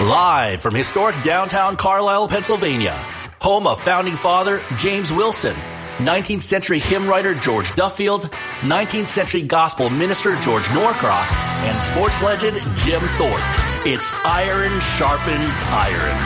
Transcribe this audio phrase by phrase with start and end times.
[0.00, 2.96] Live from historic downtown Carlisle, Pennsylvania,
[3.38, 5.54] home of founding father James Wilson,
[5.98, 11.34] 19th century hymn writer George Duffield, 19th century gospel minister George Norcross,
[11.66, 13.42] and sports legend Jim Thorpe.
[13.84, 16.16] It's Iron Sharpens Iron.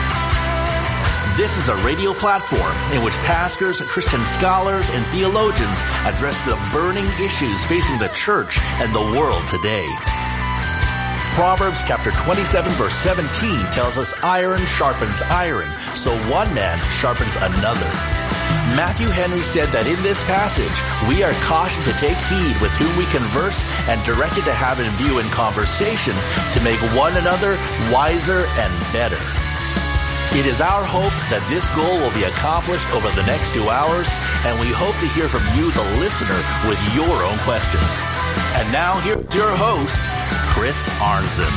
[1.35, 7.07] This is a radio platform in which pastors, Christian scholars, and theologians address the burning
[7.21, 9.85] issues facing the church and the world today.
[11.35, 13.27] Proverbs chapter 27 verse 17
[13.75, 17.91] tells us iron sharpens iron, so one man sharpens another.
[18.71, 20.71] Matthew Henry said that in this passage,
[21.11, 23.59] we are cautioned to take heed with whom we converse
[23.91, 26.15] and directed to have in view in conversation
[26.55, 27.59] to make one another
[27.91, 29.19] wiser and better.
[30.39, 34.07] It is our hope that this goal will be accomplished over the next two hours,
[34.47, 37.91] and we hope to hear from you, the listener, with your own questions.
[38.55, 39.99] And now here's your host,
[40.55, 41.51] Chris Arnzen.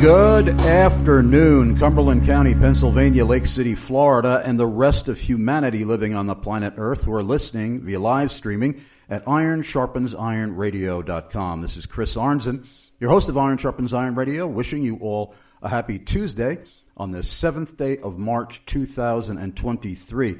[0.00, 6.26] Good afternoon, Cumberland County, Pennsylvania, Lake City, Florida, and the rest of humanity living on
[6.26, 11.60] the planet Earth who are listening via live streaming at ironsharpensironradio.com.
[11.60, 12.64] This is Chris Arnzen,
[12.98, 16.60] your host of Iron Sharpens Iron Radio, wishing you all a happy Tuesday
[16.96, 20.38] on the seventh day of March 2023.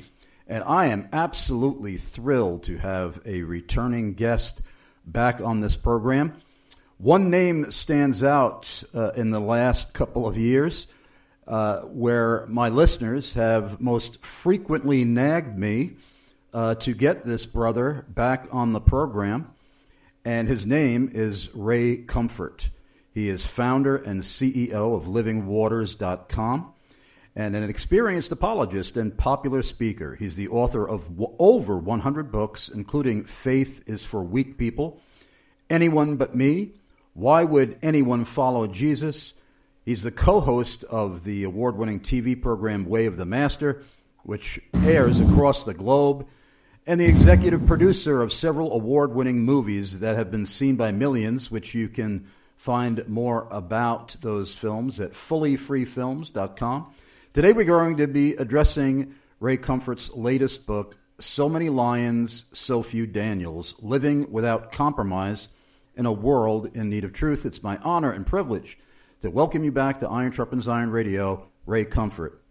[0.51, 4.63] And I am absolutely thrilled to have a returning guest
[5.07, 6.43] back on this program.
[6.99, 10.89] One name stands out uh, in the last couple of years
[11.47, 15.93] uh, where my listeners have most frequently nagged me
[16.53, 19.53] uh, to get this brother back on the program,
[20.25, 22.71] and his name is Ray Comfort.
[23.15, 26.75] He is founder and CEO of LivingWaters.com
[27.41, 30.15] and an experienced apologist and popular speaker.
[30.15, 35.01] He's the author of w- over 100 books, including Faith is for Weak People,
[35.71, 36.73] Anyone But Me,
[37.15, 39.33] Why Would Anyone Follow Jesus?
[39.87, 43.85] He's the co host of the award winning TV program Way of the Master,
[44.23, 46.27] which airs across the globe,
[46.87, 51.51] and the executive producer of several award winning movies that have been seen by millions,
[51.51, 52.27] which you can
[52.57, 56.93] find more about those films at fullyfreefilms.com.
[57.33, 63.07] Today we're going to be addressing Ray Comfort's latest book, So Many Lions, So Few
[63.07, 65.47] Daniels Living Without Compromise
[65.95, 67.47] in a World in Need of Truth.
[67.47, 68.81] It's my honor and privilege
[69.23, 72.43] to welcome you back to Iron Sharpens Iron Radio, Ray Comfort.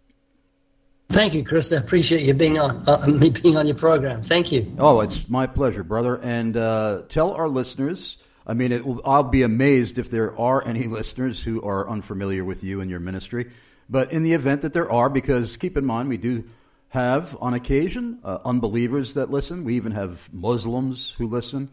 [1.10, 1.74] Thank you, Chris.
[1.74, 4.22] I appreciate you being on uh, me being on your program.
[4.22, 4.74] Thank you.
[4.78, 6.16] Oh, it's my pleasure, brother.
[6.16, 8.16] And uh, tell our listeners.
[8.46, 12.64] I mean, will, I'll be amazed if there are any listeners who are unfamiliar with
[12.64, 13.50] you and your ministry.
[13.90, 16.44] But in the event that there are, because keep in mind, we do
[16.90, 19.64] have on occasion uh, unbelievers that listen.
[19.64, 21.68] We even have Muslims who listen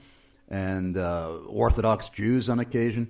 [0.50, 3.10] and uh, Orthodox Jews on occasion.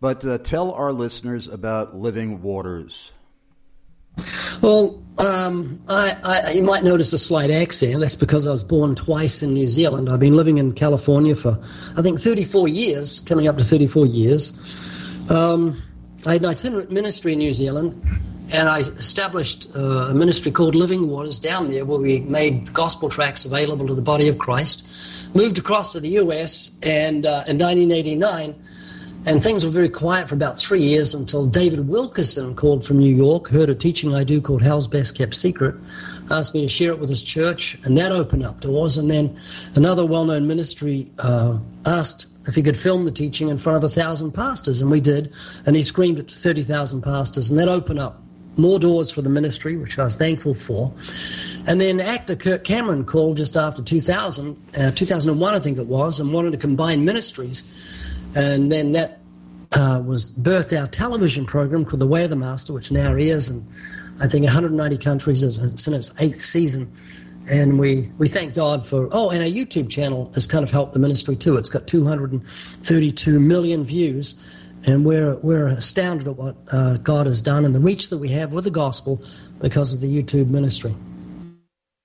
[0.00, 3.12] But uh, tell our listeners about Living Waters.
[4.62, 8.00] Well, um, I, I, you might notice a slight accent.
[8.00, 10.08] That's because I was born twice in New Zealand.
[10.08, 11.58] I've been living in California for,
[11.96, 14.52] I think, 34 years, coming up to 34 years.
[15.28, 15.80] Um,
[16.24, 18.02] I had an itinerant ministry in New Zealand
[18.52, 23.08] and I established uh, a ministry called Living Waters down there where we made gospel
[23.08, 24.86] tracts available to the body of Christ.
[25.34, 26.70] Moved across to the U.S.
[26.82, 28.54] and uh, in 1989,
[29.26, 33.12] and things were very quiet for about three years until David Wilkerson called from New
[33.12, 35.74] York, heard a teaching I do called Hell's Best Kept Secret,
[36.30, 38.96] asked me to share it with his church, and that opened up doors.
[38.96, 39.36] And then
[39.74, 43.92] another well-known ministry uh, asked if he could film the teaching in front of a
[43.92, 45.32] thousand pastors, and we did.
[45.66, 48.22] And he screamed to 30,000 pastors, and that opened up
[48.58, 50.92] more doors for the ministry, which I was thankful for.
[51.66, 56.20] And then actor Kirk Cameron called just after 2000, uh, 2001, I think it was,
[56.20, 57.64] and wanted to combine ministries.
[58.34, 59.20] And then that
[59.72, 63.48] uh, was birthed our television program called The Way of the Master, which now airs
[63.48, 63.66] in,
[64.20, 65.42] I think, 190 countries.
[65.42, 66.90] It's in its eighth season.
[67.48, 70.94] And we, we thank God for, oh, and our YouTube channel has kind of helped
[70.94, 71.56] the ministry too.
[71.56, 74.34] It's got 232 million views
[74.86, 78.28] and we're we're astounded at what uh, God has done and the reach that we
[78.28, 79.20] have with the gospel
[79.60, 80.94] because of the YouTube ministry.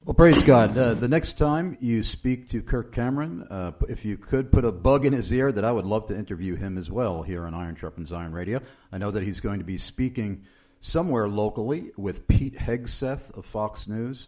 [0.03, 0.75] Well, praise God.
[0.75, 4.71] Uh, the next time you speak to Kirk Cameron, uh, if you could put a
[4.71, 7.53] bug in his ear, that I would love to interview him as well here on
[7.53, 8.61] Iron Sharpens Iron Radio.
[8.91, 10.45] I know that he's going to be speaking
[10.79, 14.27] somewhere locally with Pete Hegseth of Fox News,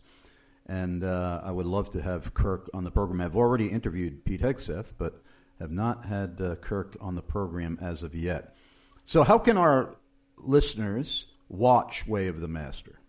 [0.68, 3.20] and uh, I would love to have Kirk on the program.
[3.20, 5.24] I've already interviewed Pete Hegseth, but
[5.60, 8.56] have not had uh, Kirk on the program as of yet.
[9.06, 9.96] So, how can our
[10.38, 13.00] listeners watch Way of the Master?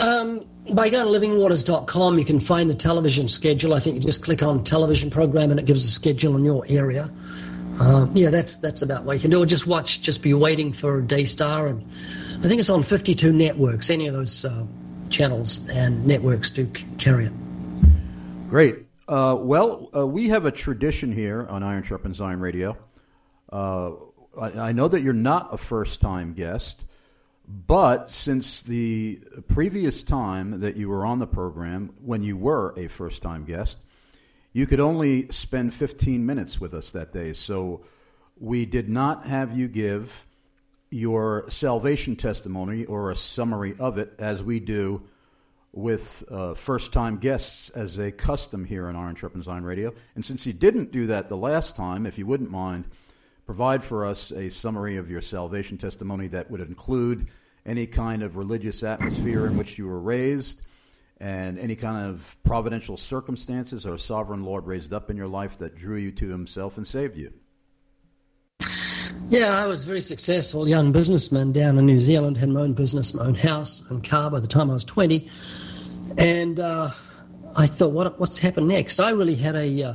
[0.00, 3.74] Um, by going to livingwaters.com, you can find the television schedule.
[3.74, 6.64] I think you just click on television program and it gives a schedule in your
[6.68, 7.10] area.
[7.80, 9.42] Uh, yeah, that's that's about what you can do.
[9.42, 11.82] Or just watch, just be waiting for Daystar, and
[12.38, 13.90] I think it's on 52 networks.
[13.90, 14.64] Any of those uh,
[15.10, 17.32] channels and networks do c- carry it.
[18.48, 18.83] Great.
[19.06, 22.76] Uh, well, uh, we have a tradition here on Iron Sharpens Iron Radio.
[23.52, 23.92] Uh,
[24.40, 26.84] I, I know that you're not a first-time guest.
[27.46, 32.88] But since the previous time that you were on the program, when you were a
[32.88, 33.76] first time guest,
[34.52, 37.34] you could only spend 15 minutes with us that day.
[37.34, 37.84] So
[38.38, 40.26] we did not have you give
[40.90, 45.02] your salvation testimony or a summary of it as we do
[45.74, 49.92] with uh, first time guests as a custom here on Iron Sharpens Iron Radio.
[50.14, 52.84] And since you didn't do that the last time, if you wouldn't mind,
[53.44, 57.26] provide for us a summary of your salvation testimony that would include
[57.66, 60.60] any kind of religious atmosphere in which you were raised
[61.18, 65.76] and any kind of providential circumstances or sovereign Lord raised up in your life that
[65.76, 67.32] drew you to himself and saved you.
[69.28, 72.74] Yeah, I was a very successful young businessman down in New Zealand, had my own
[72.74, 75.30] business, my own house and car by the time I was 20.
[76.16, 76.90] And uh,
[77.56, 79.00] I thought, what, what's happened next?
[79.00, 79.94] I really had a, uh,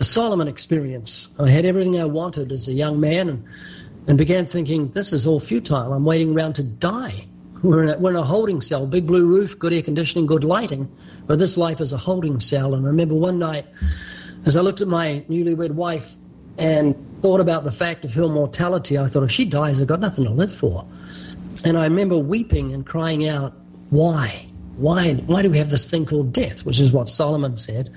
[0.00, 1.30] a Solomon experience.
[1.38, 3.44] I had everything I wanted as a young man and,
[4.08, 5.92] and began thinking, this is all futile.
[5.92, 7.26] I'm waiting around to die.
[7.62, 10.44] We're in, a, we're in a holding cell, big blue roof, good air conditioning, good
[10.44, 10.90] lighting.
[11.26, 12.72] But this life is a holding cell.
[12.72, 13.66] And I remember one night,
[14.46, 16.16] as I looked at my newlywed wife
[16.56, 20.00] and thought about the fact of her mortality, I thought, if she dies, I've got
[20.00, 20.86] nothing to live for.
[21.62, 23.52] And I remember weeping and crying out,
[23.90, 24.49] why?
[24.80, 27.92] Why, why do we have this thing called death, which is what Solomon said?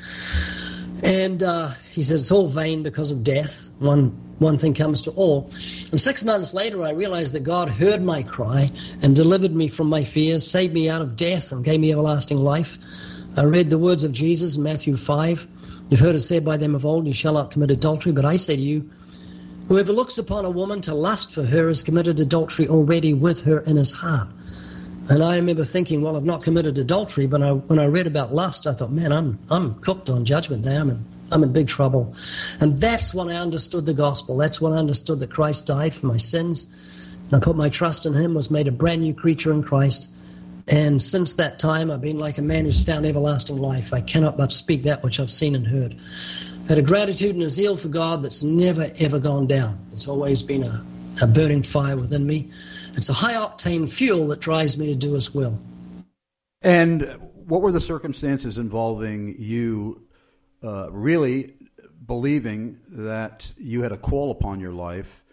[1.02, 3.72] And uh, he says it's all vain because of death.
[3.80, 4.10] One
[4.40, 5.50] one thing comes to all.
[5.92, 8.70] And six months later, I realized that God heard my cry
[9.02, 12.40] and delivered me from my fears, saved me out of death, and gave me everlasting
[12.40, 12.78] life.
[13.38, 15.48] I read the words of Jesus in Matthew 5.
[15.90, 18.12] You've heard it said by them of old, You shall not commit adultery.
[18.12, 18.90] But I say to you,
[19.70, 23.60] whoever looks upon a woman to lust for her has committed adultery already with her
[23.60, 24.28] in his heart.
[25.10, 28.34] And I remember thinking, well, I've not committed adultery, but I, when I read about
[28.34, 30.76] lust, I thought, man, I'm, I'm cooked on judgment day.
[30.76, 32.16] I'm in, I'm in big trouble.
[32.62, 34.38] And that's when I understood the gospel.
[34.38, 37.18] That's when I understood that Christ died for my sins.
[37.26, 40.10] And I put my trust in him, was made a brand new creature in Christ.
[40.70, 43.94] And since that time, I've been like a man who's found everlasting life.
[43.94, 45.94] I cannot but speak that which I've seen and heard.
[45.94, 49.78] I've had a gratitude and a zeal for God that's never, ever gone down.
[49.92, 50.82] It's always been a,
[51.22, 52.50] a burning fire within me.
[52.94, 55.60] It's a high octane fuel that drives me to do as will.
[56.62, 60.07] And what were the circumstances involving you
[60.63, 61.54] uh, really
[62.06, 65.24] believing that you had a call upon your life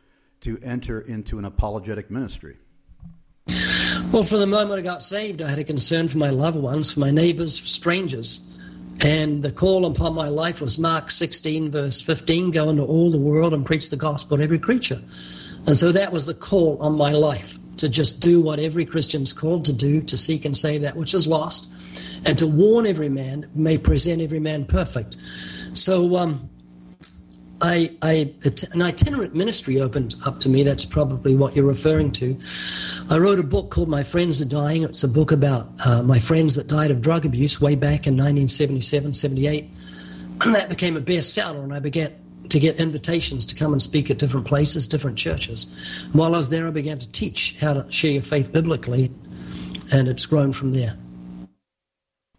[0.40, 2.56] to enter into an apologetic ministry?
[4.10, 6.92] Well, from the moment I got saved, I had a concern for my loved ones,
[6.92, 8.40] for my neighbors, for strangers.
[9.02, 13.18] And the call upon my life was Mark 16, verse 15 go into all the
[13.18, 15.00] world and preach the gospel to every creature.
[15.66, 19.32] And so that was the call on my life to just do what every Christian's
[19.32, 21.68] called to do, to seek and save that which is lost,
[22.24, 25.16] and to warn every man, may present every man perfect.
[25.72, 26.50] So um,
[27.62, 28.34] I, I,
[28.72, 30.62] an itinerant ministry opened up to me.
[30.62, 32.38] That's probably what you're referring to.
[33.10, 34.82] I wrote a book called My Friends Are Dying.
[34.82, 38.14] It's a book about uh, my friends that died of drug abuse way back in
[38.14, 39.70] 1977, 78.
[40.42, 42.14] And that became a bestseller, and I began
[42.50, 45.66] to get invitations to come and speak at different places, different churches.
[46.12, 49.10] While I was there, I began to teach how to share your faith biblically,
[49.92, 50.96] and it's grown from there.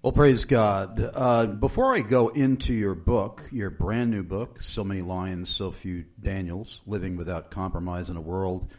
[0.01, 1.11] Well, praise God.
[1.13, 5.71] Uh, before I go into your book, your brand new book, So Many Lions, So
[5.71, 8.71] Few Daniels Living Without Compromise in a World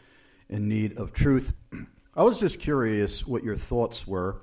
[0.49, 1.53] in Need of Truth,
[2.15, 4.41] I was just curious what your thoughts were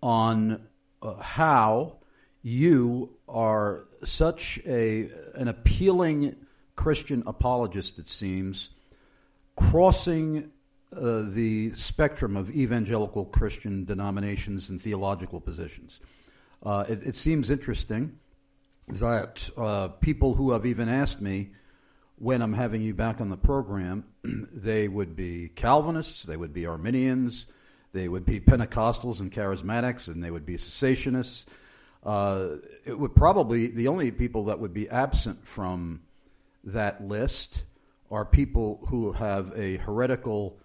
[0.00, 0.68] on
[1.02, 1.98] uh, how
[2.42, 6.36] you are such a an appealing
[6.76, 8.70] Christian apologist, it seems,
[9.56, 10.50] crossing
[10.94, 16.00] uh, the spectrum of evangelical Christian denominations and theological positions.
[16.62, 18.18] Uh, it, it, seems interesting
[18.88, 21.50] that uh, people who have even asked me
[22.16, 26.64] when I'm having you back on the program, they would be Calvinists, they would be
[26.66, 27.46] Arminians,
[27.92, 31.46] they would be Pentecostals and Charismatics, and they would be cessationists
[32.04, 36.02] uh, it would probably the only people that would be absent from
[36.64, 37.64] that list
[38.10, 40.58] are people who have a heretical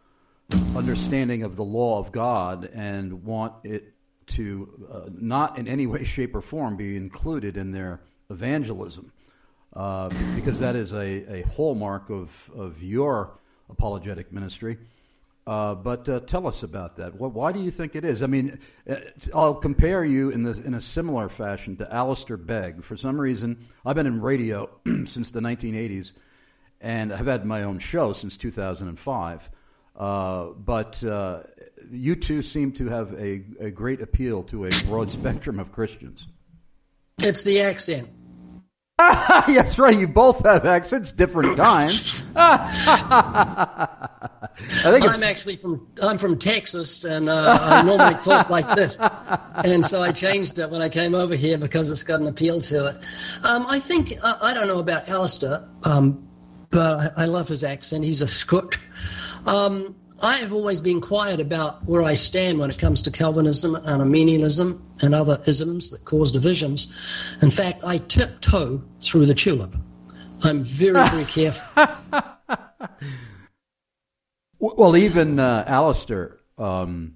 [0.76, 3.94] understanding of the law of God and want it
[4.28, 9.12] to uh, not in any way, shape, or form be included in their evangelism,
[9.76, 14.78] uh, because that is a, a hallmark of, of your apologetic ministry.
[15.50, 17.16] Uh, but uh, tell us about that.
[17.16, 18.22] why do you think it is?
[18.22, 18.98] I mean, uh,
[19.34, 22.84] I'll compare you in, the, in a similar fashion to Alistair Begg.
[22.84, 24.70] For some reason, I've been in radio
[25.06, 26.14] since the 1980s,
[26.82, 29.50] and I've had my own show since 2005.
[29.96, 31.40] Uh, but uh,
[31.90, 36.28] you two seem to have a, a great appeal to a broad spectrum of Christians.
[37.24, 38.08] It's the accent.
[39.48, 39.98] yes, right.
[39.98, 42.14] You both have accents, different times.
[42.36, 43.88] I
[44.60, 49.00] think I'm actually from I'm from Texas, and uh, I normally talk like this,
[49.64, 52.60] and so I changed it when I came over here because it's got an appeal
[52.62, 53.06] to it.
[53.46, 56.28] Um, I think uh, I don't know about Alistair, um,
[56.70, 58.04] but I, I, love his accent.
[58.04, 58.78] He's a Scot.
[59.46, 63.76] Um, I have always been quiet about where I stand when it comes to Calvinism
[63.76, 66.88] and Arminianism and other isms that cause divisions.
[67.42, 69.74] In fact, I tiptoe through the tulip.
[70.44, 71.66] I'm very, very careful.
[74.60, 77.16] well, even uh, Alistair um,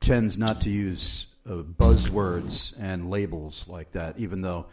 [0.00, 4.66] tends not to use uh, buzzwords and labels like that, even though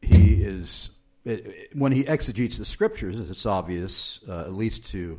[0.00, 0.88] he is,
[1.24, 5.18] it, it, when he exegetes the scriptures, it's obvious, uh, at least to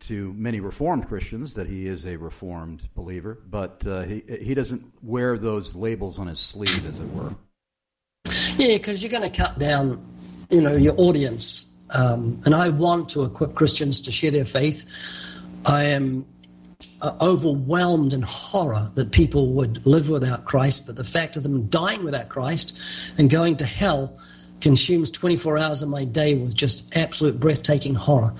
[0.00, 4.84] to many Reformed Christians that he is a Reformed believer, but uh, he he doesn't
[5.02, 7.34] wear those labels on his sleeve, as it were.
[8.56, 10.04] Yeah, because you're going to cut down,
[10.50, 11.66] you know, your audience.
[11.90, 14.90] Um, and I want to equip Christians to share their faith.
[15.64, 16.26] I am
[17.00, 21.66] uh, overwhelmed in horror that people would live without Christ, but the fact of them
[21.66, 22.78] dying without Christ
[23.16, 24.18] and going to hell
[24.60, 28.34] consumes 24 hours of my day with just absolute breathtaking horror.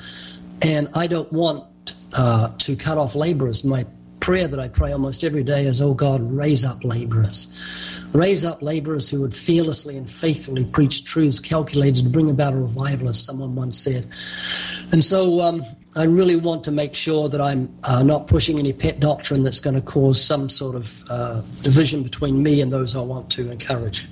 [0.63, 3.65] And I don't want uh, to cut off laborers.
[3.65, 3.85] My
[4.21, 7.99] prayer that I pray almost every day is, oh God, raise up laborers.
[8.13, 12.57] Raise up laborers who would fearlessly and faithfully preach truths calculated to bring about a
[12.57, 14.09] revival, as someone once said.
[14.93, 15.65] And so um,
[15.97, 19.61] I really want to make sure that I'm uh, not pushing any pet doctrine that's
[19.61, 23.51] going to cause some sort of uh, division between me and those I want to
[23.51, 24.09] encourage.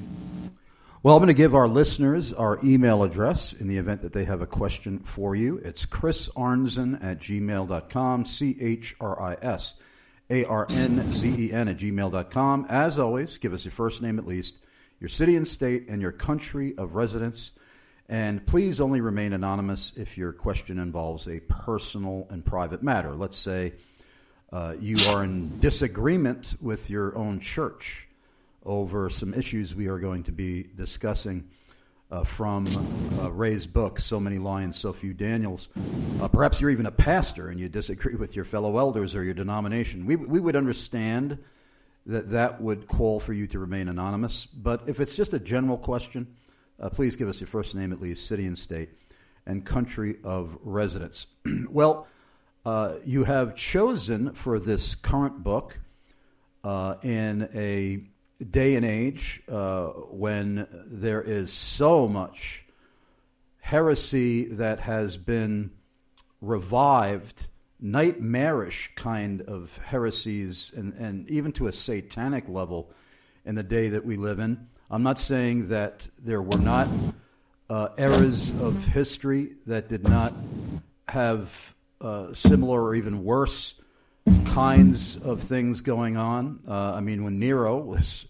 [1.06, 4.24] Well, I'm going to give our listeners our email address in the event that they
[4.24, 5.58] have a question for you.
[5.58, 9.76] It's chrisarnzen at gmail.com, C H R I S
[10.30, 12.66] A R N Z E N at gmail.com.
[12.68, 14.56] As always, give us your first name at least,
[14.98, 17.52] your city and state, and your country of residence.
[18.08, 23.14] And please only remain anonymous if your question involves a personal and private matter.
[23.14, 23.74] Let's say
[24.52, 28.05] uh, you are in disagreement with your own church
[28.66, 31.48] over some issues we are going to be discussing
[32.10, 32.66] uh, from
[33.20, 35.68] uh, Ray's book, So Many Lions, So Few Daniels.
[36.20, 39.34] Uh, perhaps you're even a pastor and you disagree with your fellow elders or your
[39.34, 40.06] denomination.
[40.06, 41.38] We, we would understand
[42.06, 44.46] that that would call for you to remain anonymous.
[44.46, 46.28] But if it's just a general question,
[46.78, 48.90] uh, please give us your first name at least, city and state,
[49.46, 51.26] and country of residence.
[51.68, 52.06] well,
[52.64, 55.78] uh, you have chosen for this current book
[56.62, 58.00] uh, in a
[58.50, 62.64] day and age uh, when there is so much
[63.60, 65.70] heresy that has been
[66.40, 67.48] revived,
[67.80, 72.90] nightmarish kind of heresies, and, and even to a satanic level
[73.44, 74.68] in the day that we live in.
[74.90, 76.88] I'm not saying that there were not
[77.68, 80.32] uh, eras of history that did not
[81.08, 83.74] have uh, similar or even worse
[84.46, 86.60] kinds of things going on.
[86.66, 88.26] Uh, I mean, when Nero was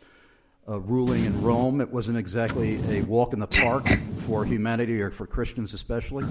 [0.69, 3.87] uh, ruling in Rome, it wasn't exactly a walk in the park
[4.26, 6.25] for humanity or for Christians especially.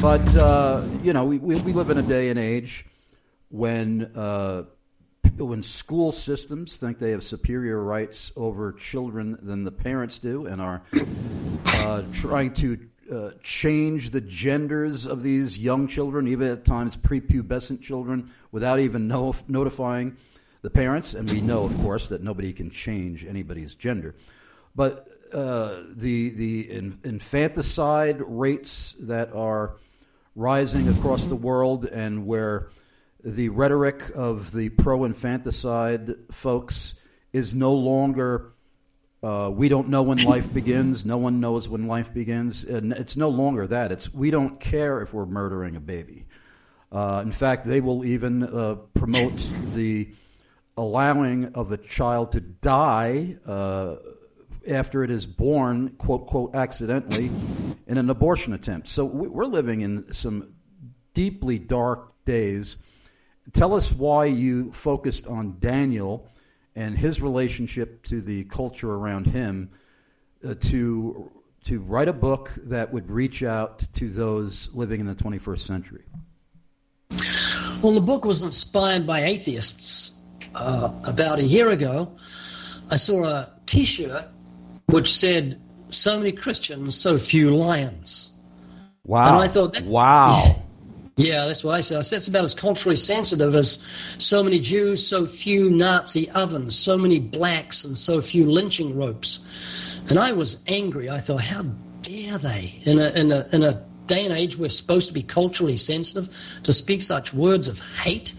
[0.00, 2.86] But, uh, you know, we, we, we, live in a day and age
[3.50, 4.64] when, uh,
[5.36, 10.60] when school systems think they have superior rights over children than the parents do and
[10.62, 10.82] are
[11.66, 12.78] uh, trying to
[13.12, 19.08] uh, change the genders of these young children, even at times prepubescent children, without even
[19.08, 20.16] notifying
[20.62, 21.14] the parents.
[21.14, 24.14] And we know, of course, that nobody can change anybody's gender.
[24.74, 29.76] But uh, the the in, infanticide rates that are
[30.34, 32.68] rising across the world, and where
[33.24, 36.94] the rhetoric of the pro infanticide folks
[37.32, 38.52] is no longer
[39.22, 41.04] uh, we don't know when life begins.
[41.04, 42.64] No one knows when life begins.
[42.64, 43.90] And it's no longer that.
[43.90, 46.26] It's we don't care if we're murdering a baby.
[46.90, 49.36] Uh, in fact, they will even uh, promote
[49.74, 50.08] the
[50.76, 53.96] allowing of a child to die uh,
[54.68, 57.30] after it is born, quote, quote, accidentally,
[57.86, 58.88] in an abortion attempt.
[58.88, 60.54] So we're living in some
[61.12, 62.76] deeply dark days.
[63.52, 66.28] Tell us why you focused on Daniel
[66.78, 69.68] and his relationship to the culture around him
[70.46, 71.28] uh, to
[71.64, 76.04] to write a book that would reach out to those living in the 21st century.
[77.82, 80.12] Well, the book was inspired by atheists.
[80.54, 82.16] Uh, about a year ago,
[82.90, 84.26] I saw a T-shirt
[84.86, 88.30] which said, "So many Christians, so few lions."
[89.04, 89.26] Wow!
[89.26, 90.62] And I thought, that's, wow.
[91.18, 91.98] Yeah, that's what I said.
[91.98, 93.80] I said it's about as culturally sensitive as
[94.18, 99.40] so many Jews, so few Nazi ovens, so many blacks, and so few lynching ropes.
[100.08, 101.10] And I was angry.
[101.10, 101.64] I thought, how
[102.02, 105.24] dare they, in a, in a, in a day and age we're supposed to be
[105.24, 106.28] culturally sensitive,
[106.62, 108.32] to speak such words of hate?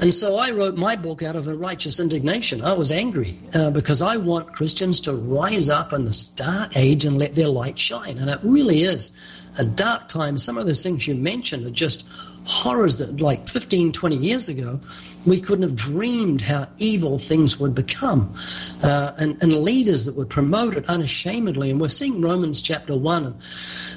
[0.00, 2.62] And so I wrote my book out of a righteous indignation.
[2.62, 7.04] I was angry uh, because I want Christians to rise up in this dark age
[7.04, 8.16] and let their light shine.
[8.16, 9.12] And it really is
[9.58, 10.38] a dark time.
[10.38, 12.08] Some of those things you mentioned are just
[12.46, 14.80] horrors that, like 15, 20 years ago,
[15.26, 18.34] we couldn't have dreamed how evil things would become.
[18.82, 21.70] Uh, and, and, leaders that would promote it unashamedly.
[21.70, 23.26] And we're seeing Romans chapter 1.
[23.26, 23.34] And,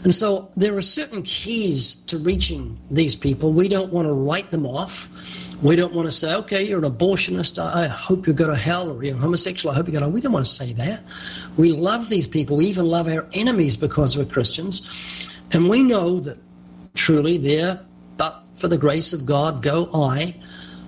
[0.03, 3.53] and so there are certain keys to reaching these people.
[3.53, 5.09] We don't want to write them off.
[5.63, 7.57] We don't want to say, okay, you're an abortionist.
[7.57, 9.71] I hope you go to hell, or you're homosexual.
[9.71, 10.11] I hope you go to hell.
[10.11, 11.03] We don't want to say that.
[11.55, 12.57] We love these people.
[12.57, 14.81] We even love our enemies because we're Christians.
[15.53, 16.37] And we know that
[16.95, 17.79] truly there,
[18.17, 20.35] but for the grace of God, go I.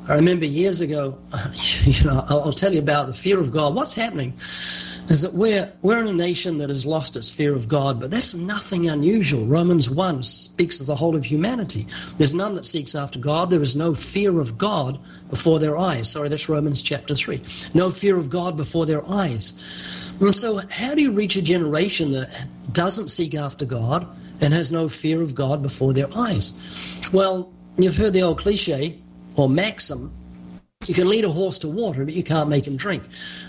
[0.10, 1.18] I remember years ago,
[1.84, 3.76] you know, I'll tell you about the fear of God.
[3.76, 4.34] What's happening
[5.08, 8.12] is that we're, we're in a nation that has lost its fear of God, but
[8.12, 9.46] that's nothing unusual.
[9.46, 11.88] Romans 1 speaks of the whole of humanity.
[12.18, 13.50] There's none that seeks after God.
[13.50, 16.10] There is no fear of God before their eyes.
[16.10, 17.42] Sorry, that's Romans chapter 3.
[17.74, 19.54] No fear of God before their eyes.
[20.20, 24.08] And so, how do you reach a generation that doesn't seek after God
[24.42, 26.54] and has no fear of God before their eyes?
[27.14, 29.00] Well, you've heard the old cliche
[29.36, 30.12] or maxim
[30.88, 33.04] you can lead a horse to water, but you can't make him drink.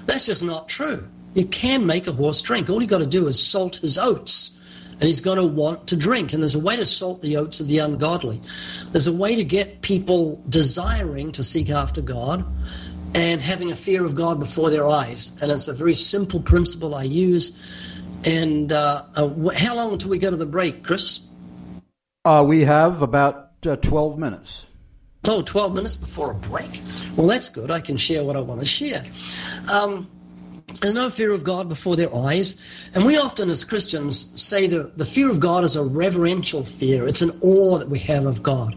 [0.07, 1.07] That's just not true.
[1.37, 2.71] You can make a horse drink.
[2.71, 4.53] All you got to do is salt his oats,
[4.93, 6.33] and he's going to want to drink.
[6.33, 8.41] And there's a way to salt the oats of the ungodly.
[8.91, 12.43] There's a way to get people desiring to seek after God
[13.15, 15.31] and having a fear of God before their eyes.
[15.43, 17.53] And it's a very simple principle I use.
[18.25, 21.21] And uh, uh, how long until we go to the break, Chris?
[22.25, 24.65] Uh, we have about uh, 12 minutes.
[25.29, 26.81] Oh, 12 minutes before a break.
[27.15, 27.71] Well, that's good.
[27.71, 29.05] I can share what I want to share.
[29.69, 30.09] Um,
[30.81, 32.57] there's no fear of God before their eyes.
[32.95, 37.07] And we often, as Christians, say that the fear of God is a reverential fear.
[37.07, 38.77] It's an awe that we have of God.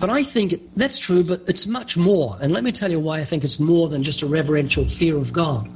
[0.00, 2.38] But I think that's true, but it's much more.
[2.40, 5.16] And let me tell you why I think it's more than just a reverential fear
[5.16, 5.68] of God.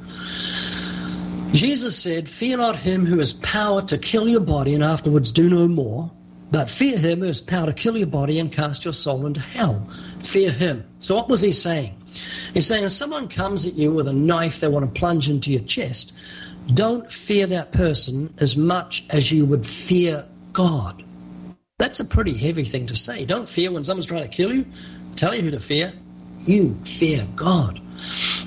[1.53, 5.51] Jesus said, Fear not him who has power to kill your body and afterwards do
[5.51, 6.11] no more,
[6.51, 9.41] but fear him who has power to kill your body and cast your soul into
[9.41, 9.87] hell.
[10.21, 10.85] Fear him.
[10.99, 12.02] So what was he saying?
[12.55, 15.51] He's saying if someone comes at you with a knife they want to plunge into
[15.51, 16.13] your chest,
[16.75, 21.03] don't fear that person as much as you would fear God.
[21.79, 23.25] That's a pretty heavy thing to say.
[23.25, 24.67] Don't fear when someone's trying to kill you.
[25.17, 25.93] Tell you who to fear.
[26.45, 27.81] You fear God.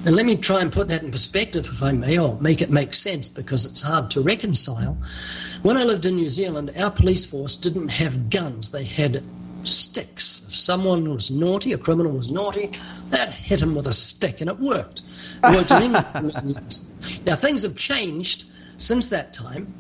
[0.06, 2.70] And let me try and put that in perspective, if I may, or make it
[2.70, 4.98] make sense because it's hard to reconcile.
[5.64, 9.24] When I lived in New Zealand, our police force didn't have guns, they had
[9.68, 10.44] sticks.
[10.48, 12.72] If someone was naughty, a criminal was naughty,
[13.10, 15.02] they'd hit him with a stick, and it worked.
[15.44, 16.82] It worked in England.
[17.26, 18.46] now, things have changed
[18.78, 19.74] since that time.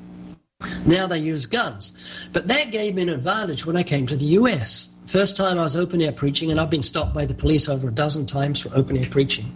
[0.85, 1.93] Now they use guns.
[2.31, 4.89] But that gave me an advantage when I came to the US.
[5.05, 7.89] First time I was open air preaching, and I've been stopped by the police over
[7.89, 9.55] a dozen times for open air preaching.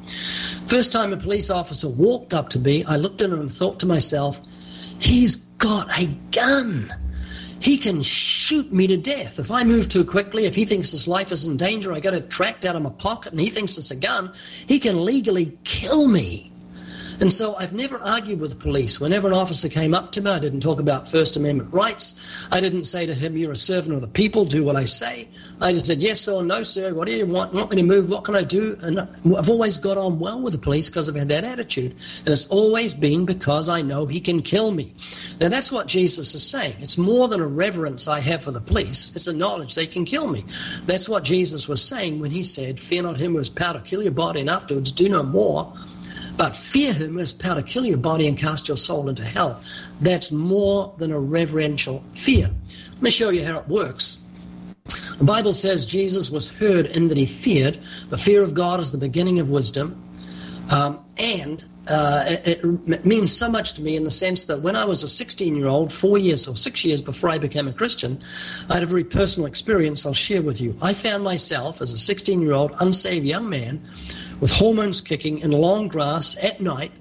[0.68, 3.80] First time a police officer walked up to me, I looked at him and thought
[3.80, 4.42] to myself,
[5.00, 6.94] he's got a gun
[7.60, 9.40] he can shoot me to death.
[9.40, 12.14] If I move too quickly, if he thinks his life is in danger, I got
[12.14, 14.34] it tracked out of my pocket and he thinks it's a gun,
[14.68, 16.52] he can legally kill me.
[17.22, 19.00] And so I've never argued with the police.
[19.00, 22.16] Whenever an officer came up to me, I didn't talk about First Amendment rights.
[22.50, 25.28] I didn't say to him, You're a servant of the people, do what I say.
[25.60, 26.94] I just said, Yes or no, sir.
[26.94, 27.52] What do you want?
[27.52, 28.08] Want me to move?
[28.08, 28.78] What can I do?
[28.82, 31.92] And I've always got on well with the police because I've had that attitude.
[32.20, 34.94] And it's always been because I know he can kill me.
[35.42, 36.78] Now that's what Jesus is saying.
[36.80, 40.06] It's more than a reverence I have for the police, it's a knowledge they can
[40.06, 40.46] kill me.
[40.86, 43.82] That's what Jesus was saying when he said, Fear not him who has power to
[43.82, 45.74] kill your body, and afterwards do no more
[46.40, 49.62] but fear him has power to kill your body and cast your soul into hell.
[50.00, 52.50] That's more than a reverential fear.
[52.94, 54.20] Let me show you how it works.
[55.18, 57.82] The Bible says Jesus was heard in that he feared.
[58.08, 60.02] The fear of God is the beginning of wisdom.
[60.70, 64.78] Um, and uh, it, it, means so much to me in the sense that when
[64.78, 67.74] I was a 16 year old, four years or six years before I became a
[67.74, 68.18] Christian,
[68.70, 70.78] I had a very personal experience I'll share with you.
[70.82, 73.82] I found myself as a 16 year old unsaved young man
[74.40, 76.92] with hormones kicking in long grass at night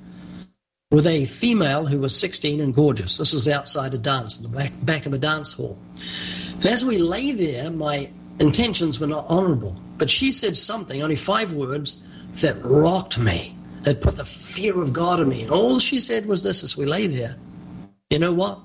[0.91, 3.19] with a female who was 16 and gorgeous.
[3.19, 5.79] This was outside a dance, in the back, back of a dance hall.
[6.55, 9.77] And as we lay there, my intentions were not honorable.
[9.99, 11.99] But she said something, only five words,
[12.41, 13.55] that rocked me.
[13.83, 15.43] that put the fear of God in me.
[15.43, 17.37] And all she said was this as we lay there
[18.11, 18.61] You know what?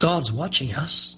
[0.00, 1.16] God's watching us.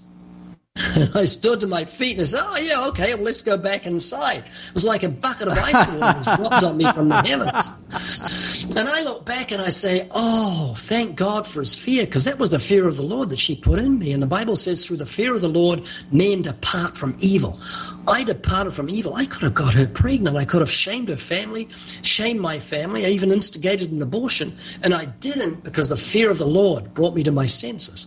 [0.94, 3.56] And I stood to my feet and I said, Oh, yeah, okay, well, let's go
[3.56, 4.44] back inside.
[4.46, 7.70] It was like a bucket of ice water was dropped on me from the heavens.
[8.76, 12.38] And I look back and I say, Oh, thank God for his fear, because that
[12.38, 14.12] was the fear of the Lord that she put in me.
[14.12, 17.58] And the Bible says, Through the fear of the Lord, men depart from evil.
[18.06, 19.14] I departed from evil.
[19.14, 20.36] I could have got her pregnant.
[20.36, 21.68] I could have shamed her family,
[22.02, 23.04] shamed my family.
[23.04, 24.56] I even instigated an abortion.
[24.82, 28.06] And I didn't because the fear of the Lord brought me to my senses.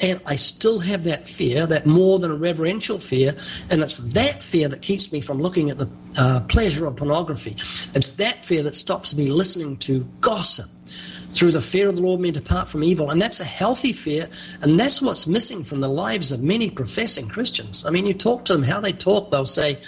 [0.00, 3.34] And I still have that fear, that more than a reverential fear.
[3.70, 7.56] And it's that fear that keeps me from looking at the uh, pleasure of pornography.
[7.94, 10.70] It's that fear that stops me listening to gossip.
[11.30, 13.10] Through the fear of the Lord, men depart from evil.
[13.10, 14.28] And that's a healthy fear.
[14.62, 17.86] And that's what's missing from the lives of many professing Christians.
[17.86, 19.80] I mean, you talk to them, how they talk, they'll say,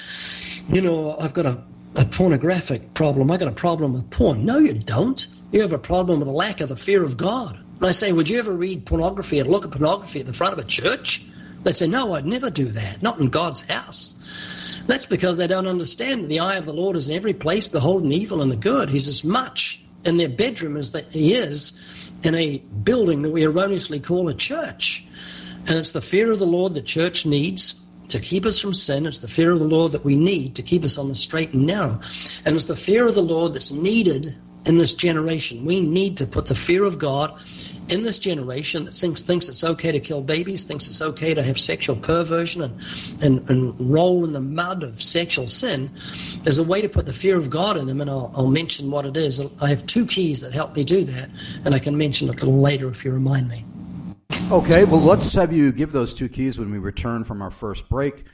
[0.69, 1.61] you know, I've got a,
[1.97, 3.31] a pornographic problem.
[3.31, 4.45] I've got a problem with porn.
[4.45, 5.27] No, you don't.
[5.51, 7.59] You have a problem with a lack of the fear of God.
[7.83, 10.53] And I say, Would you ever read pornography and look at pornography at the front
[10.53, 11.21] of a church?
[11.65, 13.03] They say, No, I'd never do that.
[13.03, 14.81] Not in God's house.
[14.87, 17.67] That's because they don't understand that the eye of the Lord is in every place,
[17.67, 18.89] beholding evil and the good.
[18.89, 21.73] He's as much in their bedroom as that he is
[22.23, 25.05] in a building that we erroneously call a church.
[25.67, 27.75] And it's the fear of the Lord the church needs
[28.09, 29.07] to keep us from sin.
[29.07, 31.53] It's the fear of the Lord that we need to keep us on the straight
[31.53, 32.01] and narrow.
[32.45, 35.65] And it's the fear of the Lord that's needed in this generation.
[35.65, 37.41] We need to put the fear of God
[37.89, 41.43] in this generation that thinks, thinks it's okay to kill babies, thinks it's okay to
[41.43, 42.81] have sexual perversion and,
[43.21, 45.91] and, and roll in the mud of sexual sin,
[46.43, 48.91] there's a way to put the fear of God in them, and I'll, I'll mention
[48.91, 49.41] what it is.
[49.61, 51.31] I have two keys that help me do that,
[51.65, 53.65] and I can mention it a little later if you remind me.
[54.51, 57.89] Okay, well, let's have you give those two keys when we return from our first
[57.89, 58.25] break.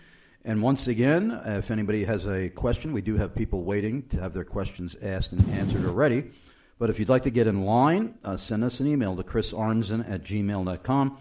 [0.44, 4.32] And once again, if anybody has a question, we do have people waiting to have
[4.32, 6.30] their questions asked and answered already.
[6.78, 10.08] But if you'd like to get in line, uh, send us an email to chrisarnzen
[10.10, 11.18] at gmail.com,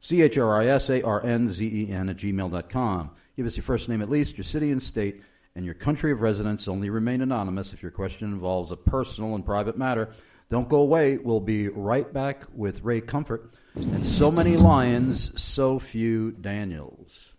[0.00, 3.10] C H R I S A R N Z E N at gmail.com.
[3.36, 5.22] Give us your first name at least, your city and state,
[5.54, 6.66] and your country of residence.
[6.66, 10.10] Only remain anonymous if your question involves a personal and private matter.
[10.50, 11.18] Don't go away.
[11.18, 13.52] We'll be right back with Ray Comfort.
[13.76, 17.32] And so many lions, so few Daniels.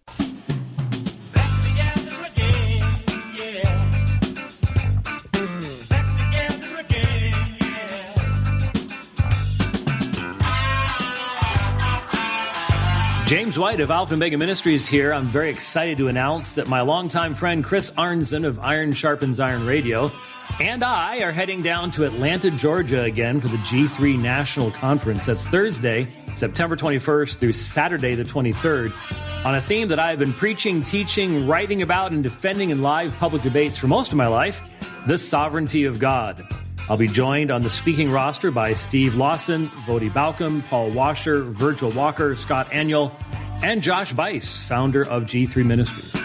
[13.30, 15.14] James White of Alpha Mega Ministries here.
[15.14, 19.68] I'm very excited to announce that my longtime friend Chris Arnzen of Iron Sharpens Iron
[19.68, 20.10] Radio
[20.60, 25.28] and I are heading down to Atlanta, Georgia again for the G3 National Conference.
[25.28, 30.34] That's Thursday, September 21st through Saturday the 23rd on a theme that I have been
[30.34, 34.60] preaching, teaching, writing about, and defending in live public debates for most of my life
[35.06, 36.44] the sovereignty of God.
[36.90, 41.92] I'll be joined on the speaking roster by Steve Lawson, Voddie Baucham, Paul Washer, Virgil
[41.92, 43.12] Walker, Scott Aniol,
[43.62, 46.16] and Josh Buice, founder of G3 Ministries.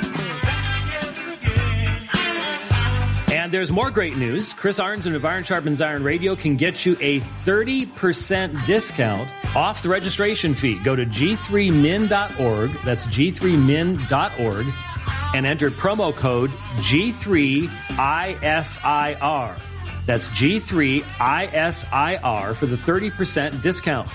[3.31, 4.55] And there's more great news.
[4.55, 9.91] Chris Arnzen of Iron Sharpens Iron Radio can get you a 30% discount off the
[9.91, 10.83] registration fee.
[10.83, 12.71] Go to g3min.org.
[12.87, 14.67] That's g3min.org
[15.35, 17.69] and enter promo code G3ISIR.
[20.07, 21.05] That's G3ISIR
[22.57, 24.11] for the 30% discount.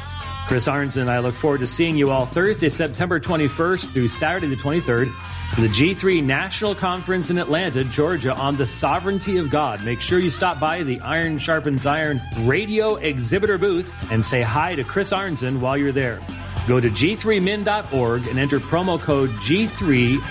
[0.48, 4.48] Chris Arns and I look forward to seeing you all Thursday, September 21st through Saturday
[4.48, 5.14] the 23rd
[5.54, 9.84] for the G3 National Conference in Atlanta, Georgia on the sovereignty of God.
[9.84, 14.76] Make sure you stop by the Iron Sharpens Iron radio exhibitor booth and say hi
[14.76, 16.20] to Chris Arnzen while you're there.
[16.68, 20.24] Go to g3min.org and enter promo code G3ISIR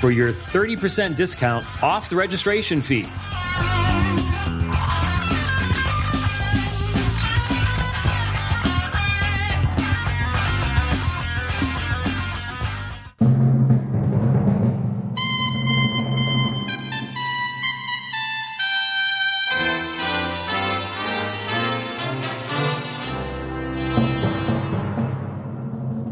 [0.00, 3.06] for your 30% discount off the registration fee.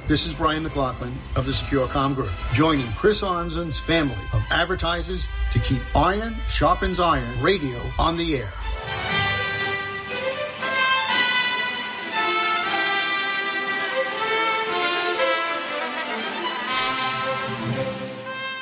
[0.08, 5.58] This is Brian McLaughlin of the SecureCom Group, joining Chris Arnzen's family of advertisers to
[5.58, 8.54] keep Iron Sharpens Iron radio on the air.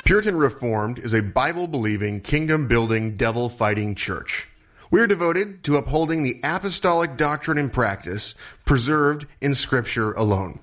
[0.06, 4.48] Puritan Reformed is a Bible believing, kingdom building, devil fighting church.
[4.92, 8.34] We are devoted to upholding the apostolic doctrine and practice
[8.66, 10.60] preserved in Scripture alone.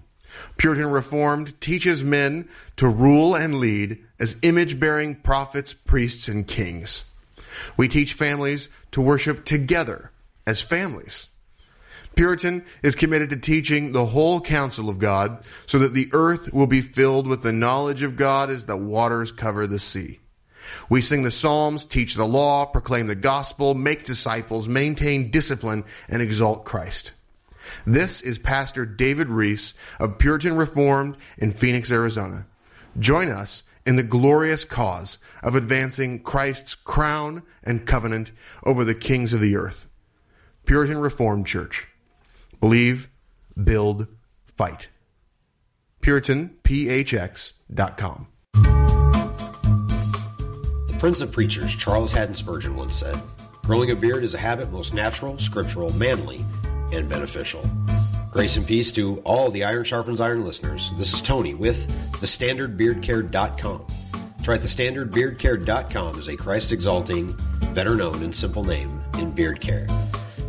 [0.55, 7.05] Puritan Reformed teaches men to rule and lead as image bearing prophets, priests, and kings.
[7.75, 10.11] We teach families to worship together
[10.45, 11.29] as families.
[12.15, 16.67] Puritan is committed to teaching the whole counsel of God so that the earth will
[16.67, 20.18] be filled with the knowledge of God as the waters cover the sea.
[20.89, 26.21] We sing the Psalms, teach the law, proclaim the gospel, make disciples, maintain discipline, and
[26.21, 27.13] exalt Christ.
[27.85, 32.45] This is Pastor David Reese of Puritan Reformed in Phoenix, Arizona.
[32.97, 39.33] Join us in the glorious cause of advancing Christ's crown and covenant over the kings
[39.33, 39.87] of the earth.
[40.65, 41.87] Puritan Reformed Church.
[42.59, 43.09] Believe,
[43.61, 44.07] build,
[44.45, 44.89] fight.
[46.01, 48.27] PuritanPHX.com.
[50.99, 53.17] Prince of Preachers, Charles Haddon Spurgeon, once said,
[53.63, 56.43] Growing a beard is a habit most natural, scriptural, manly,
[56.91, 57.63] and beneficial.
[58.31, 60.91] Grace and peace to all the Iron Sharpens Iron listeners.
[60.97, 63.85] This is Tony with thestandardbeardcare.com.
[64.43, 67.33] Try thestandardbeardcare.com is a Christ exalting,
[67.73, 69.87] better known and simple name in beard care.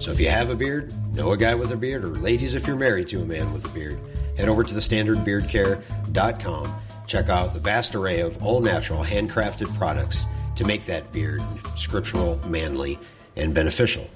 [0.01, 2.67] So if you have a beard, know a guy with a beard, or ladies if
[2.67, 4.01] you're married to a man with a beard,
[4.37, 6.75] head over to thestandardbeardcare.com.
[7.07, 10.25] Check out the vast array of all natural, handcrafted products
[10.61, 11.43] to make that beard
[11.79, 12.99] scriptural, manly,
[13.35, 14.07] and beneficial.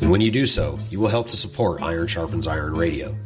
[0.00, 3.16] And when you do so, you will help to support Iron Sharpens Iron Radio.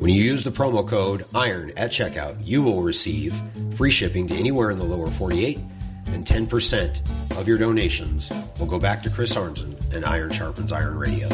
[0.00, 3.32] When you use the promo code IRON at checkout, you will receive
[3.76, 5.60] free shipping to anywhere in the lower 48,
[6.06, 10.98] and 10% of your donations will go back to Chris Arnzen and Iron Sharpens Iron
[10.98, 11.28] Radio.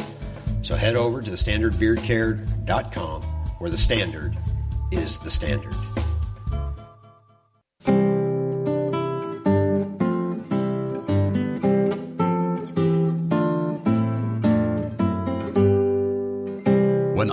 [0.60, 4.36] So head over to thestandardbeardcare.com where the standard
[4.90, 5.74] is the standard.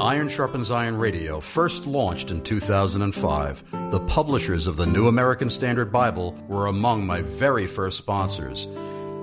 [0.10, 5.92] Iron Sharpens Iron Radio first launched in 2005, the publishers of the New American Standard
[5.92, 8.68] Bible were among my very first sponsors.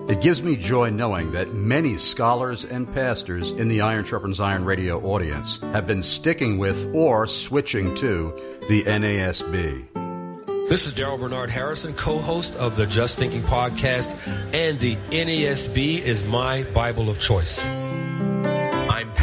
[0.09, 4.65] It gives me joy knowing that many scholars and pastors in the Iron Sharpens Iron
[4.65, 8.33] radio audience have been sticking with or switching to
[8.69, 10.69] the NASB.
[10.69, 14.17] This is Darrell Bernard Harrison, co-host of the Just Thinking podcast,
[14.55, 17.61] and the NASB is my Bible of choice.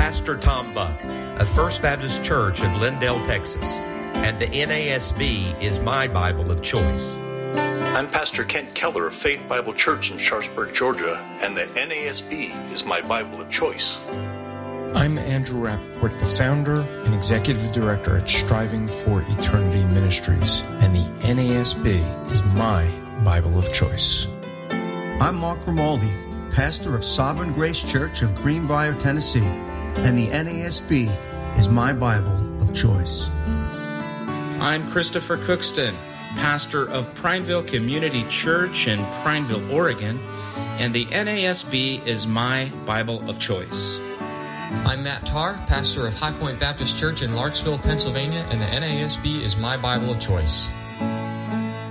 [0.04, 1.02] I'm Pastor Tom Buck
[1.40, 3.80] of First Baptist Church in Lindale, Texas,
[4.16, 7.08] and the NASB is my Bible of choice.
[7.96, 12.84] I'm Pastor Kent Keller of Faith Bible Church in Sharpsburg, Georgia, and the NASB is
[12.84, 14.02] my Bible of choice.
[14.94, 21.06] I'm Andrew Rappaport, the founder and executive director at Striving for Eternity Ministries, and the
[21.26, 22.92] NASB is my
[23.24, 24.28] Bible of choice.
[24.70, 26.12] I'm Mark Grimaldi,
[26.52, 29.50] pastor of Sovereign Grace Church of Greenbrier, Tennessee,
[29.98, 33.28] and the NASB is my Bible of choice.
[34.60, 35.96] I'm Christopher Cookston,
[36.36, 40.20] pastor of Prineville Community Church in Prineville, Oregon,
[40.80, 43.98] and the NASB is my Bible of choice.
[44.86, 49.42] I'm Matt Tarr, pastor of High Point Baptist Church in Larksville, Pennsylvania, and the NASB
[49.42, 50.68] is my Bible of choice.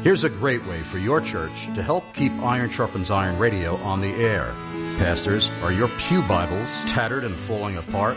[0.02, 4.00] Here's a great way for your church to help keep Iron Sharpens Iron radio on
[4.00, 4.52] the air.
[4.98, 8.16] Pastors, are your Pew Bibles tattered and falling apart?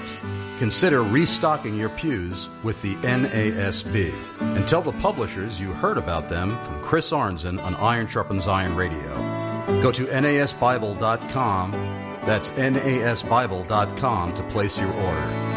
[0.60, 6.50] Consider restocking your pews with the NASB and tell the publishers you heard about them
[6.64, 9.14] from Chris Arnzen on Iron Sharpens Iron Radio.
[9.82, 15.55] Go to nasbible.com, that's nasbible.com to place your order.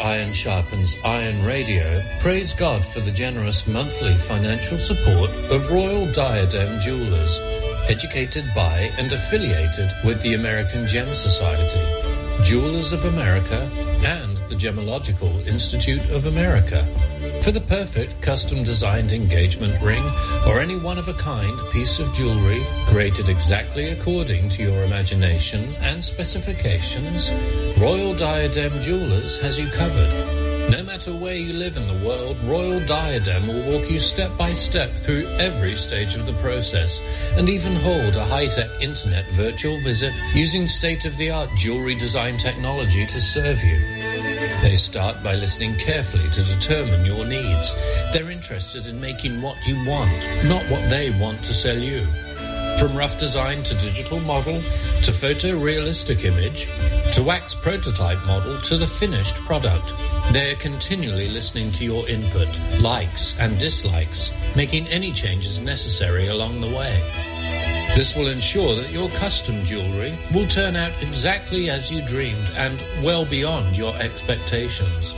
[0.00, 6.80] Iron Sharpens Iron Radio praise God for the generous monthly financial support of Royal Diadem
[6.80, 7.38] Jewelers,
[7.86, 11.84] educated by and affiliated with the American Gem Society,
[12.42, 13.70] Jewelers of America,
[14.02, 16.86] and the Gemological Institute of America.
[17.42, 20.02] For the perfect custom designed engagement ring
[20.46, 25.74] or any one of a kind piece of jewelry created exactly according to your imagination
[25.76, 27.30] and specifications,
[27.80, 30.10] Royal Diadem Jewelers has you covered.
[30.70, 34.52] No matter where you live in the world, Royal Diadem will walk you step by
[34.52, 37.00] step through every stage of the process
[37.36, 43.64] and even hold a high-tech internet virtual visit using state-of-the-art jewelry design technology to serve
[43.64, 43.78] you.
[44.60, 47.74] They start by listening carefully to determine your needs.
[48.12, 52.06] They're interested in making what you want, not what they want to sell you.
[52.80, 54.62] From rough design to digital model,
[55.02, 56.64] to photorealistic image,
[57.14, 59.92] to wax prototype model, to the finished product,
[60.32, 66.70] they're continually listening to your input, likes and dislikes, making any changes necessary along the
[66.70, 67.02] way.
[67.94, 72.82] This will ensure that your custom jewelry will turn out exactly as you dreamed and
[73.04, 75.12] well beyond your expectations.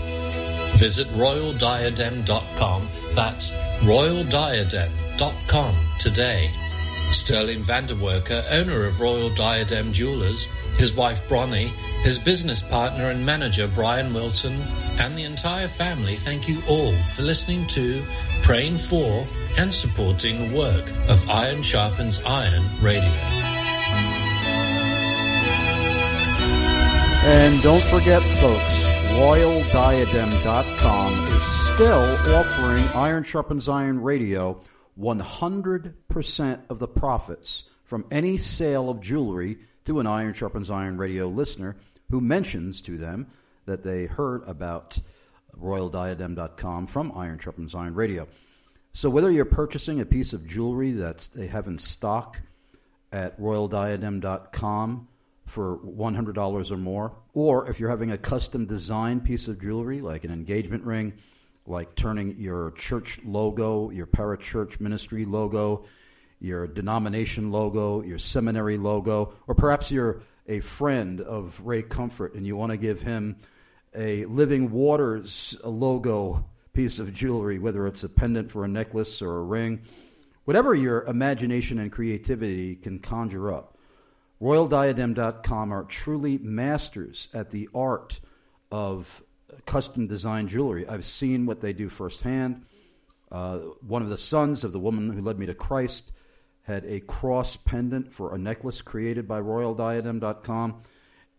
[0.80, 2.88] Visit royaldiadem.com.
[3.14, 6.50] That's royaldiadem.com today.
[7.12, 11.68] Sterling Vanderwerker, owner of Royal Diadem Jewelers, his wife Bronnie,
[12.02, 14.60] his business partner and manager Brian Wilson,
[14.98, 18.04] and the entire family thank you all for listening to,
[18.42, 23.12] praying for, and supporting the work of Iron Sharpens Iron Radio.
[27.24, 34.58] And don't forget, folks, RoyalDiadem.com is still offering Iron Sharpens Iron Radio
[34.98, 41.28] 100% of the profits from any sale of jewelry to an Iron Sharpens Iron Radio
[41.28, 41.76] listener
[42.10, 43.26] who mentions to them
[43.66, 44.98] that they heard about
[45.60, 48.28] RoyalDiadem.com from Iron Sharpens Iron Radio.
[48.92, 52.40] So whether you're purchasing a piece of jewelry that they have in stock
[53.10, 55.08] at RoyalDiadem.com
[55.46, 60.24] for $100 or more, or if you're having a custom design piece of jewelry like
[60.24, 61.14] an engagement ring,
[61.66, 65.84] like turning your church logo, your parachurch ministry logo,
[66.40, 72.46] your denomination logo, your seminary logo, or perhaps you're a friend of Ray Comfort and
[72.46, 73.36] you want to give him
[73.94, 79.38] a Living Waters logo piece of jewelry, whether it's a pendant for a necklace or
[79.38, 79.82] a ring,
[80.44, 83.76] whatever your imagination and creativity can conjure up.
[84.40, 88.18] RoyalDiadem.com are truly masters at the art
[88.72, 89.22] of
[89.66, 90.86] custom designed jewelry.
[90.86, 92.64] I've seen what they do firsthand.
[93.30, 96.12] Uh, one of the sons of the woman who led me to Christ
[96.62, 100.82] had a cross pendant for a necklace created by RoyalDiadem.com,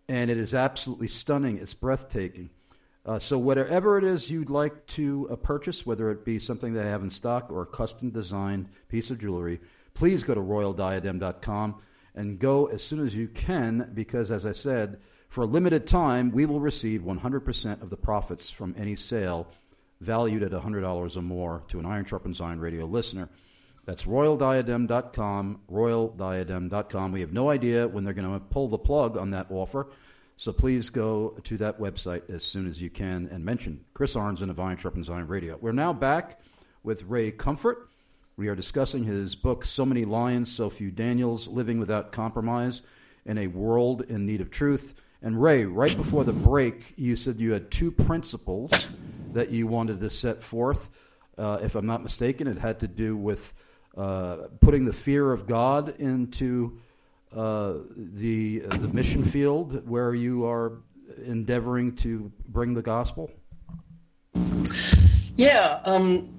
[0.10, 1.58] and it is absolutely stunning.
[1.58, 2.50] It's breathtaking.
[3.06, 6.86] Uh, so, whatever it is you'd like to uh, purchase, whether it be something they
[6.86, 9.60] have in stock or a custom designed piece of jewelry,
[9.94, 11.82] please go to RoyalDiadem.com
[12.16, 15.00] and go as soon as you can because, as I said,
[15.34, 19.48] for a limited time, we will receive 100% of the profits from any sale
[20.00, 23.30] valued at $100 or more to an Iron Sharpens Iron radio listener.
[23.84, 27.12] That's royaldiadem.com, royaldiadem.com.
[27.12, 29.88] We have no idea when they're going to pull the plug on that offer,
[30.38, 34.52] so please go to that website as soon as you can and mention Chris Arnzen
[34.52, 35.58] of Iron Sharpens Iron Radio.
[35.60, 36.40] We're now back
[36.84, 37.90] with Ray Comfort.
[38.38, 42.84] We are discussing his book, So Many Lions, So Few Daniels Living Without Compromise
[43.26, 44.94] in a World in Need of Truth.
[45.24, 48.90] And Ray, right before the break, you said you had two principles
[49.32, 50.90] that you wanted to set forth.
[51.38, 53.54] Uh, if I'm not mistaken, it had to do with
[53.98, 56.78] uh, putting the fear of God into
[57.36, 60.74] uh, the the mission field where you are
[61.26, 63.32] endeavoring to bring the gospel.
[65.36, 66.30] Yeah, um,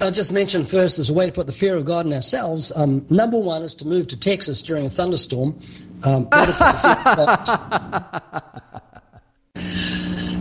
[0.00, 2.72] I'll just mention first as a way to put the fear of God in ourselves.
[2.74, 5.60] Um, number one is to move to Texas during a thunderstorm.
[6.02, 6.28] Um,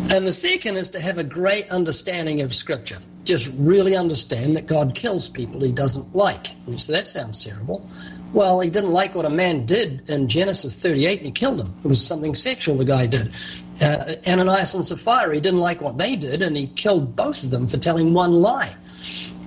[0.10, 3.00] and the second is to have a great understanding of Scripture.
[3.26, 6.48] Just really understand that God kills people he doesn't like.
[6.66, 7.88] And so that sounds terrible.
[8.34, 11.74] Well, he didn't like what a man did in Genesis 38 and he killed him.
[11.84, 13.34] It was something sexual the guy did.
[13.82, 17.50] Uh, Ananias and Sapphira, he didn't like what they did and he killed both of
[17.50, 18.76] them for telling one lie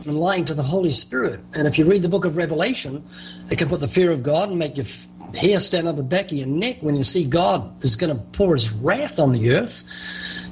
[0.06, 1.44] and lying to the Holy Spirit.
[1.54, 3.04] And if you read the book of Revelation,
[3.50, 4.86] it can put the fear of God and make your
[5.34, 8.22] hair stand up the back of your neck when you see God is going to
[8.32, 9.84] pour his wrath on the earth.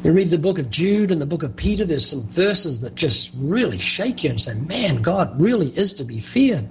[0.02, 2.94] You read the book of Jude and the book of Peter, there's some verses that
[2.94, 6.68] just really shake you and say, man, God really is to be feared.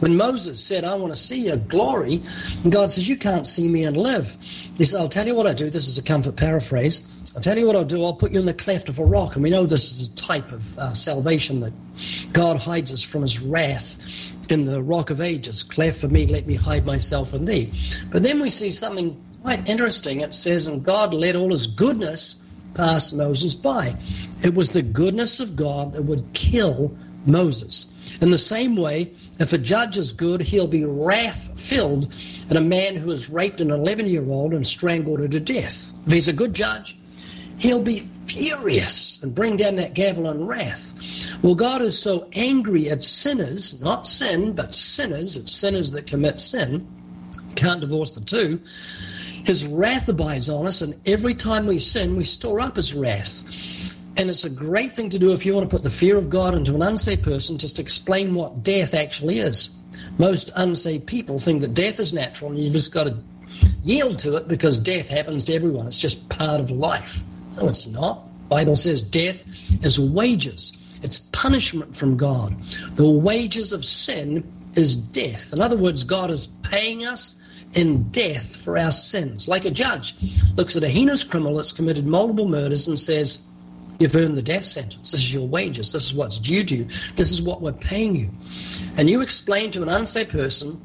[0.00, 2.24] When Moses said, I want to see your glory,
[2.64, 4.36] and God says, you can't see me and live.
[4.76, 5.70] He said, I'll tell you what I do.
[5.70, 7.08] This is a comfort paraphrase.
[7.34, 8.04] I'll tell you what I'll do.
[8.04, 9.34] I'll put you in the cleft of a rock.
[9.34, 11.72] And we know this is a type of uh, salvation that
[12.32, 14.06] God hides us from his wrath
[14.50, 15.62] in the rock of ages.
[15.62, 17.72] Cleft for me, let me hide myself in thee.
[18.10, 20.20] But then we see something quite interesting.
[20.20, 22.36] It says, and God let all his goodness
[22.74, 23.96] pass Moses by.
[24.42, 27.86] It was the goodness of God that would kill Moses.
[28.20, 32.14] In the same way, if a judge is good, he'll be wrath filled
[32.50, 35.94] at a man who has raped an 11 year old and strangled her to death.
[36.06, 36.98] If he's a good judge,
[37.62, 40.94] he'll be furious and bring down that gavel in wrath.
[41.42, 46.40] Well, God is so angry at sinners, not sin, but sinners, it's sinners that commit
[46.40, 46.86] sin.
[47.54, 48.60] Can't divorce the two
[49.44, 53.42] his wrath abides on us, and every time we sin, we store up His wrath.
[54.16, 56.30] And it's a great thing to do if you want to put the fear of
[56.30, 59.70] God into an unsaved person, just explain what death actually is.
[60.18, 63.16] Most unsaved people think that death is natural, and you've just got to
[63.82, 65.86] yield to it because death happens to everyone.
[65.86, 67.24] It's just part of life.
[67.56, 68.28] No, it's not.
[68.48, 69.48] Bible says death
[69.84, 70.72] is wages.
[71.02, 72.60] It's punishment from God.
[72.94, 74.44] The wages of sin
[74.74, 75.52] is death.
[75.52, 77.34] In other words, God is paying us
[77.74, 79.48] in death for our sins.
[79.48, 80.14] Like a judge
[80.56, 83.40] looks at a heinous criminal that's committed multiple murders and says,
[83.98, 85.12] You've earned the death sentence.
[85.12, 85.92] This is your wages.
[85.92, 86.84] This is what's due to you.
[87.14, 88.30] This is what we're paying you.
[88.96, 90.80] And you explain to an unsaved person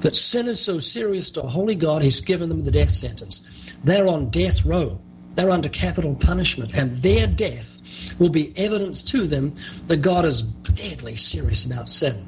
[0.00, 3.46] that sin is so serious to a holy God, he's given them the death sentence.
[3.82, 5.00] They're on death row.
[5.34, 6.74] They're under capital punishment.
[6.74, 7.78] And their death
[8.18, 9.54] will be evidence to them
[9.86, 12.26] that God is deadly serious about sin.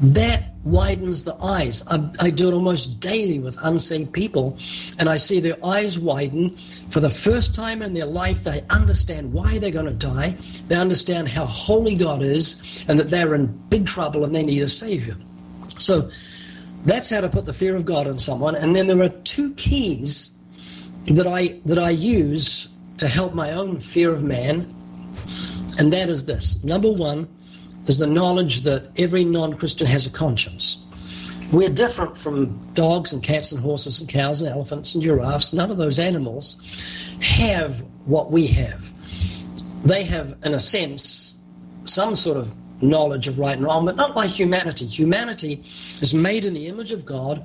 [0.00, 1.82] That widens the eyes.
[1.86, 4.58] I, I, do it almost daily with unsaved people,
[4.98, 6.54] and I see their eyes widen.
[6.90, 10.36] For the first time in their life, they understand why they're going to die.
[10.68, 14.60] They understand how holy God is, and that they're in big trouble and they need
[14.60, 15.16] a Savior.
[15.78, 16.10] So
[16.84, 18.54] that's how to put the fear of God in someone.
[18.54, 20.30] And then there are two keys
[21.08, 24.74] that I that I use to help my own fear of man,
[25.78, 27.28] and that is this: number one
[27.86, 30.78] is the knowledge that every non Christian has a conscience.
[31.52, 35.52] We're different from dogs and cats and horses and cows and elephants and giraffes.
[35.52, 36.56] None of those animals
[37.22, 38.92] have what we have.
[39.84, 41.36] They have, in a sense,
[41.84, 44.86] some sort of knowledge of right and wrong, but not by humanity.
[44.86, 45.64] Humanity
[46.00, 47.42] is made in the image of God,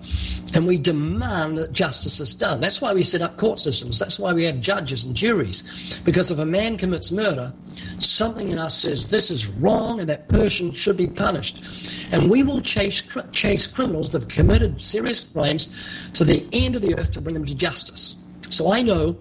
[0.53, 2.59] and we demand that justice is done.
[2.61, 3.97] That's why we set up court systems.
[3.99, 5.99] That's why we have judges and juries.
[6.01, 7.53] Because if a man commits murder,
[7.99, 11.63] something in us says this is wrong and that person should be punished.
[12.11, 13.01] And we will chase,
[13.31, 15.69] chase criminals that have committed serious crimes
[16.13, 18.17] to the end of the earth to bring them to justice.
[18.49, 19.17] So I know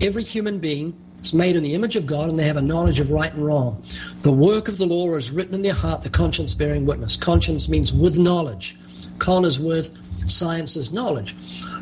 [0.00, 3.00] every human being it's made in the image of God and they have a knowledge
[3.00, 3.82] of right and wrong.
[4.20, 7.16] The work of the law is written in their heart, the conscience bearing witness.
[7.16, 8.76] Conscience means with knowledge.
[9.18, 9.96] Con is with,
[10.26, 11.36] science is knowledge.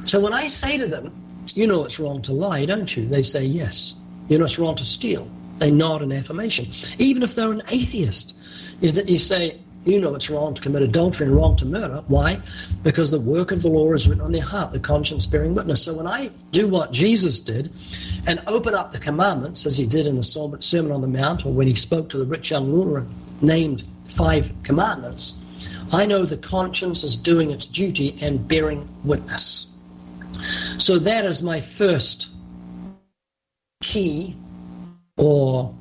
[0.04, 1.12] So when I say to them,
[1.54, 3.06] you know it's wrong to lie, don't you?
[3.06, 3.94] They say yes.
[4.28, 5.30] You know it's wrong to steal.
[5.58, 6.66] They nod in affirmation.
[6.98, 8.36] Even if they're an atheist,
[8.80, 12.02] you say, you know it's wrong to commit adultery and wrong to murder.
[12.08, 12.40] Why?
[12.82, 15.82] Because the work of the law is written on their heart, the conscience bearing witness.
[15.82, 17.72] So when I do what Jesus did
[18.26, 21.52] and open up the commandments, as he did in the Sermon on the Mount, or
[21.52, 25.38] when he spoke to the rich young ruler and named five commandments,
[25.92, 29.66] I know the conscience is doing its duty and bearing witness.
[30.78, 32.30] So that is my first
[33.82, 34.36] key
[35.16, 35.74] or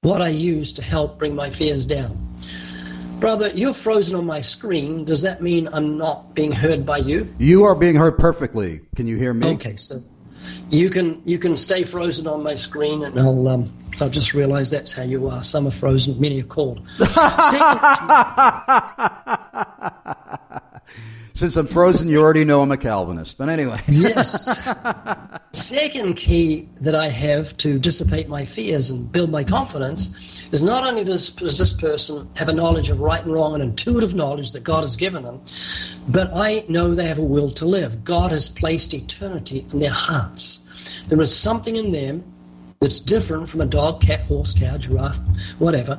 [0.00, 2.25] what I use to help bring my fears down.
[3.18, 5.04] Brother, you're frozen on my screen.
[5.04, 7.32] Does that mean I'm not being heard by you?
[7.38, 8.82] You are being heard perfectly.
[8.94, 9.54] Can you hear me?
[9.54, 10.04] Okay, so
[10.68, 14.70] you can you can stay frozen on my screen, and I'll um, I've just realize
[14.70, 15.42] that's how you are.
[15.42, 16.86] Some are frozen, many are cold.
[21.34, 23.36] Since I'm frozen, you already know I'm a Calvinist.
[23.36, 23.82] But anyway.
[23.88, 24.58] yes.
[25.52, 30.86] Second key that I have to dissipate my fears and build my confidence is not
[30.86, 34.52] only does, does this person have a knowledge of right and wrong and intuitive knowledge
[34.52, 35.40] that God has given them,
[36.08, 38.04] but I know they have a will to live.
[38.04, 40.60] God has placed eternity in their hearts.
[41.08, 42.24] There is something in them
[42.80, 45.18] that's different from a dog, cat, horse, cow, giraffe,
[45.58, 45.98] whatever,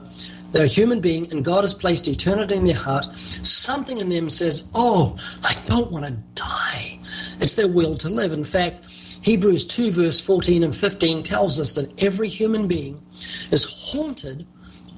[0.52, 3.06] They're a human being, and God has placed eternity in their heart.
[3.42, 7.00] Something in them says, Oh, I don't want to die.
[7.40, 8.32] It's their will to live.
[8.32, 8.86] In fact,
[9.22, 13.02] Hebrews 2, verse 14 and 15 tells us that every human being
[13.52, 14.46] is haunted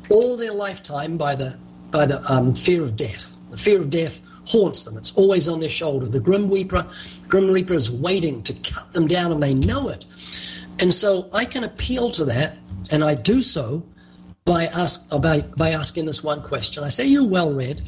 [0.09, 1.57] all their lifetime by the,
[1.91, 3.37] by the um, fear of death.
[3.51, 4.97] The fear of death haunts them.
[4.97, 6.07] It's always on their shoulder.
[6.07, 6.85] The Grim Reaper,
[7.27, 10.05] Grim Reaper is waiting to cut them down, and they know it.
[10.79, 12.57] And so I can appeal to that,
[12.91, 13.85] and I do so
[14.45, 16.83] by, ask, by, by asking this one question.
[16.83, 17.81] I say, You're well read.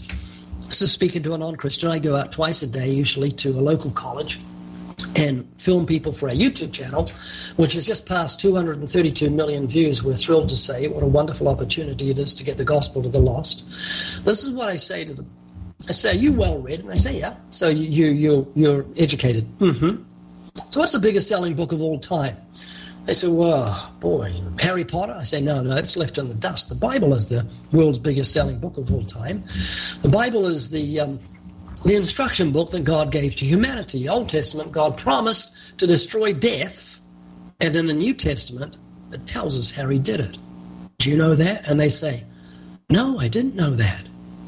[0.67, 1.89] This is speaking to a non Christian.
[1.89, 4.39] I go out twice a day, usually to a local college,
[5.15, 7.07] and film people for our YouTube channel,
[7.57, 10.03] which has just passed 232 million views.
[10.03, 13.09] We're thrilled to say what a wonderful opportunity it is to get the gospel to
[13.09, 13.67] the lost.
[14.25, 15.29] This is what I say to them.
[15.89, 18.85] I say, "Are you well read?" And they say, "Yeah." So you you you you're
[18.97, 19.45] educated.
[19.57, 20.03] Mm-hmm.
[20.69, 22.37] So what's the biggest selling book of all time?
[23.05, 25.13] They say, well, boy, Harry Potter?
[25.13, 26.69] I say, no, no, that's left in the dust.
[26.69, 29.43] The Bible is the world's biggest selling book of all time.
[30.03, 31.19] The Bible is the, um,
[31.83, 34.07] the instruction book that God gave to humanity.
[34.07, 36.99] Old Testament, God promised to destroy death,
[37.59, 38.77] and in the New Testament,
[39.11, 40.37] it tells us how he did it.
[40.99, 41.67] Do you know that?
[41.67, 42.23] And they say,
[42.89, 44.03] no, I didn't know that.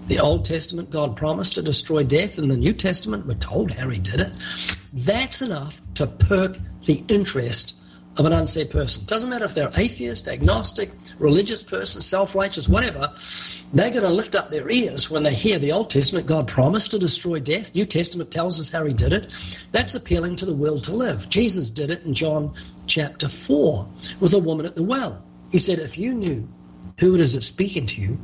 [0.07, 2.37] The Old Testament, God promised to destroy death.
[2.37, 4.33] In the New Testament, we're told how he did it.
[4.91, 7.77] That's enough to perk the interest
[8.17, 9.03] of an unsaved person.
[9.05, 13.11] Doesn't matter if they're atheist, agnostic, religious person, self-righteous, whatever.
[13.73, 16.27] They're going to lift up their ears when they hear the Old Testament.
[16.27, 17.73] God promised to destroy death.
[17.73, 19.33] New Testament tells us how he did it.
[19.71, 21.27] That's appealing to the will to live.
[21.29, 22.53] Jesus did it in John
[22.85, 23.87] chapter 4
[24.19, 25.23] with a woman at the well.
[25.51, 26.47] He said, if you knew
[26.99, 28.19] who it is that's speaking to you,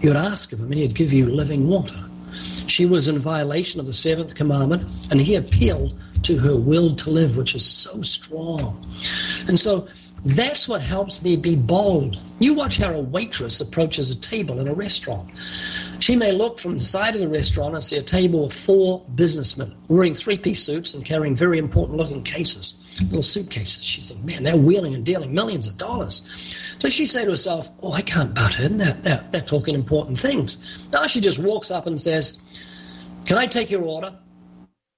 [0.00, 1.98] you'd ask of him and he'd give you living water.
[2.66, 7.10] She was in violation of the seventh commandment and he appealed to her will to
[7.10, 8.84] live, which is so strong.
[9.48, 9.88] And so
[10.24, 12.20] that's what helps me be bold.
[12.38, 15.30] You watch how a waitress approaches a table in a restaurant.
[16.00, 19.04] She may look from the side of the restaurant and see a table of four
[19.14, 23.84] businessmen wearing three piece suits and carrying very important looking cases, little suitcases.
[23.84, 26.22] She said, Man, they're wheeling and dealing millions of dollars.
[26.80, 28.76] So she say to herself, Oh, I can't butt in.
[28.76, 30.80] They're, they're, they're talking important things.
[30.92, 32.38] Now she just walks up and says,
[33.26, 34.14] Can I take your order?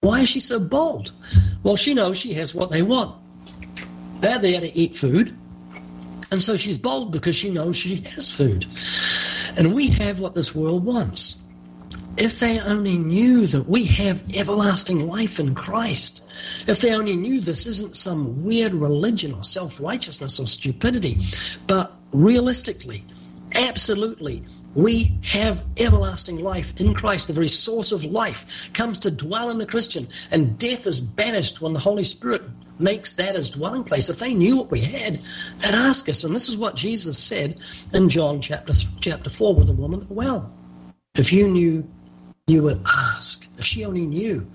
[0.00, 1.12] Why is she so bold?
[1.62, 3.19] Well, she knows she has what they want.
[4.20, 5.36] They're there to eat food.
[6.30, 8.66] And so she's bold because she knows she has food.
[9.56, 11.36] And we have what this world wants.
[12.16, 16.22] If they only knew that we have everlasting life in Christ,
[16.66, 21.18] if they only knew this isn't some weird religion or self righteousness or stupidity,
[21.66, 23.04] but realistically,
[23.54, 24.44] absolutely,
[24.74, 27.26] we have everlasting life in Christ.
[27.26, 31.60] The very source of life comes to dwell in the Christian, and death is banished
[31.60, 32.42] when the Holy Spirit
[32.78, 34.08] makes that his dwelling place.
[34.08, 35.20] If they knew what we had,
[35.58, 36.24] they'd ask us.
[36.24, 37.58] And this is what Jesus said
[37.92, 40.52] in John chapter, chapter 4 with the woman well.
[41.14, 41.86] If you knew,
[42.46, 43.46] you would ask.
[43.58, 44.48] If she only knew.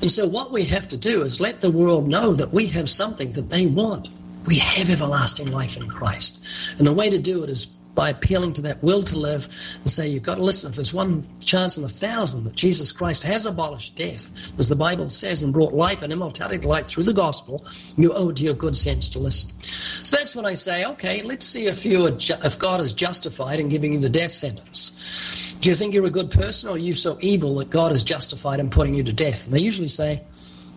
[0.00, 2.88] And so what we have to do is let the world know that we have
[2.88, 4.08] something that they want.
[4.46, 6.44] We have everlasting life in Christ.
[6.78, 9.48] And the way to do it is by appealing to that will to live
[9.80, 10.70] and say, you've got to listen.
[10.70, 14.76] If there's one chance in a thousand that Jesus Christ has abolished death, as the
[14.76, 17.66] Bible says, and brought life and immortality to light through the gospel,
[17.96, 19.50] you owe it to your good sense to listen.
[19.62, 23.58] So that's when I say, okay, let's see if you ju- if God is justified
[23.58, 25.56] in giving you the death sentence.
[25.60, 28.04] Do you think you're a good person, or are you so evil that God is
[28.04, 29.44] justified in putting you to death?
[29.44, 30.22] And they usually say,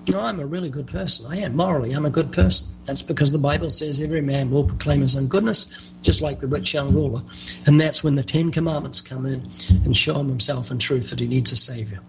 [0.09, 1.25] no, I'm a really good person.
[1.29, 1.55] I am.
[1.55, 2.67] Morally, I'm a good person.
[2.85, 5.67] That's because the Bible says every man will proclaim his own goodness,
[6.01, 7.21] just like the rich young ruler.
[7.67, 11.19] And that's when the Ten Commandments come in and show him himself in truth that
[11.19, 11.99] he needs a Savior.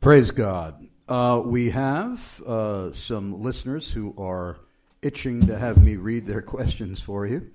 [0.00, 0.86] Praise God.
[1.08, 4.58] Uh, we have uh, some listeners who are
[5.02, 7.50] itching to have me read their questions for you.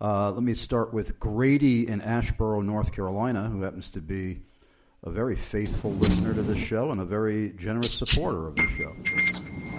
[0.00, 4.42] Uh, let me start with Grady in Asheboro, North Carolina, who happens to be
[5.04, 8.94] a very faithful listener to this show and a very generous supporter of the show.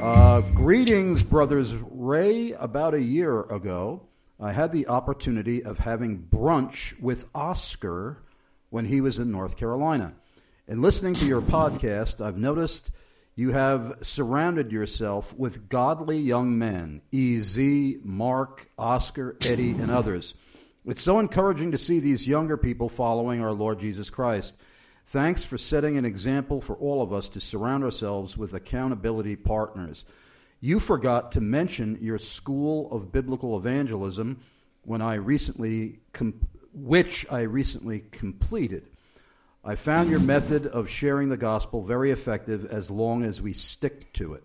[0.03, 2.53] Uh, greetings, brothers Ray.
[2.53, 4.01] About a year ago,
[4.39, 8.23] I had the opportunity of having brunch with Oscar
[8.69, 10.13] when he was in North Carolina.
[10.67, 12.91] In listening to your podcast, I've noticed
[13.35, 17.57] you have surrounded yourself with godly young men Ez,
[18.03, 20.33] Mark, Oscar, Eddie, and others.
[20.85, 24.55] It's so encouraging to see these younger people following our Lord Jesus Christ.
[25.09, 30.05] Thanks for setting an example for all of us to surround ourselves with accountability partners.
[30.61, 34.39] You forgot to mention your School of Biblical Evangelism
[34.83, 38.85] when I recently, com- which I recently completed.
[39.65, 44.13] I found your method of sharing the gospel very effective as long as we stick
[44.13, 44.43] to it.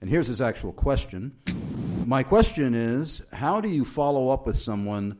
[0.00, 1.36] And here's his actual question.
[2.06, 5.18] My question is How do you follow up with someone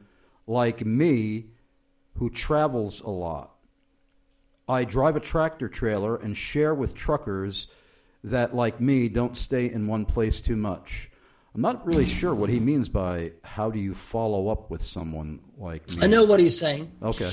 [0.49, 1.53] like me
[2.17, 3.52] who travels a lot.
[4.69, 7.67] I drive a tractor trailer and share with truckers
[8.25, 11.11] that, like me, don't stay in one place too much.
[11.55, 15.41] I'm not really sure what he means by how do you follow up with someone
[15.59, 15.97] like me.
[16.03, 16.91] I know what he's saying.
[17.03, 17.33] Okay.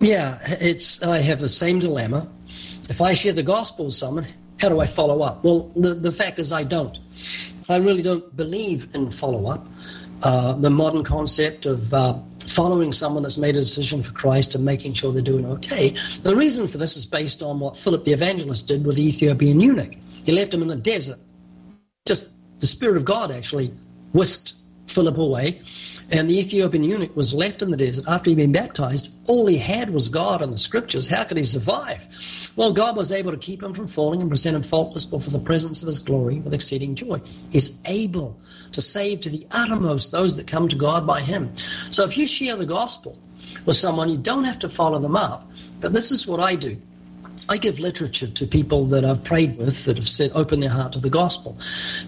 [0.00, 2.28] Yeah, it's I have the same dilemma.
[2.88, 4.26] If I share the gospel with someone,
[4.60, 5.42] how do I follow up?
[5.42, 6.98] Well, the, the fact is I don't.
[7.68, 9.66] I really don't believe in follow up.
[10.22, 14.64] Uh, the modern concept of uh, following someone that's made a decision for Christ and
[14.64, 15.94] making sure they're doing okay.
[16.22, 19.60] The reason for this is based on what Philip the evangelist did with the Ethiopian
[19.60, 19.94] eunuch.
[20.24, 21.18] He left him in the desert.
[22.06, 22.28] Just
[22.58, 23.72] the Spirit of God actually
[24.12, 24.54] whisked
[24.86, 25.60] Philip away
[26.14, 29.12] and the Ethiopian eunuch was left in the desert after he'd been baptized.
[29.26, 31.08] All he had was God and the scriptures.
[31.08, 32.06] How could he survive?
[32.54, 35.44] Well, God was able to keep him from falling and present him faultless before the
[35.44, 37.20] presence of his glory with exceeding joy.
[37.50, 38.38] He's able
[38.70, 41.50] to save to the uttermost those that come to God by him.
[41.90, 43.20] So if you share the gospel
[43.66, 45.50] with someone, you don't have to follow them up.
[45.80, 46.80] But this is what I do.
[47.48, 50.92] I give literature to people that I've prayed with that have said, open their heart
[50.92, 51.58] to the gospel.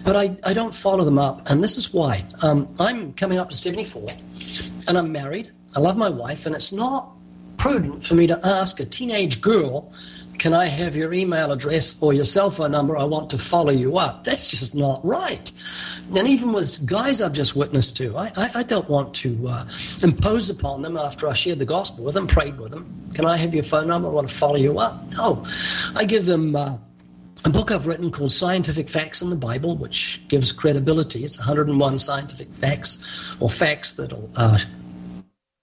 [0.03, 2.25] But I, I don't follow them up, and this is why.
[2.41, 4.07] Um, I'm coming up to 74,
[4.87, 5.51] and I'm married.
[5.75, 7.11] I love my wife, and it's not
[7.57, 9.91] prudent for me to ask a teenage girl
[10.37, 12.97] can I have your email address or your cell phone number?
[12.97, 14.23] I want to follow you up.
[14.23, 15.51] That's just not right.
[16.15, 19.67] And even with guys I've just witnessed to, I, I, I don't want to uh,
[20.03, 23.09] impose upon them after I shared the gospel with them, prayed with them.
[23.13, 24.07] Can I have your phone number?
[24.07, 25.03] I want to follow you up.
[25.13, 25.43] No.
[25.95, 26.55] I give them.
[26.55, 26.77] Uh,
[27.45, 31.23] a book I've written called Scientific Facts in the Bible, which gives credibility.
[31.23, 34.57] It's 101 scientific facts or facts that'll uh,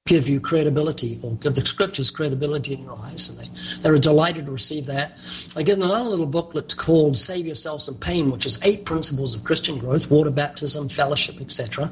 [0.07, 3.31] give you credibility or give the scriptures credibility in your eyes.
[3.31, 5.17] And they, they were delighted to receive that.
[5.57, 9.35] I give them another little booklet called Save Yourself Some Pain, which is eight principles
[9.35, 11.91] of Christian growth, water baptism, fellowship, etc.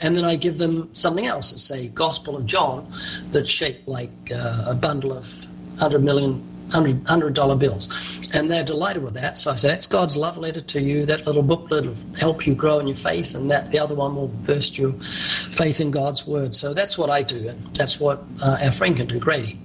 [0.00, 1.52] And then I give them something else.
[1.52, 2.92] It's a Gospel of John
[3.32, 5.26] that's shaped like uh, a bundle of
[5.78, 6.40] 100 million
[6.70, 7.88] hundred hundred dollar bills,
[8.34, 9.38] and they're delighted with that.
[9.38, 11.06] So I say that's God's love letter to you.
[11.06, 14.14] That little booklet will help you grow in your faith, and that the other one
[14.16, 16.54] will burst your faith in God's word.
[16.54, 19.58] So that's what I do, and that's what uh, our friend can do, Grady.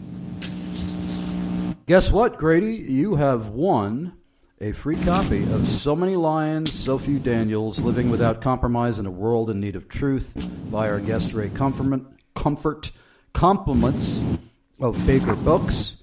[1.85, 2.75] Guess what, Grady?
[2.75, 4.13] You have won
[4.61, 9.11] a free copy of So Many Lions, So Few Daniels, Living Without Compromise in a
[9.11, 12.01] World in Need of Truth by our guest Ray Comfort,
[12.33, 12.91] Comfort
[13.33, 14.23] Compliments
[14.79, 15.97] of Baker Books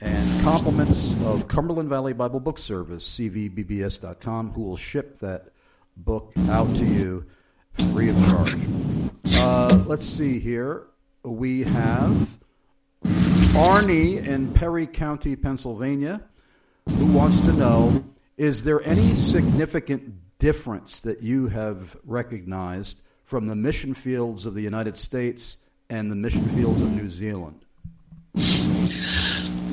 [0.00, 5.48] and compliments of Cumberland Valley Bible Book Service, cvbbs.com, who will ship that
[5.96, 7.24] book out to you
[7.92, 8.56] free of charge.
[9.34, 10.86] Uh, let's see here.
[11.22, 12.38] We have
[13.04, 16.20] Arnie in Perry County, Pennsylvania,
[16.88, 18.04] who wants to know
[18.36, 24.60] Is there any significant difference that you have recognized from the mission fields of the
[24.60, 25.56] United States
[25.88, 27.64] and the mission fields of New Zealand?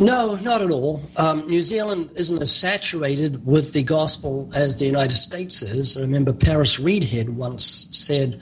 [0.04, 1.02] No, not at all.
[1.16, 5.96] Um, New Zealand isn't as saturated with the gospel as the United States is.
[5.96, 8.42] I remember Paris Reidhead once said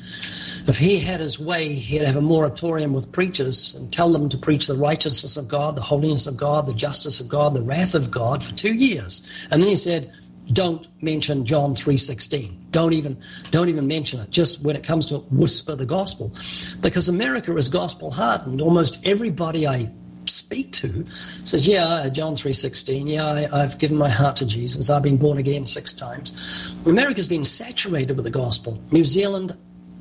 [0.67, 4.39] if he had his way, he'd have a moratorium with preachers and tell them to
[4.39, 7.93] preach the righteousness of God, the holiness of God, the justice of God, the wrath
[7.93, 9.21] of God for two years.
[9.51, 10.11] And then he said,
[10.53, 12.71] don't mention John 3:16.
[12.71, 14.31] Don't even don't even mention it.
[14.31, 16.33] Just when it comes to it, whisper the gospel.
[16.81, 18.61] Because America is gospel hardened.
[18.61, 19.91] Almost everybody I
[20.31, 21.05] speak to
[21.43, 23.07] says, "Yeah, John three sixteen.
[23.07, 24.89] Yeah, I, have given my heart to Jesus.
[24.89, 28.81] I've been born again six times." America's been saturated with the gospel.
[28.91, 29.55] New Zealand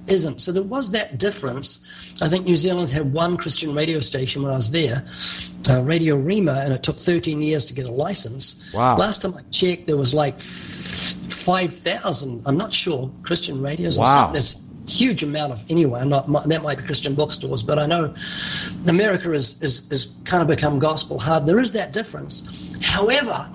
[0.07, 0.41] isn't.
[0.41, 1.81] So there was that difference.
[2.21, 5.07] I think New Zealand had one Christian radio station when I was there,
[5.69, 8.73] uh, Radio Rhema, and it took 13 years to get a license.
[8.75, 8.97] Wow.
[8.97, 13.99] Last time I checked, there was like 5,000, I'm not sure, Christian radios.
[13.99, 14.31] Wow.
[14.33, 14.57] There's
[14.99, 16.05] huge amount of anyway.
[16.05, 18.15] Not that might be Christian bookstores, but I know
[18.87, 21.47] America is, is is kind of become gospel hard.
[21.47, 22.49] There is that difference.
[22.83, 23.49] However,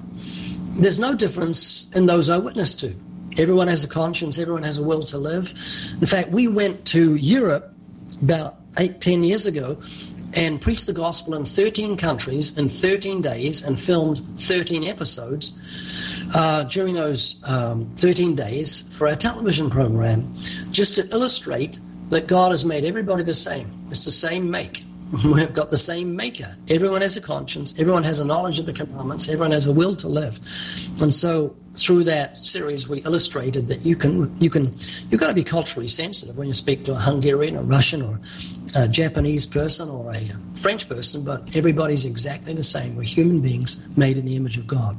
[0.77, 2.95] there's no difference in those I witness to.
[3.37, 4.37] Everyone has a conscience.
[4.37, 5.53] Everyone has a will to live.
[5.99, 7.73] In fact, we went to Europe
[8.21, 9.77] about eight, ten years ago
[10.35, 15.53] and preached the gospel in 13 countries in 13 days and filmed 13 episodes
[16.33, 20.35] uh, during those um, 13 days for our television program,
[20.75, 23.71] just to illustrate that God has made everybody the same.
[23.89, 24.83] It's the same make.
[25.23, 26.55] We've got the same maker.
[26.67, 27.73] Everyone has a conscience.
[27.79, 29.29] Everyone has a knowledge of the commandments.
[29.29, 30.39] Everyone has a will to live.
[31.01, 34.75] And so through that series, we illustrated that you can, you can,
[35.09, 38.19] you've got to be culturally sensitive when you speak to a Hungarian, a Russian, or
[38.75, 42.97] a Japanese person, or a French person, but everybody's exactly the same.
[42.97, 44.97] We're human beings made in the image of God.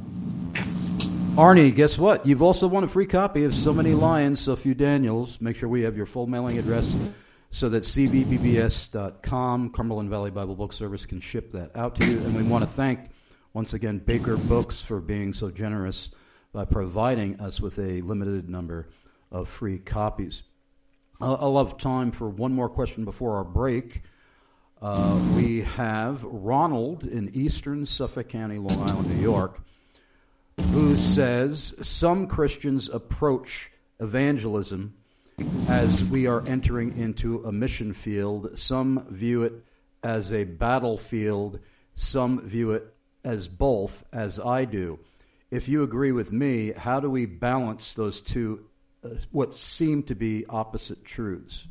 [1.37, 2.25] Arnie, guess what?
[2.25, 5.39] You've also won a free copy of So Many Lions, So Few Daniels.
[5.39, 6.95] Make sure we have your full mailing address
[7.51, 12.17] so that cvbbs.com, Cumberland Valley Bible Book Service, can ship that out to you.
[12.17, 13.11] And we want to thank,
[13.53, 16.09] once again, Baker Books for being so generous
[16.53, 18.89] by providing us with a limited number
[19.31, 20.41] of free copies.
[21.21, 24.01] I'll have time for one more question before our break.
[24.81, 29.59] Uh, we have Ronald in eastern Suffolk County, Long Island, New York,
[30.71, 34.93] who says some Christians approach evangelism
[35.69, 38.57] as we are entering into a mission field.
[38.57, 39.53] Some view it
[40.03, 41.59] as a battlefield,
[41.95, 42.93] some view it
[43.23, 44.99] as both, as I do.
[45.51, 48.65] If you agree with me, how do we balance those two,
[49.03, 51.65] uh, what seem to be opposite truths?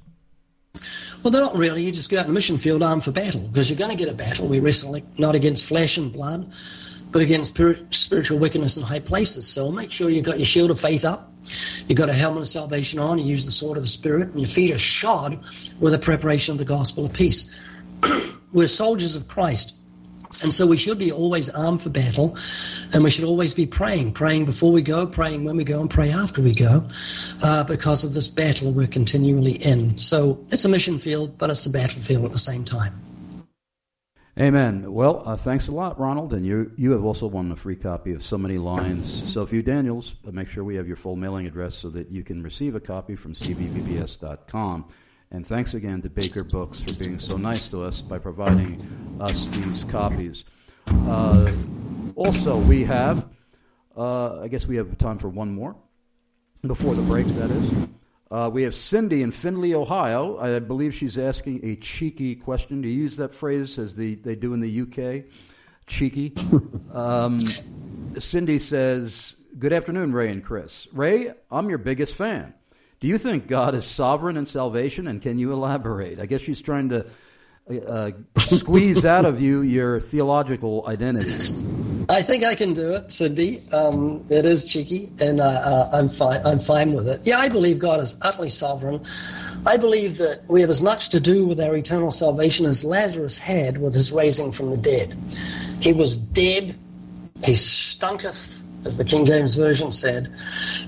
[1.22, 1.82] Well, they're not really.
[1.82, 3.96] You just go out in the mission field armed for battle because you're going to
[3.96, 4.46] get a battle.
[4.46, 6.52] We wrestle not against flesh and blood,
[7.12, 7.56] but against
[7.90, 9.46] spiritual wickedness in high places.
[9.46, 11.32] So make sure you've got your shield of faith up.
[11.86, 13.18] You've got a helmet of salvation on.
[13.18, 15.40] You use the sword of the Spirit, and your feet are shod
[15.78, 17.50] with the preparation of the gospel of peace.
[18.52, 19.74] We're soldiers of Christ.
[20.42, 22.36] And so we should be always armed for battle,
[22.92, 25.88] and we should always be praying, praying before we go, praying when we go, and
[25.88, 26.84] pray after we go,
[27.42, 29.96] uh, because of this battle we're continually in.
[29.96, 32.92] So it's a mission field, but it's a battlefield at the same time.
[34.38, 34.92] Amen.
[34.92, 38.12] Well, uh, thanks a lot, Ronald, and you you have also won a free copy
[38.12, 39.32] of So Many Lions.
[39.32, 42.22] So, if you Daniels, make sure we have your full mailing address so that you
[42.22, 44.88] can receive a copy from cvbbs.com.
[45.30, 49.48] And thanks again to Baker Books for being so nice to us by providing us
[49.48, 50.44] these copies.
[50.86, 51.50] Uh,
[52.14, 53.30] also, we have,
[53.96, 55.76] uh, I guess we have time for one more
[56.66, 57.88] before the break, that is.
[58.30, 60.38] Uh, we have Cindy in Findlay, Ohio.
[60.38, 62.82] I believe she's asking a cheeky question.
[62.82, 65.24] Do you use that phrase as the, they do in the UK?
[65.86, 66.32] Cheeky.
[66.92, 67.38] Um,
[68.18, 70.88] Cindy says, Good afternoon, Ray and Chris.
[70.92, 72.54] Ray, I'm your biggest fan.
[73.00, 76.18] Do you think God is sovereign in salvation, and can you elaborate?
[76.18, 77.06] I guess she's trying to
[77.86, 81.30] uh, squeeze out of you your theological identity.
[82.08, 83.62] I think I can do it, Cindy.
[83.72, 86.40] Um, it is cheeky, and uh, uh, I'm fine.
[86.46, 87.26] I'm fine with it.
[87.26, 89.04] Yeah, I believe God is utterly sovereign.
[89.66, 93.38] I believe that we have as much to do with our eternal salvation as Lazarus
[93.38, 95.16] had with his raising from the dead.
[95.80, 96.76] He was dead.
[97.44, 100.32] He stunketh as the King James Version said.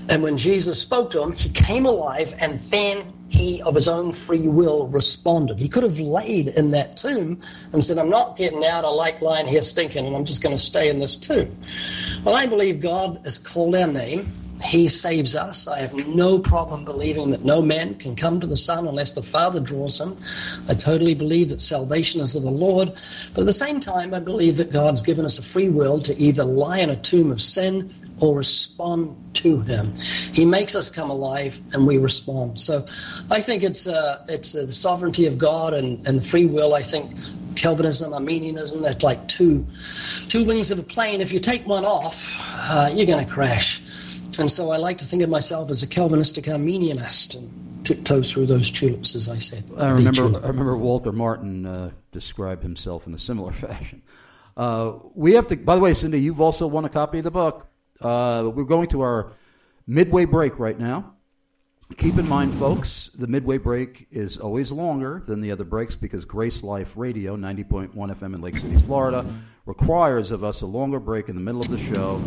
[0.07, 4.11] And when Jesus spoke to him, he came alive and then he, of his own
[4.13, 5.59] free will, responded.
[5.59, 7.39] He could have laid in that tomb
[7.71, 8.85] and said, I'm not getting out.
[8.85, 11.55] I like lying here stinking and I'm just going to stay in this tomb.
[12.23, 14.31] Well, I believe God has called our name
[14.61, 15.67] he saves us.
[15.67, 19.23] I have no problem believing that no man can come to the Son unless the
[19.23, 20.17] Father draws him.
[20.67, 22.93] I totally believe that salvation is of the Lord.
[23.33, 26.17] But at the same time, I believe that God's given us a free will to
[26.17, 29.93] either lie in a tomb of sin or respond to Him.
[30.33, 32.59] He makes us come alive and we respond.
[32.59, 32.85] So
[33.31, 36.73] I think it's, uh, it's uh, the sovereignty of God and, and the free will.
[36.73, 37.15] I think
[37.55, 39.65] Calvinism, Arminianism, they're like two,
[40.27, 41.21] two wings of a plane.
[41.21, 43.81] If you take one off, uh, you're going to crash.
[44.39, 48.45] And so I like to think of myself as a Calvinistic Arminianist and tiptoe through
[48.45, 49.63] those tulips, as I said.
[49.77, 54.01] I remember, I remember Walter Martin uh, described himself in a similar fashion.
[54.55, 57.31] Uh, we have to, by the way, Cindy, you've also won a copy of the
[57.31, 57.67] book.
[58.01, 59.33] Uh, we're going to our
[59.87, 61.13] midway break right now.
[61.97, 66.23] Keep in mind, folks, the midway break is always longer than the other breaks because
[66.23, 69.25] Grace Life Radio, 90.1 FM in Lake City, Florida,
[69.69, 72.19] requires of us a longer break in the middle of the show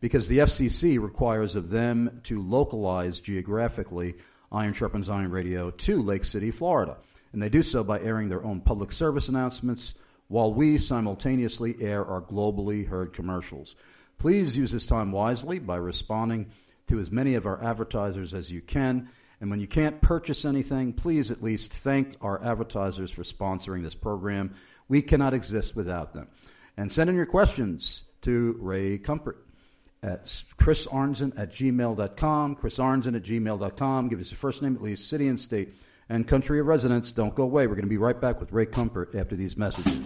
[0.00, 4.14] because the FCC requires of them to localize geographically
[4.52, 6.98] Iron Sharpens Iron Radio to Lake City, Florida.
[7.32, 9.94] And they do so by airing their own public service announcements
[10.28, 13.76] while we simultaneously air our globally heard commercials.
[14.18, 16.50] Please use this time wisely by responding
[16.88, 19.08] to as many of our advertisers as you can.
[19.40, 23.94] And when you can't purchase anything, please at least thank our advertisers for sponsoring this
[23.94, 24.54] program.
[24.86, 26.28] We cannot exist without them.
[26.80, 29.44] And send in your questions to Ray Comfort
[30.02, 30.24] at
[30.58, 34.08] chrisarnzen at gmail.com, chrisarnzen at gmail.com.
[34.08, 35.74] Give us your first name, at least city and state,
[36.08, 37.12] and country of residence.
[37.12, 37.66] Don't go away.
[37.66, 40.00] We're going to be right back with Ray Comfort after these messages.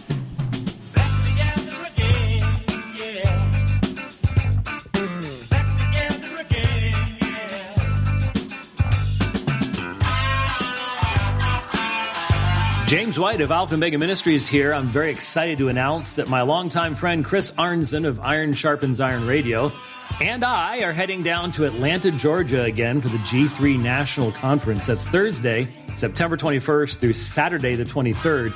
[12.86, 14.74] James White of Alpha Omega Ministries here.
[14.74, 19.26] I'm very excited to announce that my longtime friend Chris Arnzen of Iron Sharpens Iron
[19.26, 19.72] Radio
[20.20, 24.86] and I are heading down to Atlanta, Georgia again for the G3 National Conference.
[24.86, 28.54] That's Thursday, September 21st through Saturday the 23rd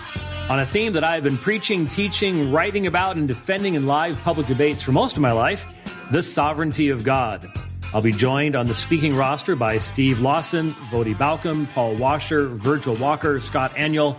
[0.51, 4.21] on a theme that I have been preaching, teaching, writing about, and defending in live
[4.21, 5.65] public debates for most of my life
[6.11, 7.51] the sovereignty of God.
[7.95, 12.95] I'll be joined on the speaking roster by Steve Lawson, Voddie Baucham, Paul Washer, Virgil
[12.97, 14.17] Walker, Scott Aniol,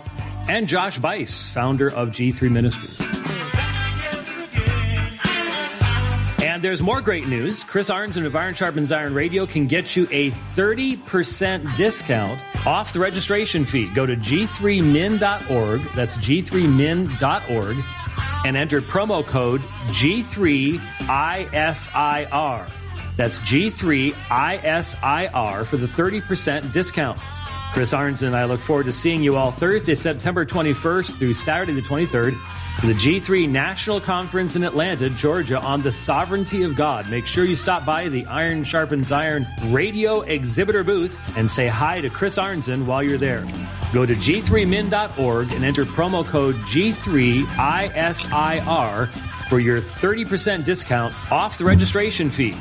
[0.50, 3.00] and Josh Buice, founder of G3 Ministries.
[6.42, 7.64] And there's more great news.
[7.64, 13.00] Chris Arnzen of Iron Sharpens Iron Radio can get you a 30% discount off the
[13.00, 13.88] registration fee.
[13.94, 15.82] Go to g3min.org.
[15.96, 17.78] That's g3min.org
[18.46, 20.80] and enter promo code G3ISIR.
[23.20, 24.16] That's G3ISIR
[25.66, 27.20] for the 30% discount.
[27.74, 31.74] Chris Arnzen and I look forward to seeing you all Thursday, September 21st through Saturday
[31.74, 32.40] the 23rd
[32.80, 37.10] for the G3 National Conference in Atlanta, Georgia on the sovereignty of God.
[37.10, 42.00] Make sure you stop by the Iron Sharpens Iron radio exhibitor booth and say hi
[42.00, 43.46] to Chris Arnzen while you're there.
[43.92, 47.50] Go to g3min.org and enter promo code G3ISIR
[49.50, 52.56] for your 30% discount off the registration fee.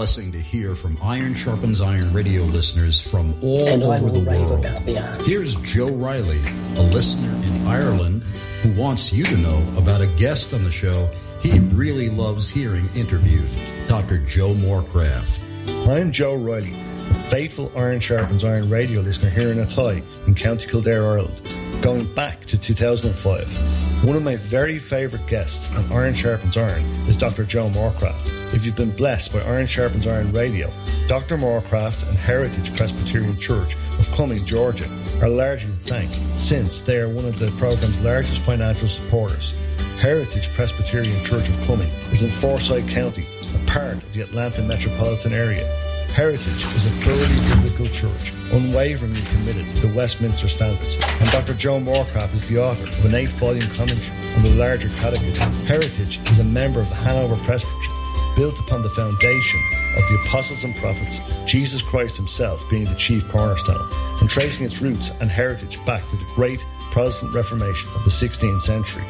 [0.00, 4.64] Blessing to hear from Iron Sharpens Iron radio listeners from all And over the world.
[4.64, 4.94] about the.
[5.26, 6.40] Here's Joe Riley,
[6.76, 8.22] a listener in Ireland
[8.62, 11.06] who wants you to know about a guest on the show
[11.42, 13.46] he really loves hearing interviewed,
[13.88, 14.16] Dr.
[14.16, 15.38] Joe Morecraft.
[15.86, 16.72] I'm Joe Riley,
[17.10, 21.42] a faithful Iron Sharpens Iron radio listener here in Athy in County Kildare, Ireland,
[21.82, 23.89] going back to 2005.
[24.02, 27.44] One of my very favourite guests on Iron Sharpens Iron is Dr.
[27.44, 28.54] Joe Morecraft.
[28.54, 30.72] If you've been blessed by Iron Sharpens Iron radio,
[31.06, 31.36] Dr.
[31.36, 34.88] Morecraft and Heritage Presbyterian Church of Cumming, Georgia,
[35.20, 39.52] are largely to thank since they are one of the program's largest financial supporters.
[39.98, 45.34] Heritage Presbyterian Church of Cumming is in Forsyth County, a part of the Atlanta metropolitan
[45.34, 45.89] area.
[46.14, 51.54] Heritage is a purely biblical church, unwaveringly committed to Westminster standards, and Dr.
[51.54, 55.52] Joe Morecraft is the author of an eight-volume commentary on the larger catechism.
[55.66, 59.60] Heritage is a member of the Hanover Presbytery, built upon the foundation
[59.96, 63.88] of the apostles and prophets, Jesus Christ himself being the chief cornerstone,
[64.20, 68.62] and tracing its roots and heritage back to the great Protestant Reformation of the 16th
[68.62, 69.04] century.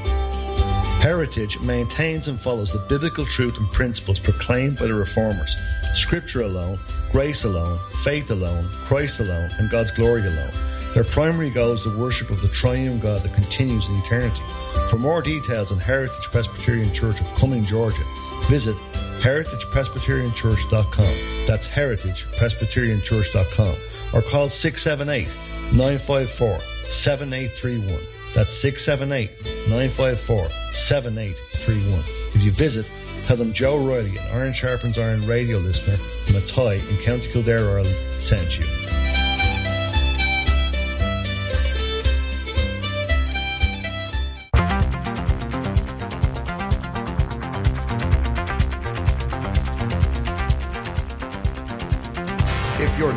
[1.01, 5.57] Heritage maintains and follows the biblical truth and principles proclaimed by the Reformers.
[5.95, 6.79] Scripture alone,
[7.11, 10.53] grace alone, faith alone, Christ alone, and God's glory alone.
[10.93, 14.43] Their primary goal is the worship of the triune God that continues in eternity.
[14.91, 18.05] For more details on Heritage Presbyterian Church of Cumming, Georgia,
[18.51, 18.77] visit
[19.21, 21.47] heritagepresbyterianchurch.com.
[21.47, 23.77] That's heritagepresbyterianchurch.com.
[24.13, 25.29] Or call 678
[25.73, 28.20] 954 7831.
[28.35, 29.31] That's 678
[29.69, 32.05] 954 7831.
[32.35, 32.87] If you visit,
[33.27, 37.69] tell them Joe Riley, an Iron Sharpens Iron radio listener from Athy in County Kildare,
[37.71, 38.80] Ireland, sent you.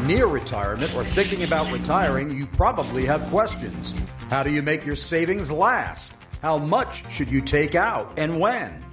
[0.03, 3.95] Near retirement or thinking about retiring, you probably have questions.
[4.29, 6.13] How do you make your savings last?
[6.41, 8.83] How much should you take out and when?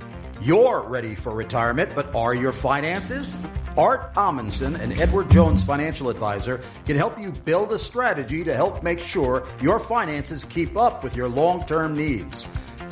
[0.41, 3.37] You're ready for retirement, but are your finances?
[3.77, 8.83] Art Amundsen, an Edward Jones financial advisor, can help you build a strategy to help
[8.83, 12.47] make sure your finances keep up with your long term needs.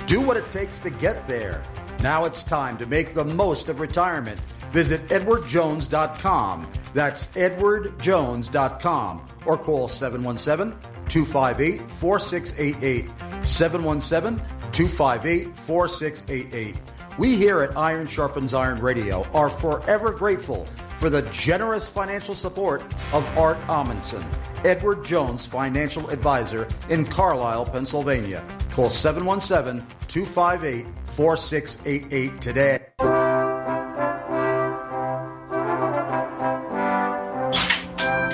[0.07, 1.63] Do what it takes to get there.
[2.01, 4.41] Now it's time to make the most of retirement.
[4.71, 6.71] Visit edwardjones.com.
[6.95, 13.47] That's edwardjones.com or call 717 258 4688.
[13.47, 14.39] 717
[14.73, 16.77] 258 4688.
[17.19, 20.67] We here at Iron Sharpens Iron Radio are forever grateful
[20.99, 24.25] for the generous financial support of Art Amundsen,
[24.65, 28.45] Edward Jones financial advisor in Carlisle, Pennsylvania.
[28.73, 33.28] Call 717 258 4688 today.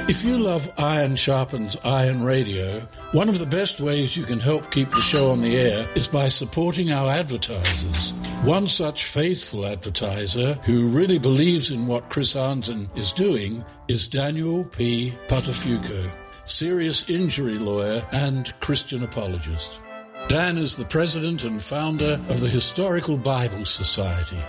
[0.07, 4.71] If you love Iron Sharpens Iron Radio, one of the best ways you can help
[4.71, 8.11] keep the show on the air is by supporting our advertisers.
[8.43, 14.65] One such faithful advertiser who really believes in what Chris Arnzen is doing is Daniel
[14.65, 15.15] P.
[15.29, 16.11] Buttafuoco,
[16.45, 19.79] serious injury lawyer and Christian apologist.
[20.29, 24.43] Dan is the president and founder of the Historical Bible Society.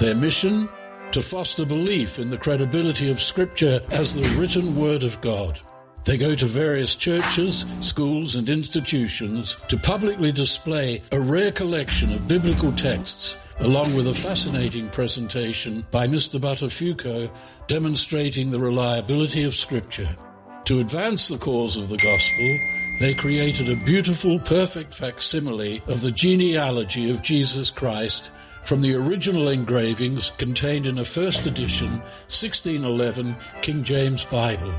[0.00, 0.70] Their mission?
[1.12, 5.60] To foster belief in the credibility of Scripture as the written Word of God.
[6.06, 12.26] They go to various churches, schools, and institutions to publicly display a rare collection of
[12.26, 16.40] biblical texts, along with a fascinating presentation by Mr.
[16.40, 17.30] Buttafuoco
[17.66, 20.16] demonstrating the reliability of Scripture.
[20.64, 22.58] To advance the cause of the gospel,
[23.00, 28.30] they created a beautiful, perfect facsimile of the genealogy of Jesus Christ
[28.64, 31.90] from the original engravings contained in a first edition
[32.28, 34.72] 1611 King James Bible.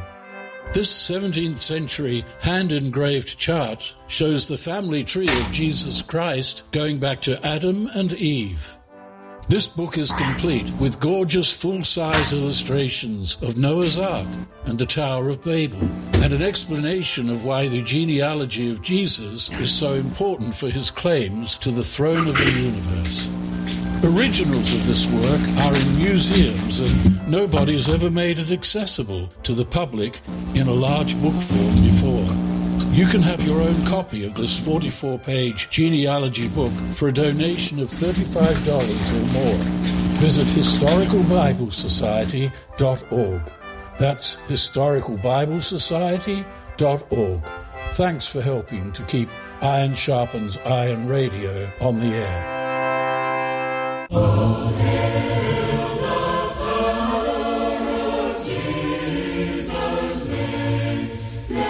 [0.73, 7.21] This 17th century hand engraved chart shows the family tree of Jesus Christ going back
[7.23, 8.75] to Adam and Eve.
[9.49, 14.27] This book is complete with gorgeous full-size illustrations of Noah's Ark
[14.63, 15.81] and the Tower of Babel,
[16.23, 21.57] and an explanation of why the genealogy of Jesus is so important for his claims
[21.57, 23.27] to the throne of the universe.
[24.03, 29.53] Originals of this work are in museums and nobody has ever made it accessible to
[29.53, 30.19] the public
[30.53, 32.27] in a large book form before.
[32.93, 37.87] You can have your own copy of this 44-page genealogy book for a donation of
[37.87, 39.55] $35 or more.
[40.19, 43.41] Visit historicalbiblesociety.org.
[43.97, 47.41] That's historicalbiblesociety.org.
[47.91, 49.29] Thanks for helping to keep
[49.61, 52.52] Iron Sharpens Iron Radio on the air.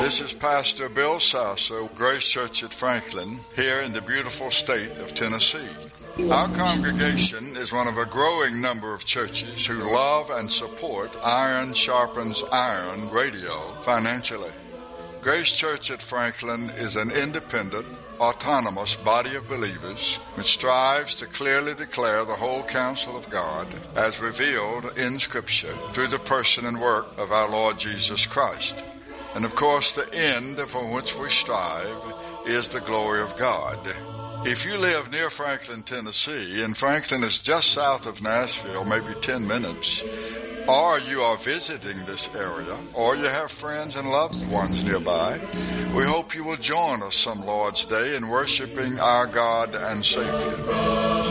[0.02, 5.14] This is Pastor Bill Sasso, Grace Church at Franklin, here in the beautiful state of
[5.14, 5.70] Tennessee.
[6.30, 11.74] Our congregation is one of a growing number of churches who love and support Iron
[11.74, 14.52] Sharpens Iron radio financially.
[15.22, 17.88] Grace Church at Franklin is an independent,
[18.24, 24.22] autonomous body of believers which strives to clearly declare the whole counsel of God as
[24.22, 28.82] revealed in Scripture through the person and work of our Lord Jesus Christ.
[29.36, 32.14] And of course, the end for which we strive
[32.46, 33.80] is the glory of God.
[34.46, 39.48] If you live near Franklin, Tennessee, and Franklin is just south of Nashville, maybe 10
[39.48, 40.04] minutes,
[40.68, 45.40] or you are visiting this area, or you have friends and loved ones nearby,
[45.96, 50.58] we hope you will join us some Lord's Day in worshiping our God and Savior.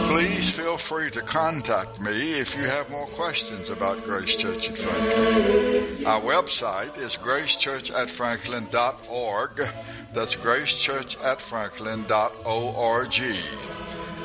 [0.06, 4.78] Please feel free to contact me if you have more questions about Grace Church at
[4.78, 6.06] Franklin.
[6.06, 9.68] Our website is gracechurchatfranklin.org.
[10.12, 13.01] That's gracechurchatfranklin.org.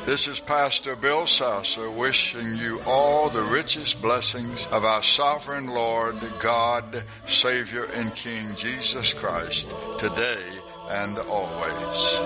[0.05, 6.15] This is Pastor Bill Sasser wishing you all the richest blessings of our sovereign Lord,
[6.39, 9.67] God, Savior, and King Jesus Christ
[9.97, 10.43] today
[10.89, 12.17] and always.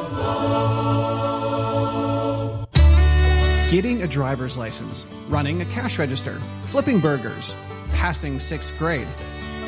[3.72, 7.56] Getting a driver's license, running a cash register, flipping burgers,
[7.91, 9.08] passing sixth grade.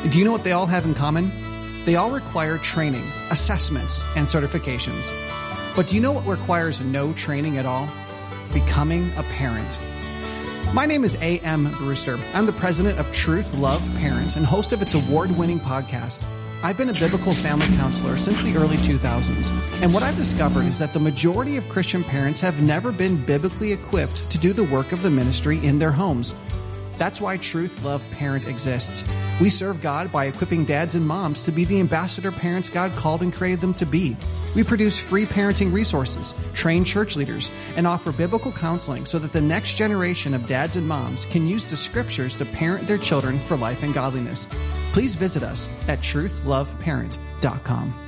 [0.10, 1.86] Do you know what they all have in common?
[1.86, 5.12] They all require training, assessments, and certifications.
[5.76, 7.90] But do you know what requires no training at all?
[8.54, 9.80] Becoming a parent.
[10.72, 11.72] My name is A.M.
[11.80, 12.20] Brewster.
[12.36, 16.28] I'm the president of Truth Love Parent and host of its award winning podcast.
[16.62, 20.78] I've been a biblical family counselor since the early 2000s, and what I've discovered is
[20.78, 24.92] that the majority of Christian parents have never been biblically equipped to do the work
[24.92, 26.36] of the ministry in their homes.
[26.98, 29.04] That's why Truth Love Parent exists.
[29.42, 33.22] We serve God by equipping dads and moms to be the ambassador parents God called
[33.22, 34.16] and created them to be.
[34.56, 39.42] We produce free parenting resources, train church leaders, and offer biblical counseling so that the
[39.42, 43.58] next generation of dads and moms can use the scriptures to parent their children for
[43.58, 44.48] life and godliness.
[44.92, 48.03] Please visit us at truthloveparent.com.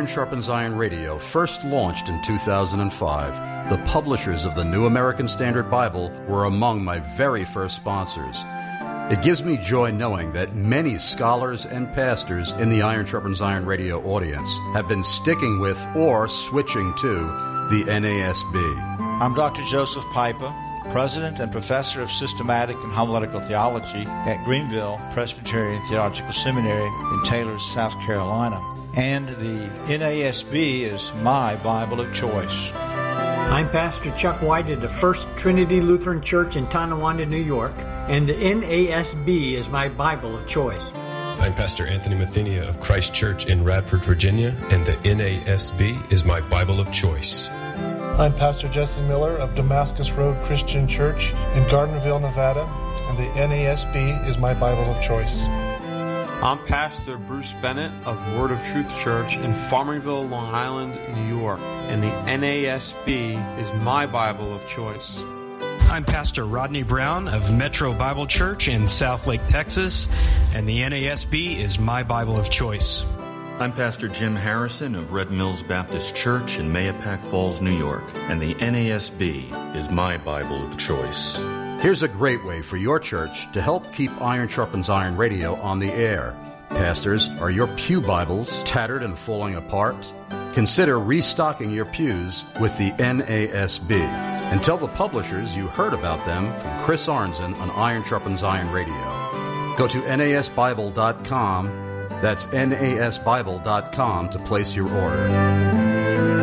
[0.00, 5.70] Iron Sharpens Iron Radio first launched in 2005, the publishers of the New American Standard
[5.70, 8.34] Bible were among my very first sponsors.
[9.12, 13.66] It gives me joy knowing that many scholars and pastors in the Iron Sharpens Iron
[13.66, 17.16] Radio audience have been sticking with or switching to
[17.68, 19.20] the NASB.
[19.20, 19.62] I'm Dr.
[19.64, 20.56] Joseph Pipa,
[20.92, 27.58] President and Professor of Systematic and Homiletical Theology at Greenville Presbyterian Theological Seminary in Taylor,
[27.58, 28.79] South Carolina.
[28.96, 32.72] And the NASB is my Bible of choice.
[32.74, 38.28] I'm Pastor Chuck White at the First Trinity Lutheran Church in Tonawanda, New York, and
[38.28, 40.82] the NASB is my Bible of choice.
[41.40, 46.40] I'm Pastor Anthony Mathenia of Christ Church in Radford, Virginia, and the NASB is my
[46.40, 47.48] Bible of choice.
[47.48, 52.64] I'm Pastor Jesse Miller of Damascus Road Christian Church in Gardnerville, Nevada,
[53.08, 55.42] and the NASB is my Bible of choice.
[56.42, 61.60] I'm Pastor Bruce Bennett of Word of Truth Church in Farmingville, Long Island, New York,
[61.60, 65.22] and the NASB is my Bible of choice.
[65.90, 70.08] I'm Pastor Rodney Brown of Metro Bible Church in Southlake, Texas,
[70.54, 73.04] and the NASB is my Bible of choice.
[73.58, 78.40] I'm Pastor Jim Harrison of Red Mills Baptist Church in Mahopac Falls, New York, and
[78.40, 81.38] the NASB is my Bible of choice.
[81.80, 85.78] Here's a great way for your church to help keep Iron Sharpens Iron Radio on
[85.78, 86.36] the air.
[86.68, 90.12] Pastors, are your Pew Bibles tattered and falling apart?
[90.52, 93.92] Consider restocking your pews with the NASB.
[93.92, 98.70] And tell the publishers you heard about them from Chris Arnzen on Iron Sharpens Iron
[98.70, 99.74] Radio.
[99.78, 101.66] Go to nasbible.com.
[102.20, 106.39] That's nasbible.com to place your order.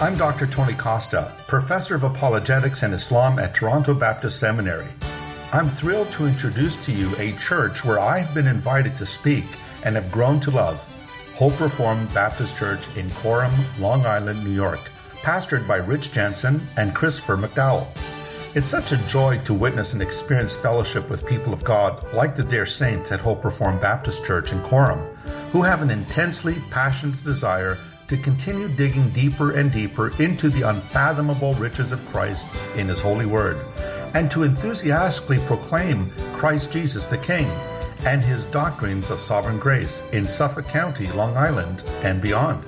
[0.00, 0.46] I'm Dr.
[0.46, 4.86] Tony Costa, Professor of Apologetics and Islam at Toronto Baptist Seminary.
[5.52, 9.44] I'm thrilled to introduce to you a church where I've been invited to speak
[9.82, 10.78] and have grown to love
[11.34, 14.88] Hope Reformed Baptist Church in Coram, Long Island, New York,
[15.22, 17.88] pastored by Rich Jensen and Christopher McDowell.
[18.54, 22.44] It's such a joy to witness and experience fellowship with people of God like the
[22.44, 25.00] dear saints at Hope Reformed Baptist Church in Coram,
[25.50, 27.76] who have an intensely passionate desire
[28.08, 33.26] to continue digging deeper and deeper into the unfathomable riches of Christ in His holy
[33.26, 33.58] word,
[34.14, 37.46] and to enthusiastically proclaim Christ Jesus the King
[38.06, 42.64] and His doctrines of sovereign grace in Suffolk County, Long Island, and beyond.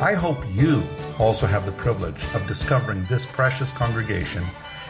[0.00, 0.82] I hope you
[1.18, 4.44] also have the privilege of discovering this precious congregation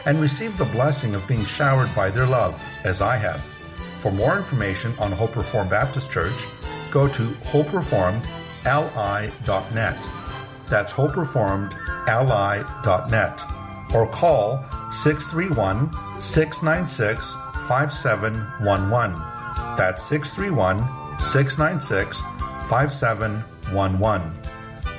[0.05, 3.41] and receive the blessing of being showered by their love as I have.
[3.41, 6.45] For more information on Hope Reformed Baptist Church,
[6.91, 9.97] go to hopereformed.com li.net.
[10.69, 13.43] That's hopereformedli.net.
[13.95, 15.91] Or call 631
[16.21, 17.33] 696
[17.67, 19.15] 5711.
[19.77, 20.77] That's 631
[21.19, 22.21] 696
[22.69, 24.31] 5711.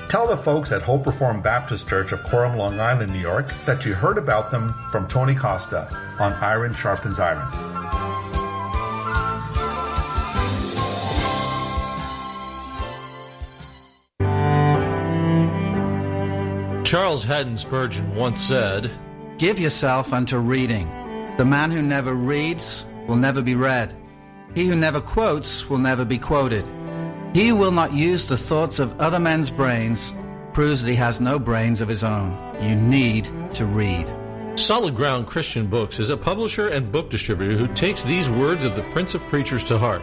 [0.08, 3.84] Tell the folks at Hope Reformed Baptist Church of Coram, Long Island, New York that
[3.84, 5.86] you heard about them from Tony Costa
[6.18, 7.46] on Iron Sharpens Iron.
[16.90, 18.90] Charles Haddon Spurgeon once said,
[19.38, 20.88] Give yourself unto reading.
[21.36, 23.94] The man who never reads will never be read.
[24.56, 26.66] He who never quotes will never be quoted.
[27.32, 30.12] He who will not use the thoughts of other men's brains
[30.52, 32.36] proves that he has no brains of his own.
[32.60, 34.12] You need to read.
[34.58, 38.74] Solid Ground Christian Books is a publisher and book distributor who takes these words of
[38.74, 40.02] the Prince of Preachers to heart.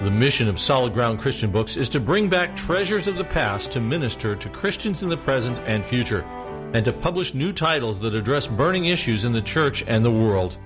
[0.00, 3.72] The mission of Solid Ground Christian Books is to bring back treasures of the past
[3.72, 6.22] to minister to Christians in the present and future,
[6.72, 10.56] and to publish new titles that address burning issues in the church and the world.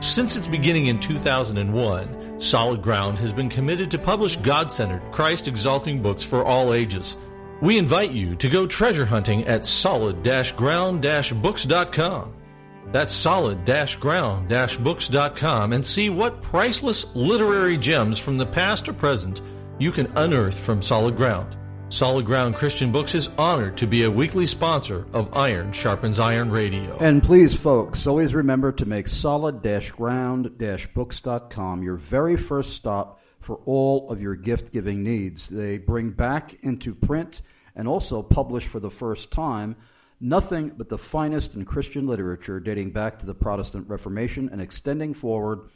[0.00, 5.48] Since its beginning in 2001, Solid Ground has been committed to publish God centered, Christ
[5.48, 7.16] exalting books for all ages.
[7.62, 10.22] We invite you to go treasure hunting at solid
[10.54, 11.02] ground
[11.40, 12.41] books.com.
[12.86, 19.40] That's solid-ground-books.com and see what priceless literary gems from the past or present
[19.78, 21.56] you can unearth from Solid Ground.
[21.88, 26.50] Solid Ground Christian Books is honored to be a weekly sponsor of Iron Sharpens Iron
[26.50, 26.96] Radio.
[26.98, 34.22] And please, folks, always remember to make solid-ground-books.com your very first stop for all of
[34.22, 35.48] your gift-giving needs.
[35.48, 37.42] They bring back into print
[37.76, 39.76] and also publish for the first time
[40.22, 45.12] nothing but the finest in Christian literature dating back to the Protestant Reformation and extending
[45.12, 45.68] forward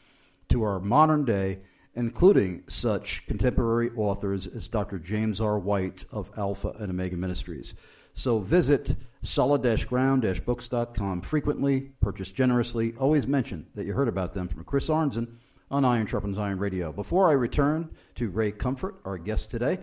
[0.49, 1.59] to our modern day,
[1.95, 5.01] including such contemporary authors as Dr.
[5.01, 5.59] James R.
[5.59, 7.75] White of Alpha and Omega Ministries.
[8.15, 14.89] So visit solid-ground-books.com frequently, purchase generously, always mention that you heard about them from Chris
[14.89, 15.27] Arnzen
[15.71, 16.93] on Iron Sharpens Iron Radio.
[16.93, 19.81] Before I return to Ray Comfort, our guest today,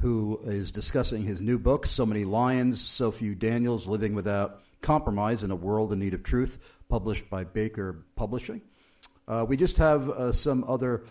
[0.00, 5.42] who is discussing his new book, So Many Lions, So Few Daniels Living Without Compromise
[5.42, 6.58] in a World in Need of Truth,
[6.88, 8.60] published by Baker Publishing.
[9.26, 11.04] Uh, we just have uh, some other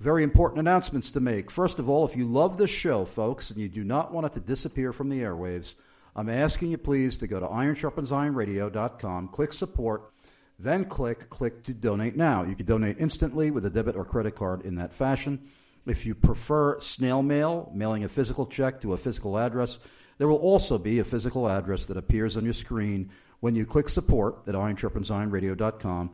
[0.00, 1.50] very important announcements to make.
[1.50, 4.32] First of all, if you love this show, folks, and you do not want it
[4.34, 5.74] to disappear from the airwaves,
[6.16, 10.10] I'm asking you please to go to ironsharpensironradio.com, click support,
[10.58, 12.44] then click click to donate now.
[12.44, 15.40] You can donate instantly with a debit or credit card in that fashion.
[15.86, 19.78] If you prefer snail mail, mailing a physical check to a physical address,
[20.18, 23.88] there will also be a physical address that appears on your screen when you click
[23.88, 26.10] support at ironsharpensIronRadio.com,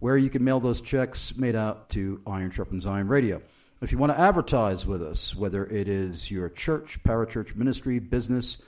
[0.00, 3.40] where you can mail those checks made out to Iron Sharpens Iron Radio.
[3.80, 8.58] If you want to advertise with us, whether it is your church, parachurch ministry, business,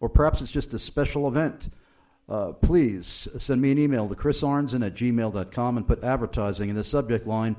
[0.00, 1.70] or perhaps it's just a special event,
[2.28, 6.84] uh, please send me an email to chrisarnzen at gmail.com and put advertising in the
[6.84, 7.56] subject line.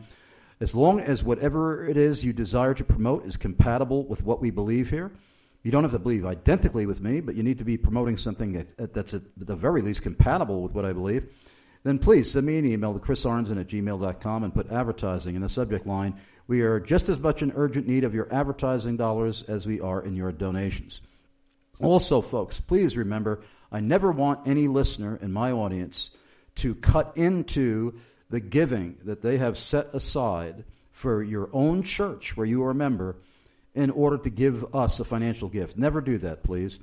[0.65, 4.49] As long as whatever it is you desire to promote is compatible with what we
[4.49, 5.11] believe here,
[5.61, 8.65] you don't have to believe identically with me, but you need to be promoting something
[8.75, 11.27] that's at the very least compatible with what I believe,
[11.83, 15.49] then please send me an email to chrisarnzen at gmail.com and put advertising in the
[15.49, 16.19] subject line.
[16.47, 20.01] We are just as much in urgent need of your advertising dollars as we are
[20.01, 20.99] in your donations.
[21.79, 26.09] Also, folks, please remember I never want any listener in my audience
[26.55, 27.99] to cut into
[28.29, 32.75] the giving that they have set aside for your own church where you are a
[32.75, 33.17] member
[33.73, 35.77] in order to give us a financial gift.
[35.77, 36.79] Never do that, please.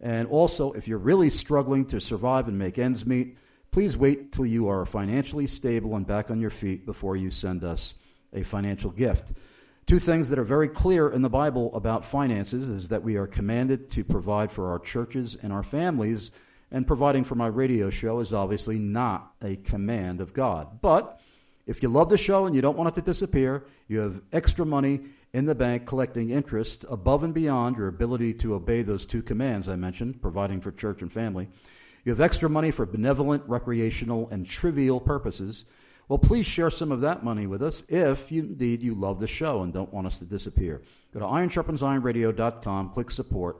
[0.00, 3.38] And also, if you're really struggling to survive and make ends meet,
[3.70, 7.64] please wait till you are financially stable and back on your feet before you send
[7.64, 7.94] us
[8.32, 9.32] a financial gift.
[9.86, 13.26] Two things that are very clear in the Bible about finances is that we are
[13.26, 16.30] commanded to provide for our churches and our families,
[16.74, 20.80] and providing for my radio show is obviously not a command of God.
[20.82, 21.20] But
[21.68, 24.66] if you love the show and you don't want it to disappear, you have extra
[24.66, 25.02] money
[25.32, 29.68] in the bank collecting interest above and beyond your ability to obey those two commands
[29.68, 31.48] I mentioned, providing for church and family.
[32.04, 35.66] You have extra money for benevolent, recreational, and trivial purposes.
[36.08, 39.28] Well, please share some of that money with us if you, indeed you love the
[39.28, 40.82] show and don't want us to disappear.
[41.12, 43.58] Go to ironsharpensironradio.com, click support,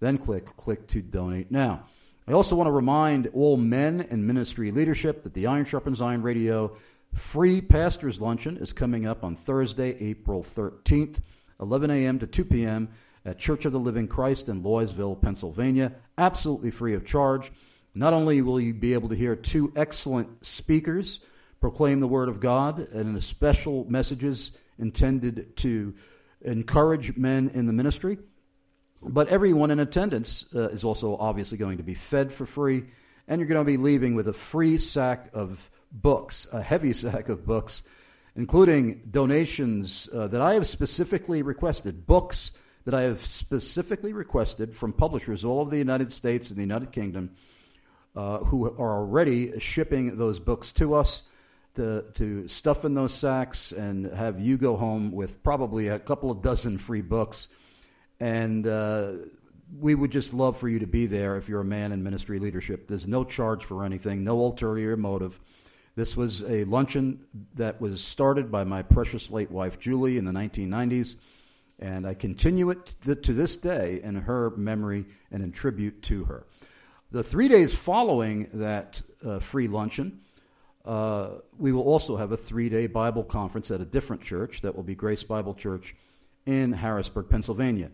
[0.00, 1.84] then click click to donate now.
[2.26, 6.22] I also want to remind all men in ministry leadership that the Iron Sharpens Iron
[6.22, 6.74] Radio
[7.12, 11.20] free pastors luncheon is coming up on Thursday, April 13th,
[11.60, 12.18] 11 a.m.
[12.18, 12.88] to 2 p.m.
[13.26, 15.92] at Church of the Living Christ in Loysville, Pennsylvania.
[16.16, 17.52] Absolutely free of charge.
[17.94, 21.20] Not only will you be able to hear two excellent speakers
[21.60, 25.94] proclaim the Word of God and special messages intended to
[26.40, 28.16] encourage men in the ministry.
[29.06, 32.84] But everyone in attendance uh, is also obviously going to be fed for free,
[33.28, 37.28] and you're going to be leaving with a free sack of books, a heavy sack
[37.28, 37.82] of books,
[38.36, 42.52] including donations uh, that I have specifically requested, books
[42.84, 46.92] that I have specifically requested from publishers all over the United States and the United
[46.92, 47.30] Kingdom
[48.16, 51.22] uh, who are already shipping those books to us
[51.74, 56.30] to, to stuff in those sacks and have you go home with probably a couple
[56.30, 57.48] of dozen free books.
[58.24, 59.12] And uh,
[59.78, 62.38] we would just love for you to be there if you're a man in ministry
[62.38, 62.88] leadership.
[62.88, 65.38] There's no charge for anything, no ulterior motive.
[65.94, 67.26] This was a luncheon
[67.56, 71.16] that was started by my precious late wife, Julie, in the 1990s.
[71.78, 76.46] And I continue it to this day in her memory and in tribute to her.
[77.10, 80.22] The three days following that uh, free luncheon,
[80.86, 81.28] uh,
[81.58, 84.82] we will also have a three day Bible conference at a different church that will
[84.82, 85.94] be Grace Bible Church
[86.46, 87.90] in Harrisburg, Pennsylvania.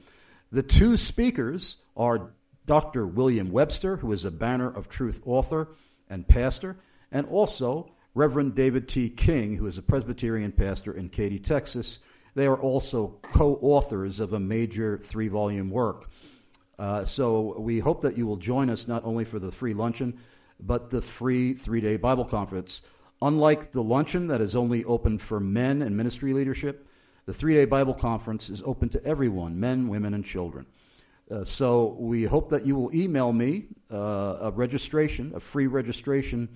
[0.53, 2.33] The two speakers are
[2.67, 3.07] Dr.
[3.07, 5.69] William Webster, who is a Banner of Truth author
[6.09, 6.77] and pastor,
[7.13, 9.11] and also Reverend David T.
[9.11, 12.01] King, who is a Presbyterian pastor in Katy, Texas.
[12.35, 16.11] They are also co authors of a major three volume work.
[16.79, 20.19] Uh, so we hope that you will join us not only for the free luncheon,
[20.59, 22.83] but the free three day Bible conference.
[23.23, 26.89] Unlike the luncheon that is only open for men and ministry leadership,
[27.31, 30.66] the three day Bible conference is open to everyone men, women, and children.
[31.31, 36.48] Uh, so we hope that you will email me uh, a registration, a free registration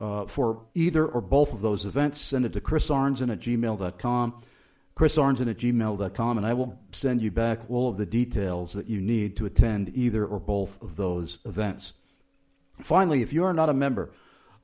[0.00, 2.20] uh, for either or both of those events.
[2.20, 4.42] Send it to chrisarnzen at gmail.com,
[4.96, 9.00] chrisarnzen at gmail.com, and I will send you back all of the details that you
[9.00, 11.92] need to attend either or both of those events.
[12.82, 14.10] Finally, if you are not a member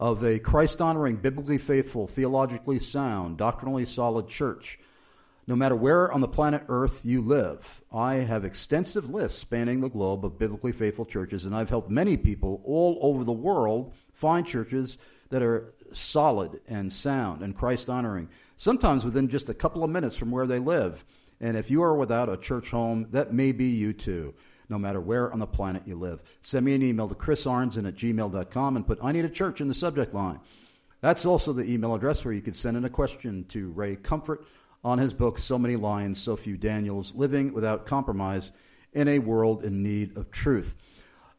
[0.00, 4.80] of a Christ honoring, biblically faithful, theologically sound, doctrinally solid church,
[5.46, 9.88] no matter where on the planet Earth you live, I have extensive lists spanning the
[9.88, 14.46] globe of biblically faithful churches, and I've helped many people all over the world find
[14.46, 14.98] churches
[15.30, 20.16] that are solid and sound and Christ honoring, sometimes within just a couple of minutes
[20.16, 21.04] from where they live.
[21.40, 24.34] And if you are without a church home, that may be you too
[24.68, 26.20] no matter where on the planet you live.
[26.42, 29.68] Send me an email to chrisarnzen at gmail.com and put I need a church in
[29.68, 30.40] the subject line.
[31.00, 34.46] That's also the email address where you could send in a question to Ray Comfort
[34.86, 38.52] on his book, So Many Lions, So Few Daniels Living Without Compromise
[38.92, 40.76] in a World in Need of Truth.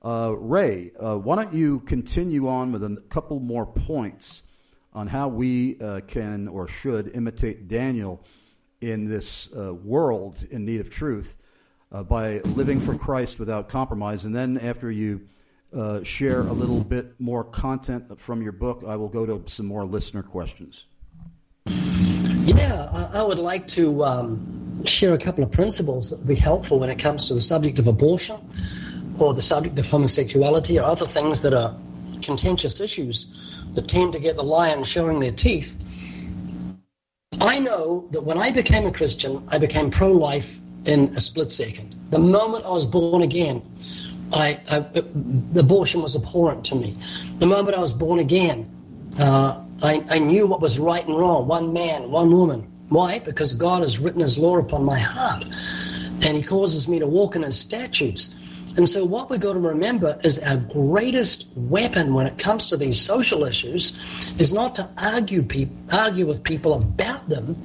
[0.06, 4.44] Uh, Ray, uh, why don't you continue on with a couple more points
[4.94, 8.24] on how we uh, can or should imitate Daniel
[8.82, 11.38] in this uh, world in need of truth?
[11.92, 14.26] uh, by living for Christ without compromise.
[14.26, 15.22] And then after you
[15.76, 19.66] uh, share a little bit more content from your book, I will go to some
[19.66, 20.86] more listener questions.
[22.48, 26.80] Yeah, I, would like to um, share a couple of principles that would be helpful
[26.80, 28.38] when it comes to the subject of abortion
[29.20, 31.76] or the subject of homosexuality or other things that are
[32.22, 35.84] contentious issues that tend to get the lion showing their teeth,
[37.42, 41.52] I know that when I became a Christian, I became pro life in a split
[41.52, 41.96] second.
[42.12, 43.62] The moment I was born again,
[44.32, 44.78] I, I,
[45.60, 46.98] abortion was abhorrent to me.
[47.40, 48.72] The moment I was born again,
[49.20, 51.48] uh, I, I knew what was right and wrong.
[51.48, 52.68] One man, one woman.
[52.90, 53.20] Why?
[53.20, 55.44] Because God has written His law upon my heart,
[56.26, 58.34] and He causes me to walk in His statutes.
[58.78, 62.78] And so, what we've got to remember is our greatest weapon when it comes to
[62.78, 63.98] these social issues
[64.40, 67.58] is not to argue, pe- argue with people about them,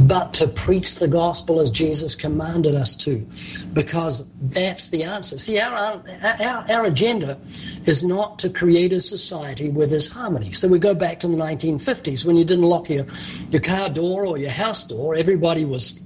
[0.00, 3.26] but to preach the gospel as Jesus commanded us to,
[3.74, 5.36] because that's the answer.
[5.36, 7.38] See, our, our, our agenda
[7.84, 10.52] is not to create a society where there's harmony.
[10.52, 13.04] So, we go back to the 1950s when you didn't lock your,
[13.50, 16.00] your car door or your house door, everybody was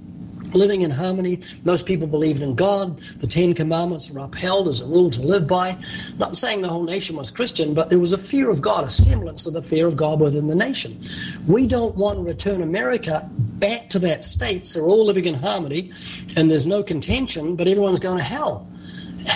[0.53, 1.39] living in harmony.
[1.63, 2.97] Most people believed in God.
[2.97, 5.77] The Ten Commandments were upheld as a rule to live by.
[6.17, 8.89] Not saying the whole nation was Christian, but there was a fear of God, a
[8.89, 11.03] semblance of the fear of God within the nation.
[11.47, 15.33] We don't want to return America back to that state so we're all living in
[15.33, 15.91] harmony
[16.35, 18.67] and there's no contention, but everyone's going to hell.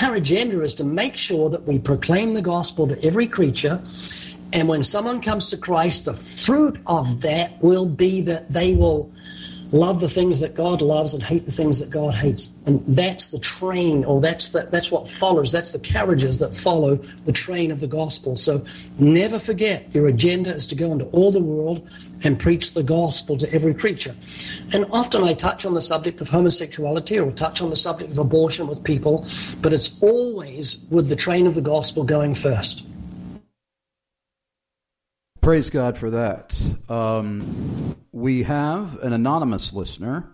[0.02, 3.82] Our agenda is to make sure that we proclaim the gospel to every creature.
[4.54, 9.12] And when someone comes to Christ, the fruit of that will be that they will
[9.74, 12.56] love the things that God loves and hate the things that God hates.
[12.66, 15.52] And that's the train, or that's the, that's what follows.
[15.52, 16.96] That's the carriages that follow
[17.26, 18.36] the train of the gospel.
[18.36, 18.64] So
[19.00, 21.90] never forget your agenda is to go into all the world
[22.24, 24.16] and preach the gospel to every creature.
[24.74, 28.20] And often I touch on the subject of homosexuality or touch on the subject of
[28.20, 29.28] abortion with people,
[29.62, 32.86] but it's always with the train of the gospel going first.
[35.44, 36.58] Praise God for that.
[36.88, 40.34] Um, we have an anonymous listener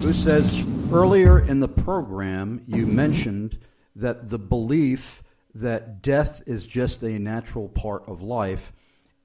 [0.00, 3.58] who says earlier in the program you mentioned
[3.94, 5.22] that the belief
[5.56, 8.72] that death is just a natural part of life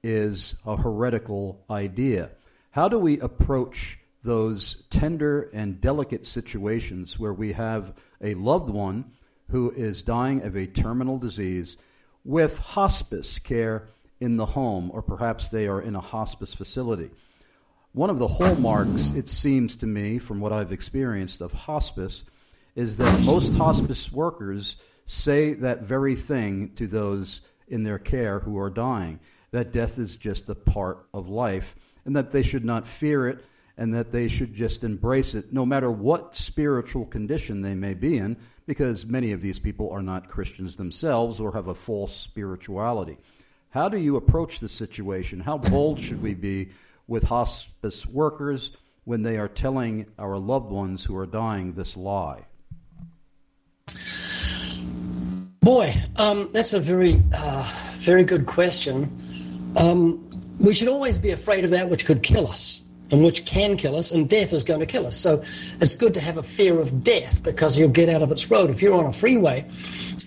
[0.02, 2.28] is a heretical idea.
[2.70, 9.12] How do we approach those tender and delicate situations where we have a loved one
[9.48, 11.78] who is dying of a terminal disease
[12.26, 13.88] with hospice care?
[14.22, 17.10] In the home, or perhaps they are in a hospice facility.
[17.92, 22.24] One of the hallmarks, it seems to me, from what I've experienced of hospice,
[22.76, 24.76] is that most hospice workers
[25.06, 29.18] say that very thing to those in their care who are dying
[29.50, 33.44] that death is just a part of life, and that they should not fear it,
[33.76, 38.16] and that they should just embrace it, no matter what spiritual condition they may be
[38.16, 38.36] in,
[38.66, 43.18] because many of these people are not Christians themselves or have a false spirituality.
[43.72, 45.40] How do you approach the situation?
[45.40, 46.68] How bold should we be
[47.08, 48.72] with hospice workers
[49.04, 52.44] when they are telling our loved ones who are dying this lie?
[55.60, 59.72] Boy, um, that's a very, uh, very good question.
[59.78, 60.28] Um,
[60.60, 63.96] we should always be afraid of that which could kill us and which can kill
[63.96, 65.16] us, and death is going to kill us.
[65.16, 65.42] So
[65.80, 68.68] it's good to have a fear of death because you'll get out of its road.
[68.70, 69.66] If you're on a freeway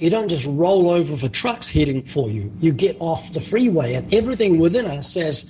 [0.01, 2.51] you don't just roll over for trucks heading for you.
[2.59, 5.45] You get off the freeway, and everything within us says,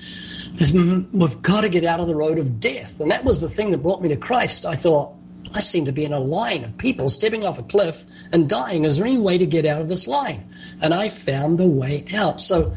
[1.12, 3.00] we've got to get out of the road of death.
[3.00, 4.66] And that was the thing that brought me to Christ.
[4.66, 5.14] I thought,
[5.54, 8.84] I seem to be in a line of people stepping off a cliff and dying.
[8.84, 10.50] Is there any way to get out of this line?
[10.82, 12.42] And I found the way out.
[12.42, 12.76] So,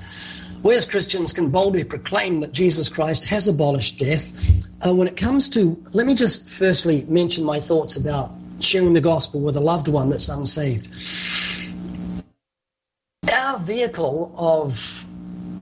[0.63, 4.33] we as Christians can boldly proclaim that Jesus Christ has abolished death.
[4.85, 9.01] Uh, when it comes to, let me just firstly mention my thoughts about sharing the
[9.01, 10.89] gospel with a loved one that's unsaved
[13.49, 15.05] our vehicle of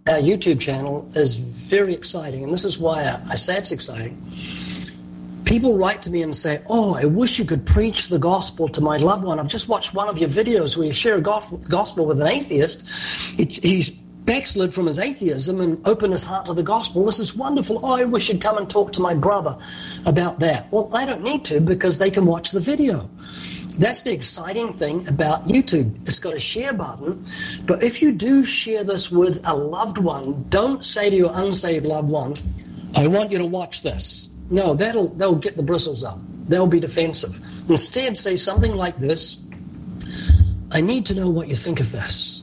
[0.09, 4.21] our YouTube channel is very exciting, and this is why I, say it's exciting.
[5.45, 8.81] People write to me and say, Oh, I wish you could preach the gospel to
[8.81, 9.39] my loved one.
[9.39, 12.89] I've just watched one of your videos where you share gospel with an atheist.
[13.37, 13.91] He, he's
[14.27, 17.05] backslid from his atheism and opened his heart to the gospel.
[17.05, 17.81] This is wonderful.
[17.83, 19.57] Oh, I wish you'd come and talk to my brother
[20.05, 20.71] about that.
[20.71, 23.09] Well, I don't need to because they can watch the video.
[23.79, 26.01] That's the exciting thing about YouTube.
[26.03, 27.25] It's got a share button,
[27.67, 31.87] but if you do share this with a loved one, don't say to your unsaved
[31.87, 32.35] loved one,
[32.95, 34.29] I want you to watch this.
[34.49, 36.19] No, that'll they'll get the bristles up.
[36.49, 37.39] They'll be defensive.
[37.69, 39.39] Instead, say something like this
[40.73, 42.43] I need to know what you think of this.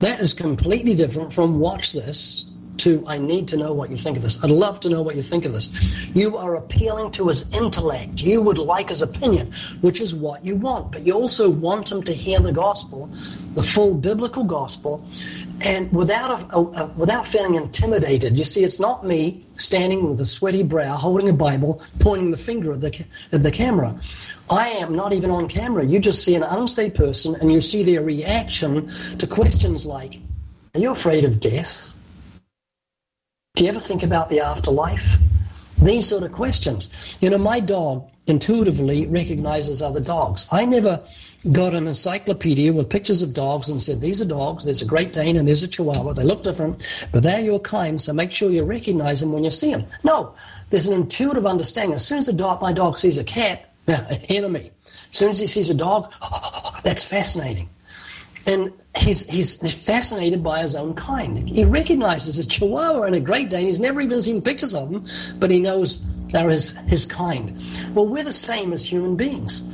[0.00, 2.44] That is completely different from watch this
[2.76, 4.44] to I need to know what you think of this.
[4.44, 5.72] I'd love to know what you think of this.
[6.14, 8.22] You are appealing to his intellect.
[8.22, 9.50] You would like his opinion,
[9.80, 10.92] which is what you want.
[10.92, 13.10] But you also want him to hear the gospel,
[13.54, 15.04] the full biblical gospel,
[15.62, 18.38] and without a, a, a, without feeling intimidated.
[18.38, 22.36] You see, it's not me standing with a sweaty brow, holding a Bible, pointing the
[22.36, 24.00] finger at the at the camera.
[24.50, 25.84] I am not even on camera.
[25.84, 30.18] You just see an unsaved person, and you see their reaction to questions like,
[30.74, 31.92] Are you afraid of death?
[33.56, 35.16] Do you ever think about the afterlife?
[35.82, 37.16] These sort of questions.
[37.20, 40.46] You know, my dog intuitively recognizes other dogs.
[40.50, 41.02] I never
[41.52, 45.12] got an encyclopedia with pictures of dogs and said, these are dogs, there's a Great
[45.12, 46.12] Dane and there's a Chihuahua.
[46.12, 49.50] They look different, but they're your kind, so make sure you recognize them when you
[49.50, 49.86] see them.
[50.04, 50.34] No,
[50.70, 51.94] there's an intuitive understanding.
[51.94, 53.67] As soon as the dog, my dog sees a cat,
[54.28, 54.70] enemy.
[54.86, 56.12] As soon as he sees a dog,
[56.82, 57.68] that's fascinating.
[58.46, 59.56] And he's, he's
[59.86, 61.46] fascinated by his own kind.
[61.48, 63.66] He recognizes a Chihuahua and a Great Dane.
[63.66, 65.06] He's never even seen pictures of them,
[65.38, 67.52] but he knows they're his, his kind.
[67.94, 69.68] Well, we're the same as human beings.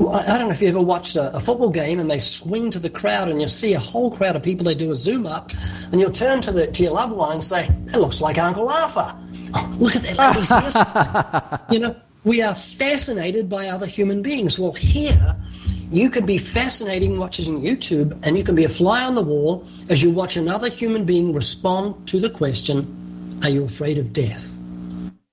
[0.00, 2.78] I don't know if you ever watched a, a, football game and they swing to
[2.78, 4.64] the crowd and you see a whole crowd of people.
[4.64, 5.50] They do a zoom up,
[5.90, 8.68] and you'll turn to the to your loved one and say, "That looks like Uncle
[8.68, 9.14] Arthur.
[9.54, 14.58] Oh, look at that lady's hair." you know, we are fascinated by other human beings.
[14.58, 15.36] Well, here
[15.90, 19.66] you could be fascinating watching YouTube, and you can be a fly on the wall
[19.88, 22.86] as you watch another human being respond to the question,
[23.42, 24.58] "Are you afraid of death?"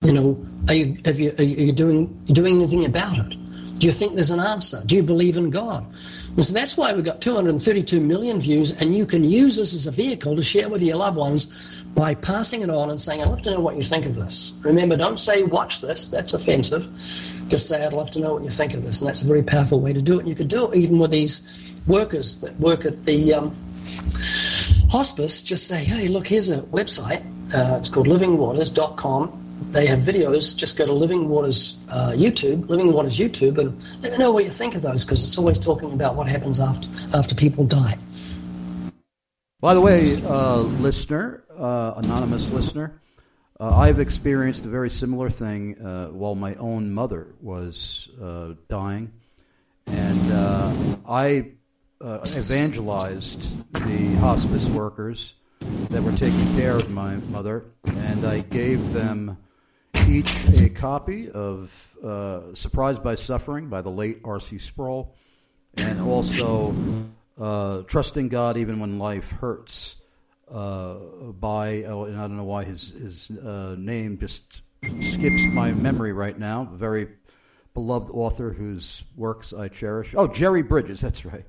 [0.01, 3.37] You know, are you, you, are you doing, doing anything about it?
[3.79, 4.81] Do you think there's an answer?
[4.85, 5.85] Do you believe in God?
[6.39, 9.87] And so that's why we've got 232 million views, and you can use this as
[9.87, 13.27] a vehicle to share with your loved ones by passing it on and saying, I'd
[13.27, 14.53] love to know what you think of this.
[14.61, 16.83] Remember, don't say, watch this, that's offensive.
[17.49, 19.01] Just say, I'd love to know what you think of this.
[19.01, 20.19] And that's a very powerful way to do it.
[20.19, 23.53] And you can do it even with these workers that work at the um,
[24.89, 25.43] hospice.
[25.43, 27.21] Just say, hey, look, here's a website.
[27.53, 30.55] Uh, it's called livingwaters.com they have videos.
[30.55, 34.43] Just go to Living Waters uh, YouTube, Living Waters YouTube, and let me know what
[34.43, 37.97] you think of those because it's always talking about what happens after after people die.
[39.61, 43.01] By the way, uh, listener, uh, anonymous listener,
[43.59, 49.11] uh, I've experienced a very similar thing uh, while my own mother was uh, dying,
[49.87, 51.51] and I
[52.01, 53.41] evangelized
[53.73, 55.33] the hospice workers
[55.89, 59.37] that were taking care of my mother, and I gave them
[60.09, 64.57] each a copy of uh, Surprised by Suffering by the late R.C.
[64.57, 65.13] Sproul,
[65.75, 66.73] and also
[67.39, 69.95] uh, Trusting God Even When Life Hurts
[70.51, 70.95] uh,
[71.39, 76.13] by, oh, and I don't know why his, his uh, name just skips my memory
[76.13, 77.07] right now, very
[77.75, 80.15] beloved author whose works I cherish.
[80.17, 81.45] Oh, Jerry Bridges, that's right.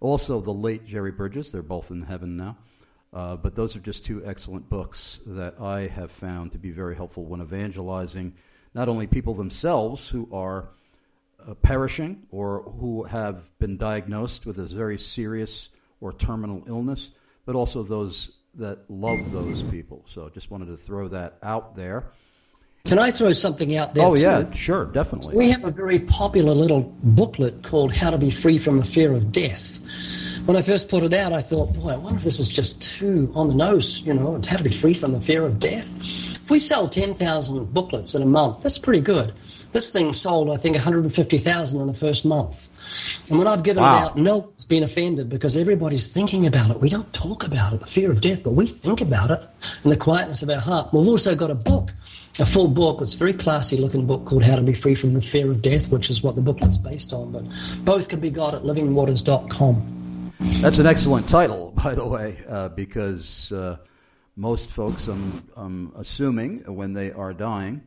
[0.00, 2.56] Also, the late Jerry Bridges, they're both in heaven now.
[3.12, 6.94] Uh, but those are just two excellent books that I have found to be very
[6.94, 8.34] helpful when evangelizing
[8.74, 10.68] not only people themselves who are
[11.46, 15.70] uh, perishing or who have been diagnosed with a very serious
[16.00, 17.10] or terminal illness,
[17.46, 20.04] but also those that love those people.
[20.06, 22.10] So I just wanted to throw that out there.
[22.84, 24.06] Can I throw something out there?
[24.06, 24.22] Oh, too?
[24.22, 25.36] yeah, sure, definitely.
[25.36, 29.12] We have a very popular little booklet called How to Be Free from the Fear
[29.12, 29.80] of Death
[30.48, 32.80] when I first put it out, I thought, boy, I wonder if this is just
[32.80, 35.60] too on the nose, you know, it's how to be free from the fear of
[35.60, 36.00] death.
[36.02, 39.34] If we sell 10,000 booklets in a month, that's pretty good.
[39.72, 42.70] This thing sold, I think, 150,000 in the first month.
[43.28, 43.98] And when I've given wow.
[43.98, 46.80] it out, no one's been offended because everybody's thinking about it.
[46.80, 49.42] We don't talk about it, the fear of death, but we think about it
[49.84, 50.94] in the quietness of our heart.
[50.94, 51.92] We've also got a book,
[52.40, 53.02] a full book.
[53.02, 55.60] It's a very classy looking book called How to Be Free from the Fear of
[55.60, 57.32] Death, which is what the booklet's based on.
[57.32, 57.44] But
[57.84, 59.97] both can be got at livingwaters.com.
[60.38, 63.78] That's an excellent title, by the way, uh, because uh,
[64.36, 67.82] most folks, I'm, I'm, assuming, when they are dying,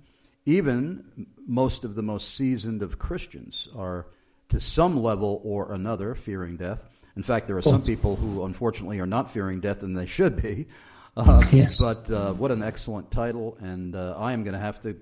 [0.45, 4.07] even most of the most seasoned of Christians are,
[4.49, 6.83] to some level or another, fearing death.
[7.15, 10.41] In fact, there are some people who, unfortunately, are not fearing death, and they should
[10.41, 10.67] be.
[11.17, 11.83] Uh, yes.
[11.83, 14.95] But uh, what an excellent title, and uh, I am going to have to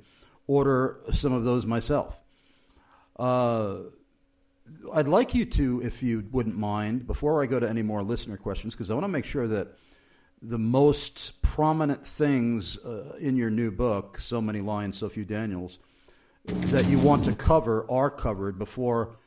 [0.48, 2.20] order some of those myself.
[4.94, 8.38] I'd like you to, if you wouldn't mind, before I go to any more listener
[8.38, 9.68] questions, because I want to make sure that
[10.42, 15.80] the most prominent things uh, in your new book, So Many Lions, So Few Daniels,
[16.46, 19.18] that you want to cover are covered before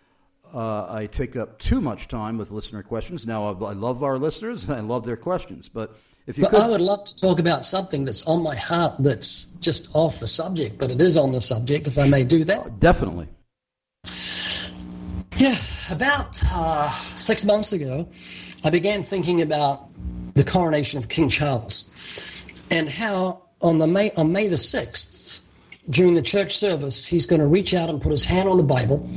[0.54, 3.26] uh, I take up too much time with listener questions.
[3.26, 5.96] Now, I, I love our listeners and I love their questions, but
[6.26, 6.60] if you but could...
[6.60, 10.26] I would love to talk about something that's on my heart that's just off the
[10.26, 12.60] subject, but it is on the subject, if I may do that.
[12.60, 13.28] Uh, definitely.
[15.36, 15.56] Yeah,
[15.90, 18.08] about uh, six months ago,
[18.64, 19.88] I began thinking about
[20.34, 21.84] the coronation of King Charles
[22.70, 25.40] and how on the May on May the sixth,
[25.88, 28.62] during the church service, he's going to reach out and put his hand on the
[28.62, 29.08] Bible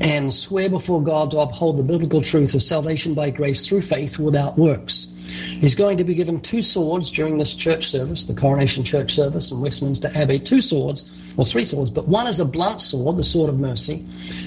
[0.00, 4.18] and swear before God to uphold the biblical truth of salvation by grace through faith
[4.18, 5.08] without works.
[5.30, 9.50] He's going to be given two swords during this church service, the coronation church service
[9.50, 13.24] in Westminster Abbey, two swords, or three swords, but one is a blunt sword, the
[13.24, 14.04] sword of mercy.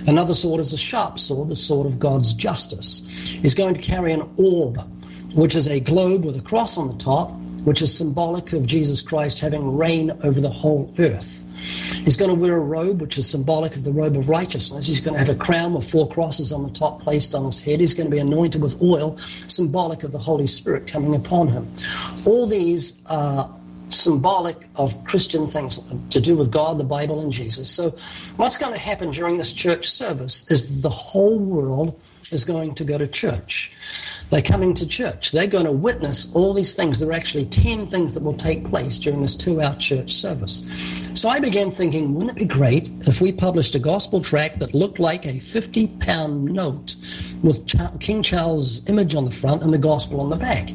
[0.07, 3.01] Another sword is a sharp sword, the sword of God's justice.
[3.23, 4.79] He's going to carry an orb
[5.33, 7.31] which is a globe with a cross on the top,
[7.63, 11.45] which is symbolic of Jesus Christ having reign over the whole earth.
[12.03, 14.87] He's going to wear a robe, which is symbolic of the robe of righteousness.
[14.87, 17.59] He's going to have a crown with four crosses on the top placed on his
[17.59, 17.79] head.
[17.79, 19.17] He's going to be anointed with oil,
[19.47, 21.67] symbolic of the Holy Spirit coming upon him.
[22.25, 23.49] All these are
[23.89, 25.79] symbolic of Christian things
[26.09, 27.69] to do with God, the Bible, and Jesus.
[27.69, 27.95] So,
[28.37, 31.99] what's going to happen during this church service is the whole world
[32.31, 33.71] is going to go to church.
[34.29, 35.31] They're coming to church.
[35.31, 36.99] They're going to witness all these things.
[36.99, 40.63] There are actually 10 things that will take place during this two hour church service.
[41.13, 44.73] So I began thinking, wouldn't it be great if we published a gospel tract that
[44.73, 46.95] looked like a 50 pound note
[47.43, 47.67] with
[47.99, 50.69] King Charles' image on the front and the gospel on the back?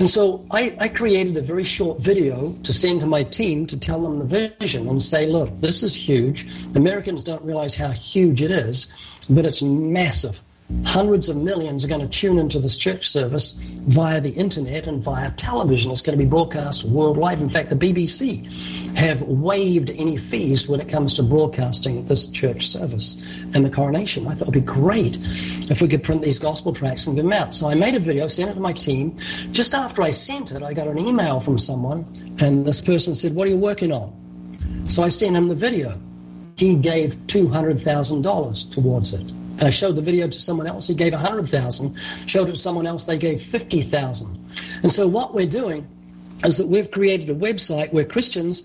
[0.00, 3.78] And so I, I created a very short video to send to my team to
[3.78, 6.46] tell them the vision and say, look, this is huge.
[6.74, 8.90] Americans don't realize how huge it is,
[9.28, 10.40] but it's massive
[10.84, 15.02] hundreds of millions are going to tune into this church service via the internet and
[15.02, 15.90] via television.
[15.90, 17.40] It's going to be broadcast worldwide.
[17.40, 18.46] In fact, the BBC
[18.96, 24.26] have waived any fees when it comes to broadcasting this church service and the coronation.
[24.26, 25.18] I thought it would be great
[25.70, 27.54] if we could print these gospel tracts and give them out.
[27.54, 29.16] So I made a video, sent it to my team.
[29.52, 32.04] Just after I sent it, I got an email from someone,
[32.40, 34.12] and this person said, What are you working on?
[34.86, 36.00] So I sent him the video.
[36.56, 39.32] He gave $200,000 towards it.
[39.62, 41.96] I showed the video to someone else, he gave 100,000.
[42.26, 44.38] Showed it to someone else, they gave 50,000.
[44.82, 45.86] And so what we're doing
[46.44, 48.62] is that we've created a website where Christians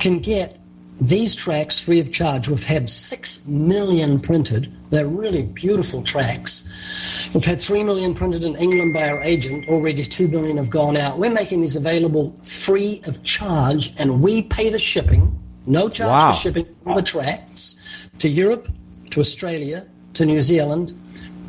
[0.00, 0.58] can get
[1.00, 2.48] these tracks free of charge.
[2.48, 4.72] We've had 6 million printed.
[4.90, 7.28] They're really beautiful tracks.
[7.34, 9.68] We've had 3 million printed in England by our agent.
[9.68, 11.18] Already 2 million have gone out.
[11.18, 15.38] We're making these available free of charge, and we pay the shipping.
[15.66, 16.32] No charge Wow.
[16.32, 17.76] for shipping all the tracks
[18.18, 18.68] to Europe,
[19.10, 20.92] to Australia, to New Zealand,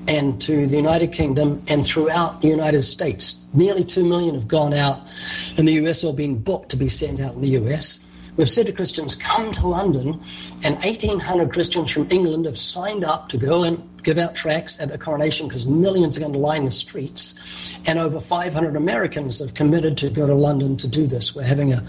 [0.07, 3.35] and to the United Kingdom, and throughout the United States.
[3.53, 4.99] Nearly 2 million have gone out
[5.57, 7.99] in the US or been booked to be sent out in the US.
[8.35, 10.19] We've said to Christians, come to London,
[10.63, 14.89] and 1,800 Christians from England have signed up to go and give out tracts at
[14.89, 17.35] the coronation because millions are going to line the streets.
[17.85, 21.35] And over 500 Americans have committed to go to London to do this.
[21.35, 21.85] We're having a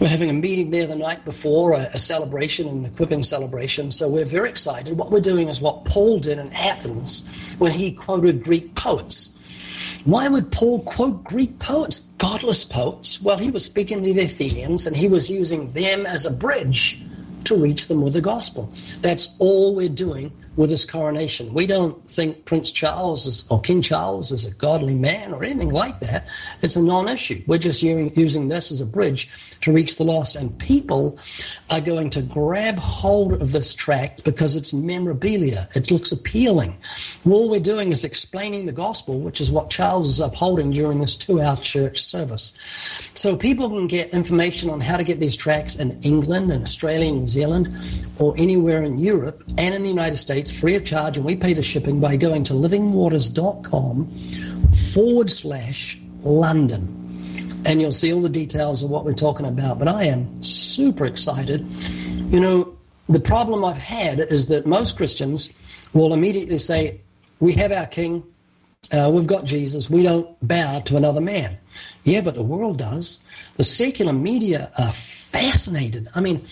[0.00, 3.90] we're having a meeting there the night before, a, a celebration, an equipping celebration.
[3.90, 4.96] So we're very excited.
[4.96, 7.28] What we're doing is what Paul did in Athens
[7.58, 9.36] when he quoted Greek poets.
[10.04, 13.22] Why would Paul quote Greek poets, godless poets?
[13.22, 17.00] Well, he was speaking to the Athenians and he was using them as a bridge
[17.44, 18.70] to reach them with the gospel.
[19.00, 21.52] That's all we're doing with this coronation.
[21.52, 25.70] We don't think Prince Charles is, or King Charles is a godly man or anything
[25.70, 26.26] like that.
[26.62, 27.42] It's a non issue.
[27.46, 29.28] We're just using, this as a bridge
[29.62, 30.36] to reach the lost.
[30.36, 31.18] And people
[31.70, 35.68] are going to grab hold of this tract because it's memorabilia.
[35.74, 36.76] It looks appealing.
[37.26, 41.16] All we're doing is explaining the gospel, which is what Charles is upholding during this
[41.16, 42.52] two hour church service.
[43.14, 47.10] So people can get information on how to get these tracts in England and Australia
[47.10, 47.74] New Zealand
[48.20, 51.16] or anywhere in Europe and in the United States free of charge.
[51.16, 54.08] And we pay the shipping by going to livingwaters.com
[54.72, 57.04] forward slash London
[57.66, 59.78] and you'll see all the details of what we're talking about.
[59.78, 61.66] But I am super excited.
[62.32, 62.76] You know,
[63.08, 65.50] the problem I've had is that most Christians
[65.92, 67.00] will immediately say,
[67.40, 68.22] We have our king,
[68.92, 71.56] uh, we've got Jesus, we don't bow to another man.
[72.04, 73.20] Yeah, but the world does.
[73.56, 76.08] The secular media are fascinated.
[76.14, 76.46] I mean,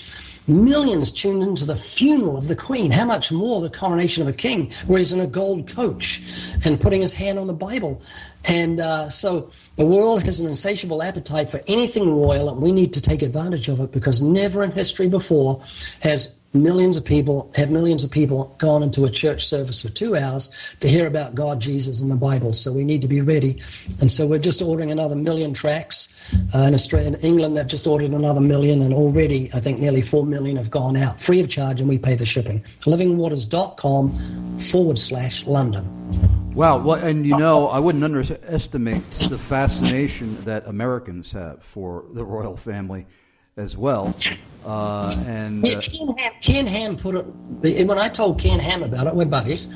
[0.46, 2.90] Millions tuned into the funeral of the Queen.
[2.90, 6.20] How much more the coronation of a king, where he's in a gold coach
[6.64, 8.02] and putting his hand on the Bible.
[8.48, 12.92] And uh, so the world has an insatiable appetite for anything royal, and we need
[12.94, 15.62] to take advantage of it because never in history before
[16.00, 20.16] has millions of people have millions of people gone into a church service for two
[20.16, 20.50] hours
[20.80, 22.52] to hear about God, Jesus, and the Bible.
[22.52, 23.62] So we need to be ready.
[24.00, 26.08] And so we're just ordering another million tracks.
[26.54, 30.02] Uh, in Australia and England, they've just ordered another million, and already I think nearly
[30.02, 32.62] four million have gone out free of charge, and we pay the shipping.
[32.82, 35.86] Livingwaters.com forward slash London.
[36.54, 42.24] Wow, well, and you know, I wouldn't underestimate the fascination that Americans have for the
[42.24, 43.06] royal family
[43.56, 44.14] as well.
[44.64, 48.82] Uh, and Yeah, uh, Ken, Ham, Ken Ham put it, when I told Ken Ham
[48.82, 49.72] about it, we're buddies,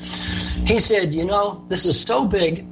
[0.65, 2.65] he said, you know, this is so big,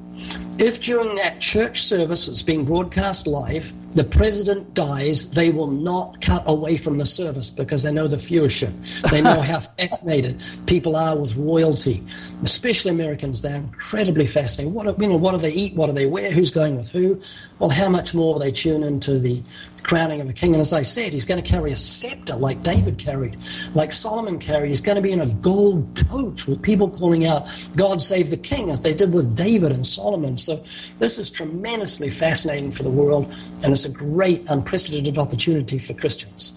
[0.58, 6.20] if during that church service that's being broadcast live, the president dies, they will not
[6.20, 8.74] cut away from the service because they know the viewership.
[9.10, 12.04] They know how fascinated people are with royalty,
[12.44, 13.42] especially Americans.
[13.42, 14.74] They're incredibly fascinated.
[14.74, 15.76] What, do- you know, what do they eat?
[15.76, 16.30] What do they wear?
[16.32, 17.22] Who's going with who?
[17.60, 19.42] Well, how much more will they tune into the
[19.82, 20.54] crowning of a king?
[20.54, 23.38] And as I said, he's going to carry a scepter like David carried,
[23.76, 24.70] like Solomon carried.
[24.70, 28.36] He's going to be in a gold coach with people calling out, God save the
[28.36, 30.38] king, as they did with David and Solomon.
[30.46, 30.64] So
[31.00, 36.54] this is tremendously fascinating for the world, and it's a great, unprecedented opportunity for Christians.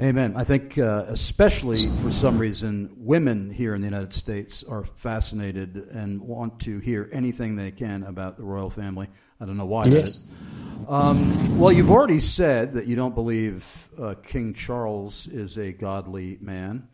[0.00, 0.32] Amen.
[0.34, 5.88] I think, uh, especially for some reason, women here in the United States are fascinated
[5.92, 9.08] and want to hear anything they can about the royal family.
[9.38, 9.84] I don't know why.
[9.84, 10.32] Yes.
[10.88, 16.38] Um, well, you've already said that you don't believe uh, King Charles is a godly
[16.40, 16.88] man.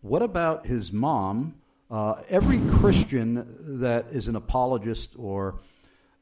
[0.00, 1.54] What about his mom?
[1.90, 5.60] Uh, every Christian that is an apologist or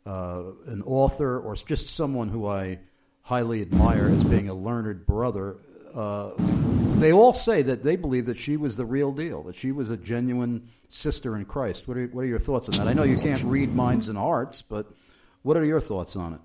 [0.06, 2.78] uh, an author or just someone who I
[3.22, 5.58] highly admire as being a learned brother
[5.94, 6.30] uh,
[6.98, 9.90] they all say that they believe that she was the real deal, that she was
[9.90, 11.86] a genuine sister in Christ.
[11.86, 12.88] What are, what are your thoughts on that?
[12.88, 14.90] I know you can't read minds and hearts, but
[15.42, 16.40] what are your thoughts on it?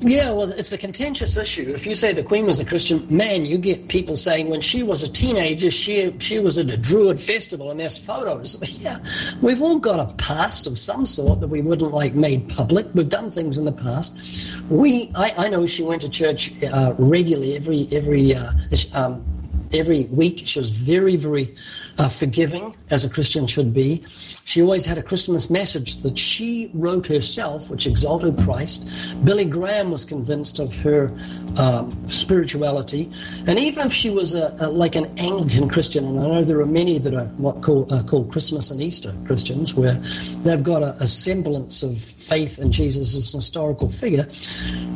[0.00, 1.72] Yeah, well, it's a contentious issue.
[1.74, 4.82] If you say the Queen was a Christian, man, you get people saying when she
[4.82, 8.58] was a teenager, she she was at a Druid festival, and there's photos.
[8.82, 8.98] Yeah,
[9.40, 12.86] we've all got a past of some sort that we wouldn't like made public.
[12.92, 14.60] We've done things in the past.
[14.68, 18.52] We, I, I know she went to church uh, regularly every every uh,
[18.92, 19.24] um,
[19.72, 20.42] every week.
[20.44, 21.56] She was very very
[21.96, 24.04] uh, forgiving, as a Christian should be.
[24.48, 28.88] She always had a Christmas message that she wrote herself, which exalted Christ.
[29.22, 31.12] Billy Graham was convinced of her
[31.58, 33.12] um, spirituality.
[33.46, 36.60] And even if she was a, a, like an Anglican Christian, and I know there
[36.60, 40.00] are many that are what call, uh, called Christmas and Easter Christians, where
[40.44, 44.26] they've got a, a semblance of faith in Jesus as an historical figure,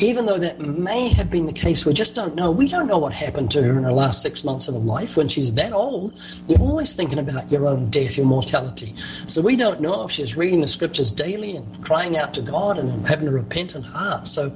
[0.00, 2.50] even though that may have been the case, we just don't know.
[2.50, 5.18] We don't know what happened to her in her last six months of her life
[5.18, 6.18] when she's that old.
[6.48, 8.94] You're always thinking about your own death, your mortality.
[9.26, 12.78] So we don't know if she's reading the scriptures daily and crying out to God
[12.78, 14.28] and having a repentant heart.
[14.28, 14.47] So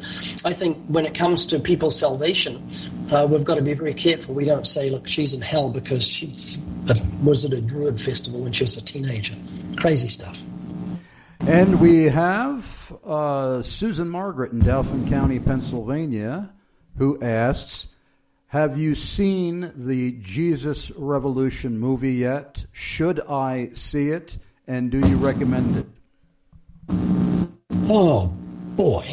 [0.44, 2.70] I think when it comes to people's salvation,
[3.12, 4.34] uh, we've got to be very careful.
[4.34, 6.32] We don't say, look, she's in hell because she
[7.22, 9.34] was at a Druid festival when she was a teenager.
[9.76, 10.42] Crazy stuff.
[11.40, 16.50] And we have uh, Susan Margaret in Dauphin County, Pennsylvania,
[16.98, 17.88] who asks,
[18.48, 22.64] have you seen the Jesus Revolution movie yet?
[22.72, 24.38] Should I see it?
[24.68, 25.86] And do you recommend it?
[27.88, 28.32] Oh,
[28.74, 29.04] boy.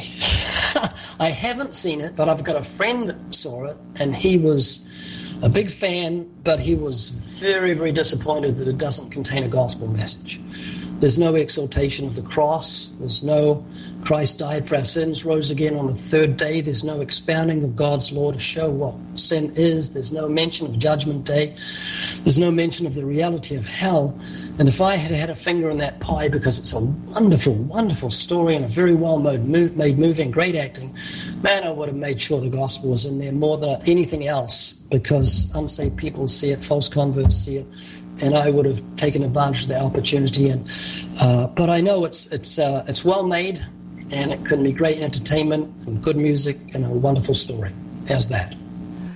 [1.19, 4.81] I haven't seen it, but I've got a friend that saw it, and he was
[5.43, 9.88] a big fan, but he was very, very disappointed that it doesn't contain a gospel
[9.88, 10.41] message.
[11.03, 12.91] There's no exaltation of the cross.
[12.91, 13.65] There's no
[14.03, 16.61] Christ died for our sins, rose again on the third day.
[16.61, 19.91] There's no expounding of God's law to show what sin is.
[19.91, 21.57] There's no mention of Judgment Day.
[22.21, 24.17] There's no mention of the reality of hell.
[24.59, 28.09] And if I had had a finger in that pie, because it's a wonderful, wonderful
[28.09, 30.97] story and a very well made, made movie and great acting,
[31.41, 34.73] man, I would have made sure the gospel was in there more than anything else
[34.73, 37.67] because unsaved people see it, false converts see it,
[38.22, 40.49] and I would have taken advantage of the opportunity.
[40.49, 40.69] And
[41.19, 43.65] uh, but I know it's it's uh, it's well made,
[44.11, 47.73] and it can be great entertainment and good music and a wonderful story.
[48.07, 48.56] How's that?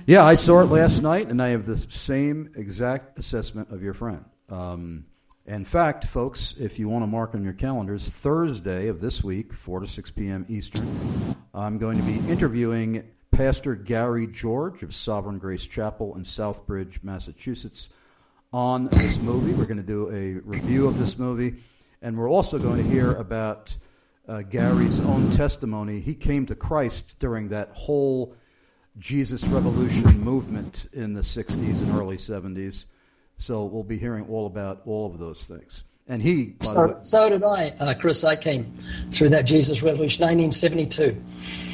[0.06, 3.92] Yeah, I saw it last night, and I have the same exact assessment of your
[3.92, 4.24] friend.
[4.48, 5.04] Um,
[5.46, 9.52] in fact, folks, if you want to mark on your calendars, Thursday of this week,
[9.52, 10.46] 4 to 6 p.m.
[10.48, 17.02] Eastern, I'm going to be interviewing Pastor Gary George of Sovereign Grace Chapel in Southbridge,
[17.02, 17.88] Massachusetts
[18.52, 19.52] on this movie.
[19.52, 21.56] We're going to do a review of this movie,
[22.02, 23.76] and we're also going to hear about
[24.28, 26.00] uh, Gary's own testimony.
[26.00, 28.34] He came to Christ during that whole
[28.98, 32.86] Jesus Revolution movement in the 60s and early 70s.
[33.38, 35.84] So we'll be hearing all about all of those things.
[36.08, 38.24] And he, so, so, did I, uh, Chris.
[38.24, 38.74] I came
[39.10, 41.22] through that Jesus Revolution, 1972.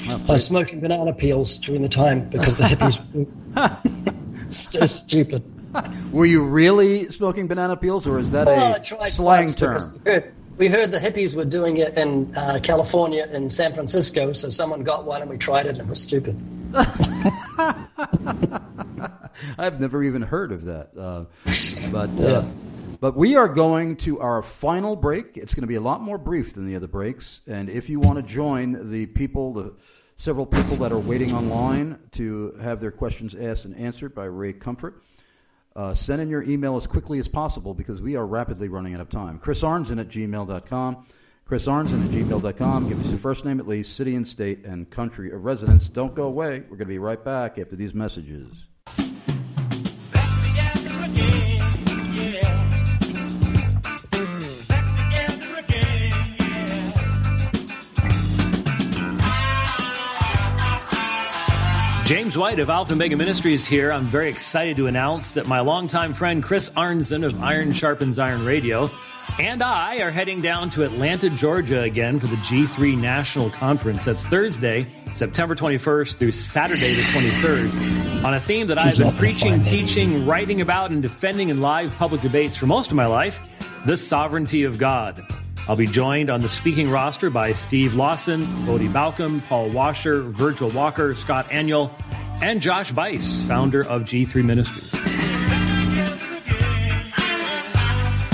[0.09, 2.99] Oh, I was smoking banana peels during the time because the hippies
[4.45, 5.54] were so stupid.
[6.13, 9.79] Were you really smoking banana peels, or is that a slang term?
[10.05, 14.33] We heard, we heard, the hippies were doing it in uh, California and San Francisco,
[14.33, 16.41] so someone got one and we tried it and it was stupid.
[19.59, 20.91] I've never even heard of that.
[20.97, 21.25] Uh,
[21.91, 22.45] but uh,
[23.01, 25.37] but we are going to our final break.
[25.37, 27.41] It's going to be a lot more brief than the other breaks.
[27.47, 29.75] And if you want to join the people, the
[30.17, 34.53] several people that are waiting online to have their questions asked and answered by Ray
[34.53, 35.03] Comfort
[35.77, 39.01] uh, send in your email as quickly as possible because we are rapidly running out
[39.01, 39.39] of time.
[39.39, 41.07] Chris Arnzen at gmail.com.
[41.45, 42.89] Chris Arnzen at gmail.com.
[42.89, 45.89] Give us your first name at least, city and state, and country of residence.
[45.89, 46.61] Don't go away.
[46.61, 48.49] We're going to be right back after these messages.
[62.05, 63.91] James White of Alpha Omega Ministries here.
[63.91, 68.45] I'm very excited to announce that my longtime friend Chris Arnzen of Iron Sharpens Iron
[68.45, 68.91] Radio
[69.39, 74.05] and I are heading down to Atlanta, Georgia again for the G3 National Conference.
[74.05, 79.63] That's Thursday, September 21st through Saturday the 23rd on a theme that I've been preaching,
[79.63, 83.41] teaching, writing about, and defending in live public debates for most of my life
[83.87, 85.27] the sovereignty of God.
[85.67, 90.69] I'll be joined on the speaking roster by Steve Lawson, Voddie Baucham, Paul Washer, Virgil
[90.71, 91.91] Walker, Scott Aniol,
[92.43, 94.93] and Josh Buice, founder of G3 Ministries.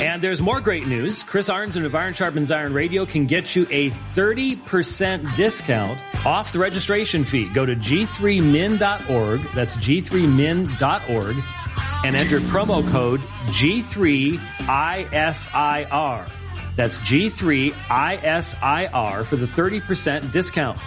[0.03, 1.23] And there's more great news.
[1.23, 6.59] Chris Arnzen of Iron Sharpens Iron Radio can get you a 30% discount off the
[6.59, 7.49] registration fee.
[7.55, 9.41] Go to g3min.org.
[9.55, 11.37] That's g3min.org
[12.05, 14.41] and enter promo code G3ISIR.
[16.81, 17.77] That's G3ISIR
[19.27, 20.81] for the 30% discount.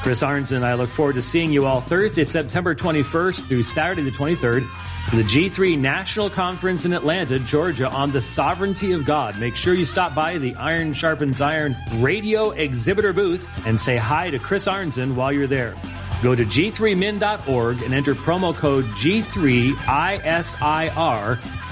[0.00, 4.02] Chris Arnzen and I look forward to seeing you all Thursday, September 21st through Saturday
[4.02, 4.64] the 23rd
[5.08, 9.40] for the G3 National Conference in Atlanta, Georgia on the sovereignty of God.
[9.40, 14.30] Make sure you stop by the Iron Sharpens Iron radio exhibitor booth and say hi
[14.30, 15.74] to Chris Arnzen while you're there.
[16.22, 19.74] Go to g3min.org and enter promo code G3ISIR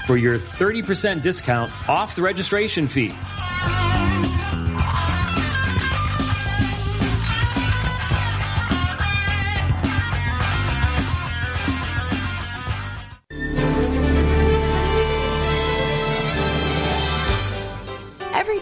[0.09, 3.13] for your 30% discount off the registration fee.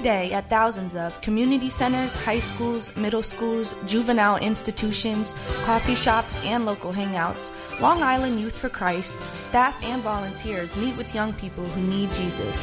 [0.06, 5.34] Day at thousands of community centers, high schools, middle schools, juvenile institutions,
[5.64, 7.50] coffee shops, and local hangouts,
[7.80, 12.56] Long Island Youth for Christ, staff and volunteers meet with young people who need Jesus.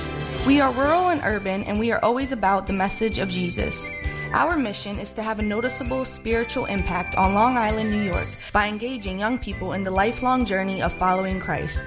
[0.47, 3.89] We are rural and urban, and we are always about the message of Jesus.
[4.31, 8.67] Our mission is to have a noticeable spiritual impact on Long Island, New York by
[8.69, 11.83] engaging young people in the lifelong journey of following Christ.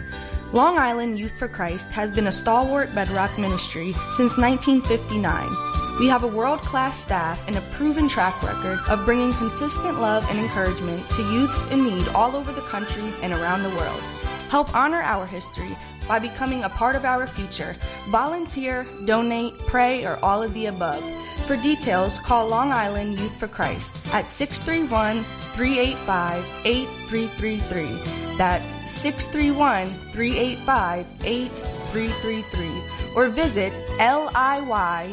[0.57, 6.01] Long Island Youth for Christ has been a stalwart bedrock ministry since 1959.
[6.01, 10.27] We have a world class staff and a proven track record of bringing consistent love
[10.31, 14.01] and encouragement to youths in need all over the country and around the world.
[14.49, 15.77] Help honor our history
[16.09, 17.77] by becoming a part of our future.
[18.09, 21.05] Volunteer, donate, pray, or all of the above.
[21.47, 28.26] For details, call Long Island Youth for Christ at 631 385 8333.
[28.37, 33.15] That's 631 385 8333.
[33.15, 35.13] Or visit liyfc.org.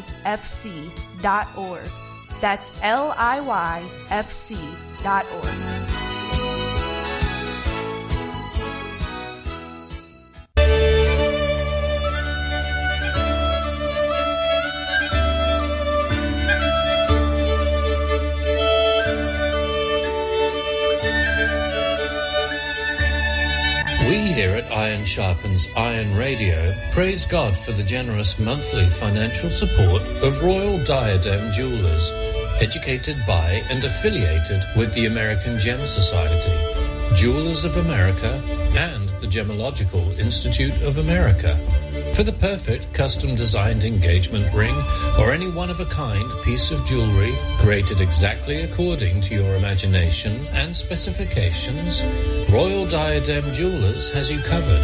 [2.40, 3.94] That's liyfc.org.
[24.08, 30.02] We here at Iron Sharpens Iron Radio praise God for the generous monthly financial support
[30.22, 32.10] of Royal Diadem Jewelers,
[32.60, 36.52] educated by and affiliated with the American Gem Society,
[37.16, 38.42] Jewelers of America,
[38.76, 41.58] and the Gemological Institute of America.
[42.14, 44.74] For the perfect custom designed engagement ring
[45.18, 50.46] or any one of a kind piece of jewelry created exactly according to your imagination
[50.48, 52.04] and specifications,
[52.50, 54.82] Royal Diadem Jewelers has you covered.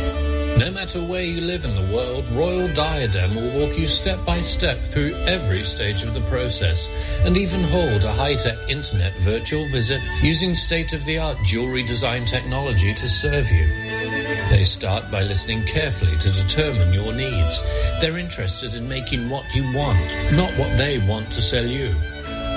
[0.57, 4.41] No matter where you live in the world, Royal Diadem will walk you step by
[4.41, 6.89] step through every stage of the process
[7.25, 13.51] and even hold a high-tech internet virtual visit using state-of-the-art jewelry design technology to serve
[13.51, 13.90] you.
[14.51, 17.62] They start by listening carefully to determine your needs.
[18.01, 21.94] They're interested in making what you want, not what they want to sell you.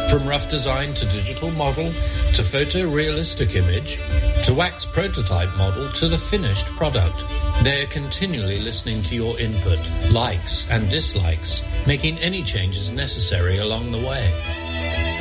[0.09, 1.93] From rough design to digital model,
[2.33, 3.97] to photorealistic image,
[4.43, 7.23] to wax prototype model, to the finished product,
[7.63, 9.79] they're continually listening to your input,
[10.09, 14.62] likes and dislikes, making any changes necessary along the way.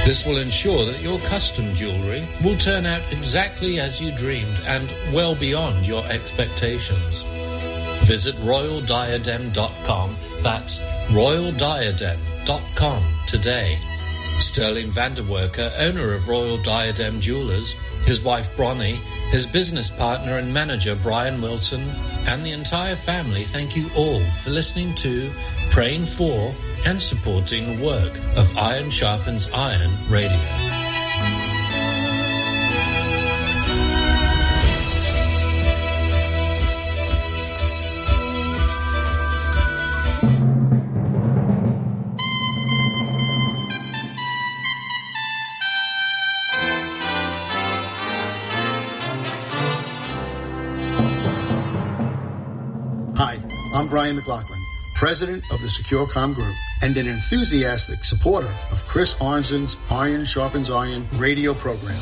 [0.05, 4.91] This will ensure that your custom jewelry will turn out exactly as you dreamed and
[5.15, 7.23] well beyond your expectations.
[8.05, 10.17] Visit royaldiadem.com.
[10.43, 13.79] That's royaldiadem.com today.
[14.43, 17.75] Sterling Vanderwerker, owner of Royal Diadem Jewelers,
[18.05, 18.97] his wife Bronnie,
[19.31, 21.83] his business partner and manager Brian Wilson,
[22.27, 25.33] and the entire family thank you all for listening to,
[25.71, 26.55] praying for,
[26.85, 30.82] and supporting the work of Iron Sharpens Iron Radio.
[54.03, 54.59] Brian McLaughlin,
[54.97, 61.07] president of the SecureCom Group and an enthusiastic supporter of Chris Arnzen's Iron Sharpens Iron
[61.13, 61.95] radio program.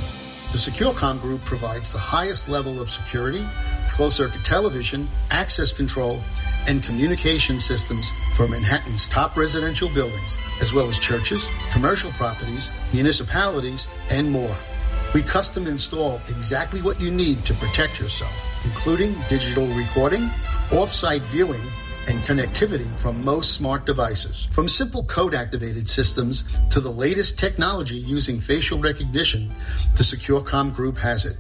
[0.51, 3.45] The SecureCom Group provides the highest level of security,
[3.91, 6.23] closed circuit television, access control,
[6.67, 13.87] and communication systems for Manhattan's top residential buildings, as well as churches, commercial properties, municipalities,
[14.11, 14.57] and more.
[15.13, 20.31] We custom install exactly what you need to protect yourself, including digital recording,
[20.73, 21.61] off-site viewing,
[22.11, 24.49] and connectivity from most smart devices.
[24.51, 29.55] From simple code activated systems to the latest technology using facial recognition,
[29.97, 31.37] the SecureCom Group has it.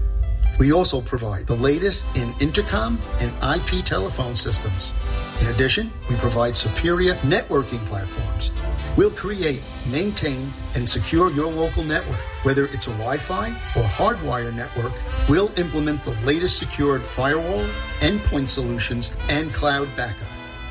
[0.60, 4.92] We also provide the latest in intercom and IP telephone systems.
[5.40, 8.52] In addition, we provide superior networking platforms.
[8.96, 12.20] We'll create, maintain, and secure your local network.
[12.44, 14.92] Whether it's a Wi-Fi or hardwire network,
[15.28, 17.66] we'll implement the latest secured firewall,
[17.98, 20.29] endpoint solutions, and cloud backup.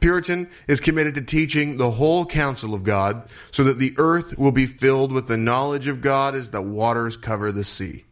[0.00, 4.52] Puritan is committed to teaching the whole counsel of God so that the earth will
[4.52, 8.04] be filled with the knowledge of God as the waters cover the sea.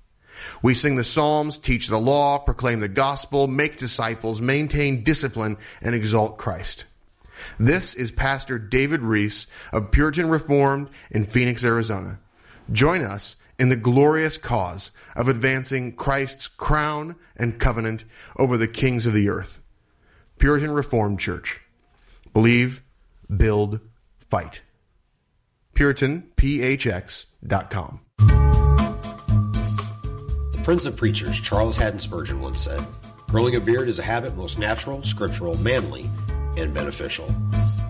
[0.62, 5.95] We sing the Psalms, teach the law, proclaim the gospel, make disciples, maintain discipline, and
[5.95, 6.85] exalt Christ.
[7.59, 12.18] This is Pastor David Reese of Puritan Reformed in Phoenix, Arizona.
[12.70, 18.05] Join us in the glorious cause of advancing Christ's crown and covenant
[18.39, 19.60] over the kings of the earth.
[20.39, 21.60] Puritan Reformed Church.
[22.32, 22.82] Believe,
[23.35, 23.81] build,
[24.18, 24.62] fight.
[25.74, 28.01] PuritanPHX.com.
[30.52, 32.85] The Prince of Preachers, Charles Haddon Spurgeon, once said,
[33.28, 36.09] Growing a beard is a habit most natural, scriptural, manly,
[36.57, 37.28] and beneficial.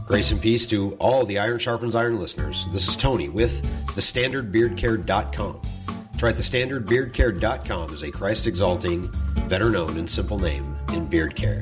[0.07, 2.65] Grace and peace to all the Iron Sharpens Iron listeners.
[2.73, 5.61] This is Tony with thestandardbeardcare.com.
[6.13, 9.11] That's right, thestandardbeardcare.com is a Christ exalting,
[9.49, 11.61] better known and simple name in beard care.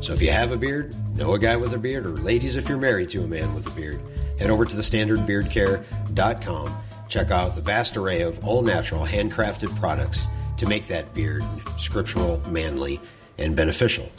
[0.00, 2.68] So if you have a beard, know a guy with a beard, or ladies, if
[2.68, 4.00] you're married to a man with a beard,
[4.38, 6.76] head over to thestandardbeardcare.com.
[7.08, 10.26] Check out the vast array of all natural, handcrafted products
[10.56, 11.44] to make that beard
[11.78, 13.00] scriptural, manly,
[13.38, 14.10] and beneficial.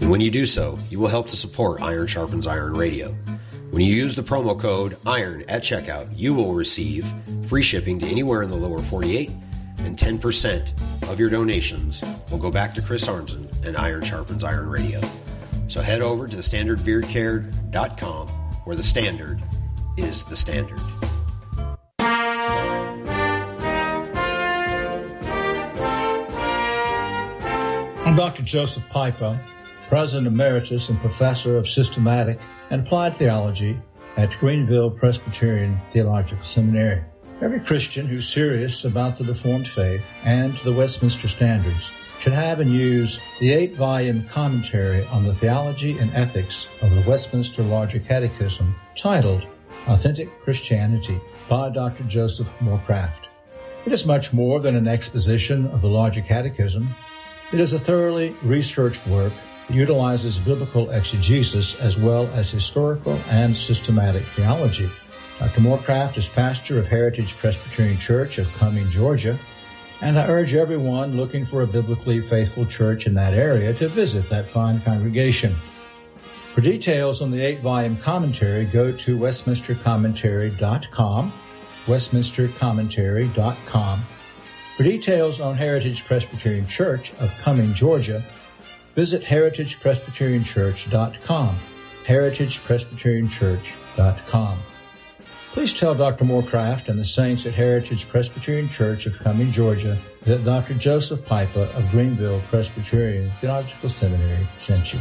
[0.00, 3.14] And when you do so, you will help to support Iron Sharpens Iron Radio.
[3.70, 7.06] When you use the promo code IRON at checkout, you will receive
[7.46, 9.30] free shipping to anywhere in the lower 48,
[9.78, 14.68] and 10% of your donations will go back to Chris Arnzen and Iron Sharpens Iron
[14.68, 15.00] Radio.
[15.68, 18.28] So head over to thestandardbeardcare.com
[18.64, 19.40] where the standard
[19.96, 20.80] is the standard.
[28.10, 28.42] I'm Dr.
[28.42, 29.40] Joseph Pipa,
[29.88, 33.80] President Emeritus and Professor of Systematic and Applied Theology
[34.16, 37.04] at Greenville Presbyterian Theological Seminary.
[37.40, 42.72] Every Christian who's serious about the Reformed faith and the Westminster Standards should have and
[42.72, 48.74] use the eight volume commentary on the theology and ethics of the Westminster Larger Catechism
[48.98, 49.44] titled
[49.86, 52.02] Authentic Christianity by Dr.
[52.02, 53.28] Joseph Morecraft.
[53.86, 56.88] It is much more than an exposition of the Larger Catechism.
[57.52, 59.32] It is a thoroughly researched work
[59.66, 64.88] that utilizes biblical exegesis as well as historical and systematic theology.
[65.40, 65.60] Dr.
[65.60, 69.36] Morecraft is pastor of Heritage Presbyterian Church of Cumming, Georgia,
[70.00, 74.28] and I urge everyone looking for a biblically faithful church in that area to visit
[74.28, 75.52] that fine congregation.
[76.54, 81.32] For details on the eight volume commentary, go to westminstercommentary.com,
[81.86, 84.00] westminstercommentary.com.
[84.76, 88.22] For details on Heritage Presbyterian Church of Cumming, Georgia,
[88.94, 91.56] visit heritagepresbyterianchurch.com,
[92.04, 94.58] heritagepresbyterianchurch.com.
[95.52, 96.24] Please tell Dr.
[96.24, 100.74] Morecraft and the saints at Heritage Presbyterian Church of Cumming, Georgia, that Dr.
[100.74, 105.00] Joseph Pipa of Greenville Presbyterian Theological Seminary sent you.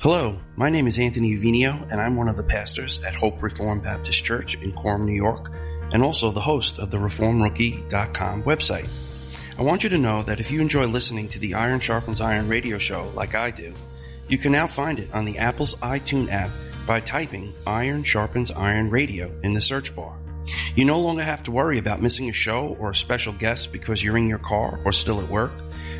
[0.00, 3.82] Hello, my name is Anthony Uvinio, and I'm one of the pastors at Hope Reformed
[3.82, 5.52] Baptist Church in Coram, New York,
[5.92, 8.88] and also the host of the ReformedRookie.com website.
[9.58, 12.48] I want you to know that if you enjoy listening to the Iron Sharpens Iron
[12.48, 13.74] radio show like I do,
[14.26, 16.50] you can now find it on the Apple's iTunes app
[16.86, 20.16] by typing Iron Sharpens Iron Radio in the search bar.
[20.74, 24.02] You no longer have to worry about missing a show or a special guest because
[24.02, 25.52] you're in your car or still at work.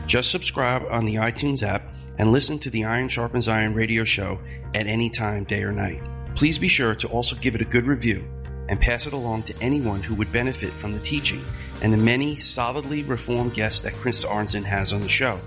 [0.06, 1.82] Just subscribe on the iTunes app
[2.20, 4.38] and listen to the Iron Sharpens Iron radio show
[4.74, 6.02] at any time, day or night.
[6.36, 8.22] Please be sure to also give it a good review
[8.68, 11.40] and pass it along to anyone who would benefit from the teaching
[11.82, 15.40] and the many solidly reformed guests that Chris Arnzen has on the show.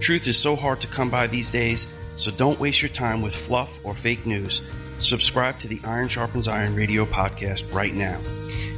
[0.00, 1.86] Truth is so hard to come by these days
[2.16, 4.60] so don't waste your time with fluff or fake news.
[4.98, 8.18] Subscribe to the Iron Sharpens Iron radio podcast right now.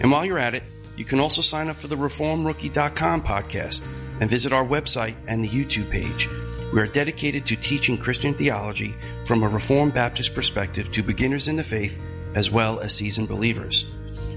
[0.03, 0.63] And while you're at it,
[0.95, 3.83] you can also sign up for the ReformedRookie.com podcast
[4.21, 6.29] and visit our website and the YouTube page.
[6.73, 8.95] We are dedicated to teaching Christian theology
[9.25, 12.01] from a Reformed Baptist perspective to beginners in the faith
[12.37, 13.87] as well as seasoned believers.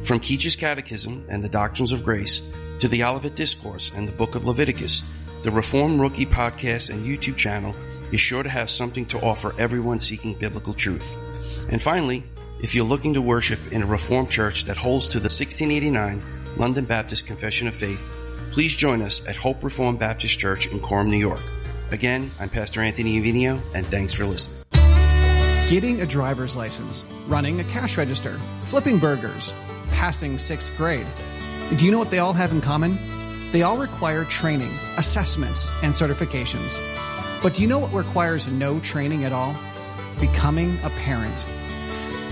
[0.03, 2.41] From Keach's Catechism and the Doctrines of Grace
[2.79, 5.03] to the Olivet Discourse and the Book of Leviticus,
[5.43, 7.75] the Reformed Rookie podcast and YouTube channel
[8.11, 11.15] is sure to have something to offer everyone seeking biblical truth.
[11.69, 12.23] And finally,
[12.63, 16.21] if you're looking to worship in a Reformed church that holds to the 1689
[16.57, 18.09] London Baptist Confession of Faith,
[18.51, 21.41] please join us at Hope Reformed Baptist Church in Coram, New York.
[21.93, 24.63] Again, I'm Pastor Anthony Uvinio, and thanks for listening.
[25.69, 29.53] Getting a driver's license, running a cash register, flipping burgers,
[29.91, 31.05] passing sixth grade.
[31.75, 33.51] Do you know what they all have in common?
[33.51, 36.79] They all require training, assessments, and certifications.
[37.43, 39.55] But do you know what requires no training at all?
[40.19, 41.45] Becoming a parent.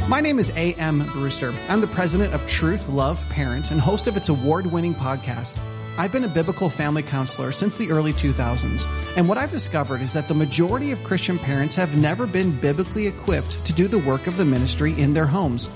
[0.10, 1.06] My name is A.M.
[1.14, 1.54] Brewster.
[1.70, 5.62] I'm the president of Truth Love Parent and host of its award winning podcast.
[5.98, 8.86] I've been a biblical family counselor since the early 2000s,
[9.18, 13.08] and what I've discovered is that the majority of Christian parents have never been biblically
[13.08, 15.70] equipped to do the work of the ministry in their homes.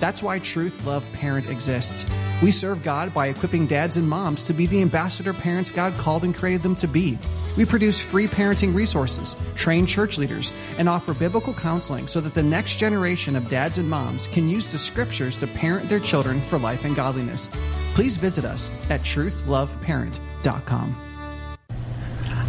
[0.00, 2.06] That's why Truth Love Parent exists.
[2.42, 6.24] We serve God by equipping dads and moms to be the ambassador parents God called
[6.24, 7.18] and created them to be.
[7.56, 12.42] We produce free parenting resources, train church leaders, and offer biblical counseling so that the
[12.42, 16.58] next generation of dads and moms can use the scriptures to parent their children for
[16.58, 17.48] life and godliness.
[17.94, 21.07] Please visit us at truthloveparent.com.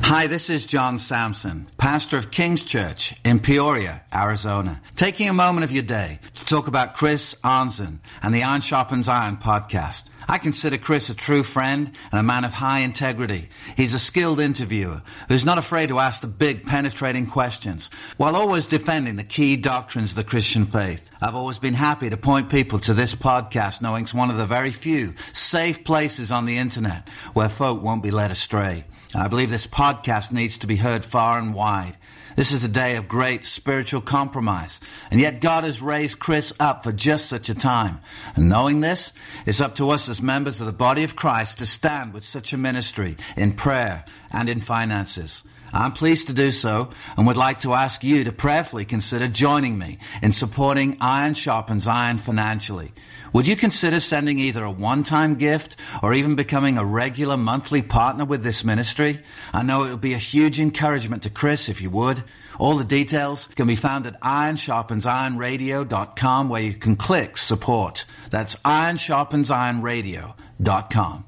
[0.02, 5.64] Hi, this is John Sampson, pastor of King's Church in Peoria, Arizona, taking a moment
[5.64, 10.10] of your day to talk about Chris Arnzen and the Iron Sharpens Iron podcast.
[10.28, 13.50] I consider Chris a true friend and a man of high integrity.
[13.78, 18.68] He's a skilled interviewer who's not afraid to ask the big penetrating questions while always
[18.68, 21.10] defending the key doctrines of the Christian faith.
[21.22, 24.46] I've always been happy to point people to this podcast knowing it's one of the
[24.46, 28.86] very few safe places on the internet where folk won't be led astray.
[29.16, 31.98] I believe this podcast needs to be heard far and wide.
[32.36, 34.80] This is a day of great spiritual compromise.
[35.10, 38.02] And yet God has raised Chris up for just such a time.
[38.36, 39.12] And knowing this,
[39.48, 42.54] it's up to us as members of the body of Christ to stand with such
[42.54, 45.44] a ministry in prayer and in finances.
[45.74, 49.78] I'm pleased to do so and would like to ask you to prayerfully consider joining
[49.78, 52.92] me in supporting Iron Sharpens Iron financially.
[53.34, 58.26] Would you consider sending either a one-time gift or even becoming a regular monthly partner
[58.26, 59.20] with this ministry?
[59.54, 62.24] I know it would be a huge encouragement to Chris if you would.
[62.58, 68.06] All the details can be found at ironsharpensironradio.com where you can click support.
[68.30, 71.26] That's ironsharpensironradio.com.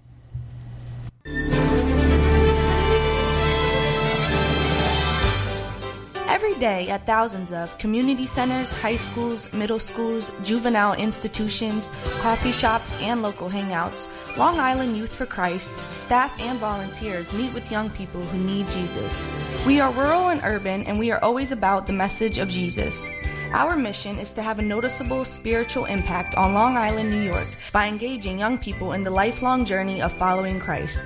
[6.43, 12.99] Every day at thousands of community centers, high schools, middle schools, juvenile institutions, coffee shops,
[12.99, 14.07] and local hangouts,
[14.38, 19.22] Long Island Youth for Christ, staff and volunteers meet with young people who need Jesus.
[19.68, 23.07] We are rural and urban, and we are always about the message of Jesus.
[23.53, 27.85] Our mission is to have a noticeable spiritual impact on Long Island, New York by
[27.85, 31.03] engaging young people in the lifelong journey of following Christ.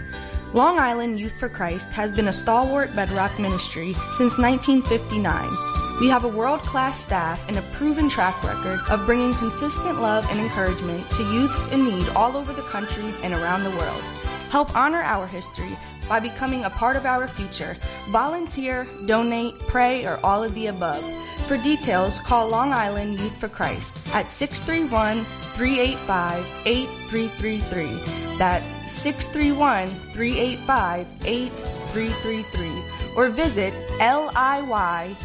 [0.56, 6.00] Long Island Youth for Christ has been a stalwart bedrock ministry since 1959.
[6.00, 10.26] We have a world class staff and a proven track record of bringing consistent love
[10.32, 14.02] and encouragement to youths in need all over the country and around the world.
[14.50, 15.78] Help honor our history
[16.08, 17.76] by becoming a part of our future.
[18.12, 21.04] Volunteer, donate, pray, or all of the above.
[21.48, 28.25] For details, call Long Island Youth for Christ at 631 385 8333.
[28.38, 33.16] That's 631 385 8333.
[33.16, 35.16] Or visit liyfc.org.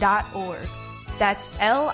[0.00, 0.68] liyfc.org.
[1.18, 1.92] That's L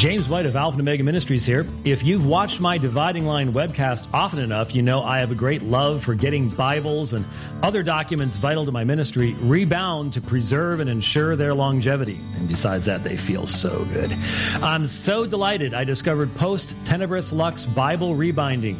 [0.00, 1.66] James White of Alpha and Omega Ministries here.
[1.84, 5.62] If you've watched my Dividing Line webcast often enough, you know I have a great
[5.62, 7.26] love for getting Bibles and
[7.62, 12.18] other documents vital to my ministry rebound to preserve and ensure their longevity.
[12.36, 14.10] And besides that, they feel so good.
[14.62, 18.78] I'm so delighted I discovered Post Tenebris Lux Bible Rebinding.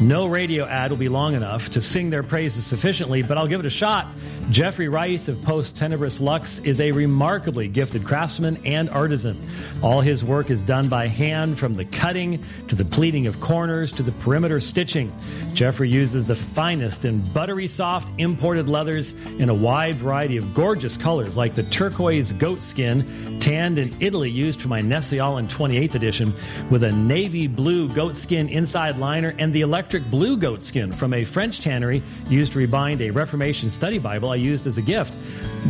[0.00, 3.60] No radio ad will be long enough to sing their praises sufficiently, but I'll give
[3.60, 4.06] it a shot.
[4.50, 9.38] Jeffrey Rice of Post Tenebris Lux is a remarkably gifted craftsman and artisan.
[9.82, 13.92] All his work is done by hand from the cutting to the pleating of corners
[13.92, 15.12] to the perimeter stitching.
[15.54, 20.96] Jeffrey uses the finest and buttery soft imported leathers in a wide variety of gorgeous
[20.96, 26.34] colors like the turquoise goat skin tanned in Italy used for my Nestle-Aland 28th edition
[26.70, 31.12] with a navy blue goat skin inside liner and the electric blue goat skin from
[31.14, 35.16] a French tannery used to rebind a Reformation study Bible I used as a gift.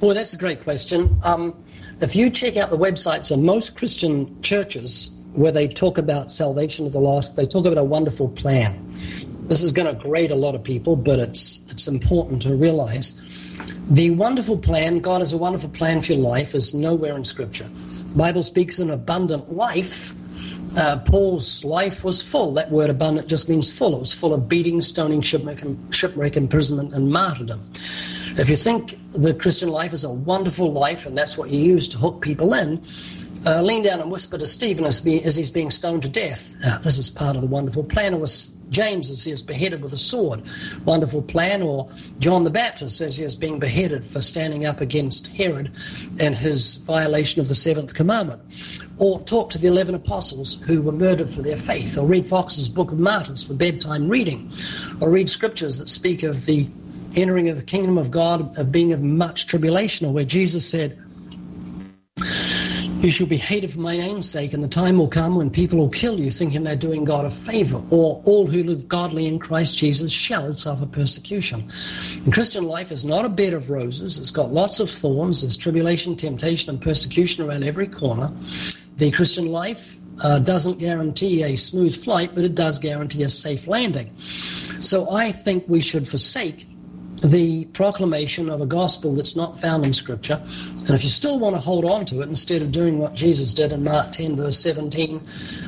[0.00, 1.20] Boy, that's a great question.
[1.22, 1.62] Um,
[2.00, 6.86] if you check out the websites of most Christian churches where they talk about salvation
[6.86, 8.80] of the lost, they talk about a wonderful plan.
[9.48, 13.20] This is going to grate a lot of people, but it's it's important to realize
[13.88, 15.00] the wonderful plan.
[15.00, 16.54] God has a wonderful plan for your life.
[16.54, 17.68] Is nowhere in Scripture.
[17.68, 20.14] The Bible speaks of an abundant life.
[20.76, 22.52] Uh, Paul's life was full.
[22.54, 23.94] That word abundant just means full.
[23.94, 27.70] It was full of beating, stoning, shipwreck, shipwreck imprisonment, and martyrdom.
[28.36, 31.86] If you think the Christian life is a wonderful life and that's what you use
[31.88, 32.84] to hook people in,
[33.46, 36.54] uh, lean down and whisper to Stephen as, be, as he's being stoned to death.
[36.64, 38.14] Uh, this is part of the wonderful plan.
[38.14, 40.42] It was James as he is beheaded with a sword.
[40.84, 41.62] Wonderful plan.
[41.62, 41.88] Or
[42.18, 45.70] John the Baptist as he is being beheaded for standing up against Herod
[46.18, 48.42] and his violation of the seventh commandment.
[48.98, 51.98] Or talk to the eleven apostles who were murdered for their faith.
[51.98, 54.50] Or read Foxe's Book of Martyrs for bedtime reading.
[55.00, 56.68] Or read scriptures that speak of the
[57.16, 60.98] entering of the kingdom of God of being of much tribulation, or where Jesus said,
[63.04, 65.78] You shall be hated for my name's sake, and the time will come when people
[65.78, 69.38] will kill you, thinking they're doing God a favor, or all who live godly in
[69.38, 71.70] Christ Jesus shall suffer persecution.
[72.24, 75.58] And Christian life is not a bed of roses, it's got lots of thorns, there's
[75.58, 78.32] tribulation, temptation, and persecution around every corner.
[78.96, 83.68] The Christian life uh, doesn't guarantee a smooth flight, but it does guarantee a safe
[83.68, 84.16] landing.
[84.80, 86.66] So I think we should forsake
[87.22, 90.40] the proclamation of a gospel that's not found in Scripture.
[90.44, 93.54] And if you still want to hold on to it instead of doing what Jesus
[93.54, 95.20] did in Mark 10, verse 17,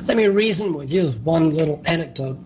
[0.05, 2.37] let me reason with you one little anecdote.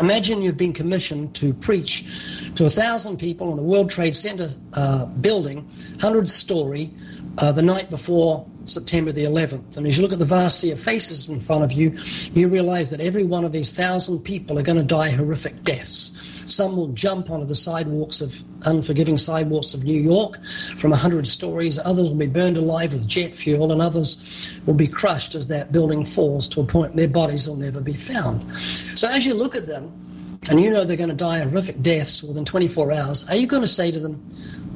[0.00, 4.48] Imagine you've been commissioned to preach to a thousand people in the World Trade Center
[4.74, 5.64] uh, building,
[6.00, 6.90] 100 story,
[7.38, 9.76] uh, the night before September the 11th.
[9.76, 11.96] And as you look at the vast sea of faces in front of you,
[12.32, 16.12] you realize that every one of these thousand people are going to die horrific deaths.
[16.46, 20.42] Some will jump onto the sidewalks of unforgiving sidewalks of New York
[20.76, 21.78] from 100 stories.
[21.78, 24.16] Others will be burned alive with jet fuel, and others
[24.66, 27.94] will be crushed as that building falls to a point their bodies will never be
[27.94, 28.42] found.
[28.94, 29.92] So as you look at them,
[30.50, 33.62] and you know they're going to die horrific deaths within 24 hours, are you going
[33.62, 34.20] to say to them,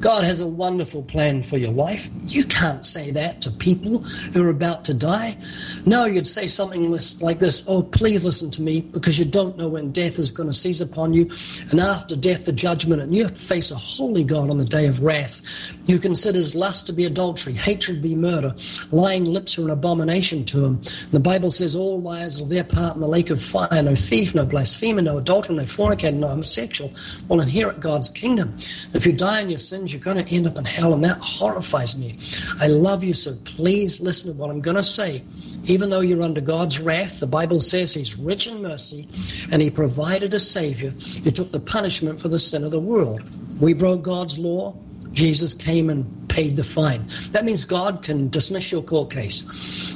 [0.00, 2.10] God has a wonderful plan for your life.
[2.26, 5.38] You can't say that to people who are about to die.
[5.86, 6.90] No, you'd say something
[7.20, 10.50] like this Oh, please listen to me because you don't know when death is going
[10.50, 11.30] to seize upon you.
[11.70, 14.66] And after death, the judgment, and you have to face a holy God on the
[14.66, 15.40] day of wrath
[15.86, 18.54] who considers lust to be adultery, hatred to be murder,
[18.92, 20.82] lying lips are an abomination to him.
[21.10, 24.34] The Bible says all liars are their part in the lake of fire no thief,
[24.34, 26.92] no blasphemer, no adulterer, no fornicator, no homosexual
[27.28, 28.54] will inherit God's kingdom.
[28.94, 31.18] If you die in your sins, you're going to end up in hell, and that
[31.18, 32.16] horrifies me.
[32.60, 35.24] I love you, so please listen to what I'm going to say.
[35.66, 39.08] Even though you're under God's wrath, the Bible says He's rich in mercy,
[39.50, 43.22] and He provided a Savior who took the punishment for the sin of the world.
[43.58, 44.76] We broke God's law.
[45.12, 47.06] Jesus came and paid the fine.
[47.32, 49.44] That means God can dismiss your court case.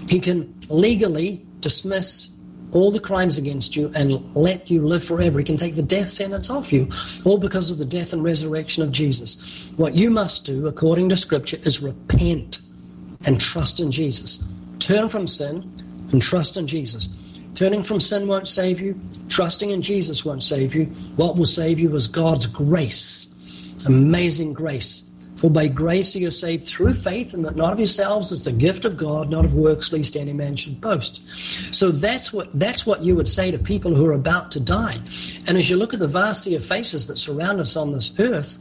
[0.09, 2.30] He can legally dismiss
[2.73, 5.39] all the crimes against you and let you live forever.
[5.39, 6.89] He can take the death sentence off you,
[7.25, 9.67] all because of the death and resurrection of Jesus.
[9.77, 12.61] What you must do, according to Scripture, is repent
[13.27, 14.43] and trust in Jesus.
[14.79, 15.63] Turn from sin
[16.13, 17.09] and trust in Jesus.
[17.55, 18.99] Turning from sin won't save you.
[19.29, 20.87] Trusting in Jesus won't save you.
[21.17, 23.29] What will save you is God's grace.
[23.87, 25.10] Amazing grace.
[25.41, 28.53] For by grace are you saved through faith, and that not of yourselves is the
[28.53, 31.27] gift of God, not of works, lest any man should boast.
[31.75, 34.97] So that's what that's what you would say to people who are about to die.
[35.47, 38.13] And as you look at the vast sea of faces that surround us on this
[38.19, 38.59] earth,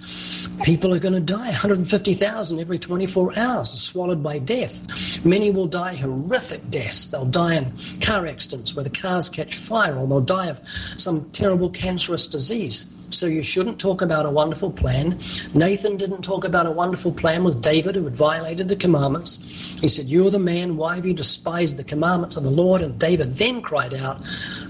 [0.64, 1.49] people are going to die.
[1.49, 5.26] 150,000 every 24 hours are swallowed by death.
[5.26, 7.07] Many will die horrific deaths.
[7.07, 10.61] They'll die in car accidents where the cars catch fire, or they'll die of
[10.95, 12.85] some terrible cancerous disease.
[13.10, 15.19] So you shouldn't talk about a wonderful plan.
[15.53, 19.44] Nathan didn't talk about a wonderful plan with David, who had violated the commandments.
[19.81, 20.77] He said, You're the man.
[20.77, 22.81] Why have you despised the commandments of the Lord?
[22.81, 24.19] And David then cried out,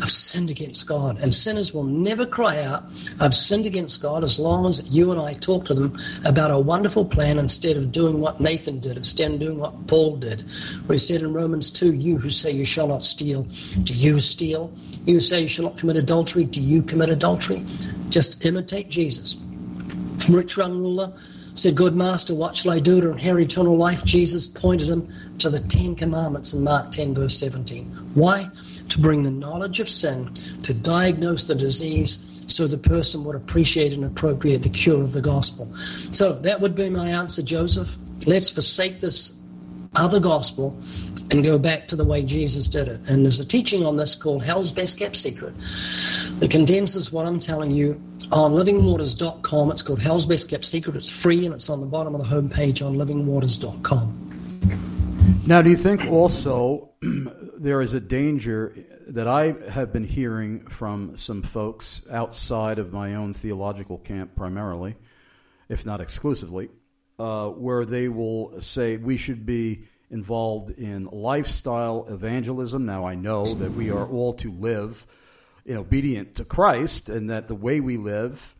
[0.01, 1.19] I've sinned against God.
[1.19, 2.83] And sinners will never cry out,
[3.19, 6.59] I've sinned against God, as long as you and I talk to them about a
[6.59, 10.41] wonderful plan instead of doing what Nathan did, instead of doing what Paul did.
[10.85, 13.43] Where he said in Romans 2, You who say you shall not steal,
[13.83, 14.71] do you steal?
[15.05, 17.63] You say you shall not commit adultery, do you commit adultery?
[18.09, 19.35] Just imitate Jesus.
[20.29, 21.13] Rich young ruler
[21.53, 24.03] said, Good master, what shall I do to inherit eternal life?
[24.03, 25.07] Jesus pointed him
[25.39, 27.85] to the Ten Commandments in Mark 10, verse 17.
[28.13, 28.49] Why?
[28.89, 30.33] To bring the knowledge of sin,
[30.63, 35.21] to diagnose the disease, so the person would appreciate and appropriate the cure of the
[35.21, 35.71] gospel.
[36.11, 37.95] So that would be my answer, Joseph.
[38.25, 39.33] Let's forsake this
[39.99, 40.77] other gospel
[41.31, 43.01] and go back to the way Jesus did it.
[43.07, 45.53] And there's a teaching on this called Hell's Best Kept Secret
[46.39, 48.01] that condenses what I'm telling you
[48.31, 49.71] on livingwaters.com.
[49.71, 50.95] It's called Hell's Best Kept Secret.
[50.95, 54.25] It's free and it's on the bottom of the homepage on livingwaters.com.
[55.45, 58.75] Now, do you think also there is a danger
[59.07, 64.95] that I have been hearing from some folks outside of my own theological camp primarily,
[65.67, 66.69] if not exclusively,
[67.19, 72.85] uh, where they will say we should be involved in lifestyle evangelism.
[72.85, 75.05] Now, I know that we are all to live
[75.65, 78.55] in obedient to Christ, and that the way we live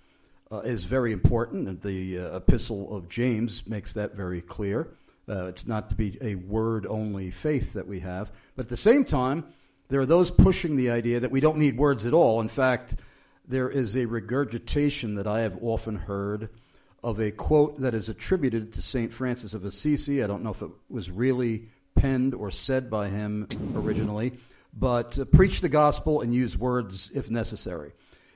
[0.51, 1.67] uh, is very important.
[1.67, 4.89] And the uh, Epistle of James makes that very clear.
[5.27, 8.31] Uh, it's not to be a word only faith that we have.
[8.55, 9.45] But at the same time,
[9.87, 12.41] there are those pushing the idea that we don't need words at all.
[12.41, 12.95] In fact,
[13.47, 16.49] there is a regurgitation that I have often heard
[17.03, 19.13] of a quote that is attributed to St.
[19.13, 20.23] Francis of Assisi.
[20.23, 24.33] I don't know if it was really penned or said by him originally,
[24.73, 27.93] but uh, preach the gospel and use words if necessary.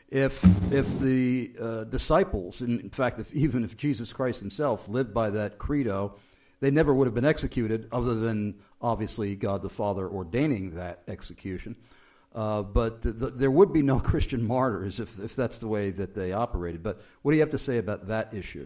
[0.10, 5.14] If, if the uh, disciples, in, in fact, if, even if Jesus Christ himself lived
[5.14, 6.15] by that credo,
[6.60, 11.76] they never would have been executed, other than obviously God the Father ordaining that execution.
[12.34, 15.91] Uh, but th- th- there would be no Christian martyrs if, if that's the way
[15.91, 16.81] that they operated.
[16.81, 18.65] But what do you have to say about that issue?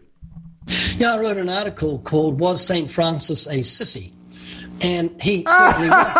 [0.97, 2.89] Yeah, I wrote an article called Was St.
[2.89, 4.13] Francis a Sissy?
[4.81, 6.15] And he certainly was.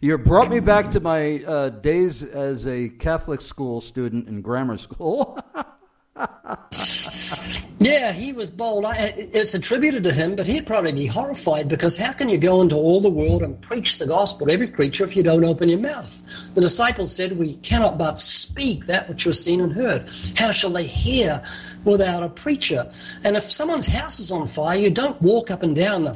[0.00, 4.78] you brought me back to my uh, days as a Catholic school student in grammar
[4.78, 5.38] school.
[7.78, 8.84] yeah, he was bold.
[8.84, 12.62] I, it's attributed to him, but he'd probably be horrified because how can you go
[12.62, 15.68] into all the world and preach the gospel to every creature if you don't open
[15.68, 16.22] your mouth?
[16.54, 20.08] The disciples said, We cannot but speak that which was seen and heard.
[20.36, 21.42] How shall they hear
[21.84, 22.90] without a preacher?
[23.24, 26.14] And if someone's house is on fire, you don't walk up and down the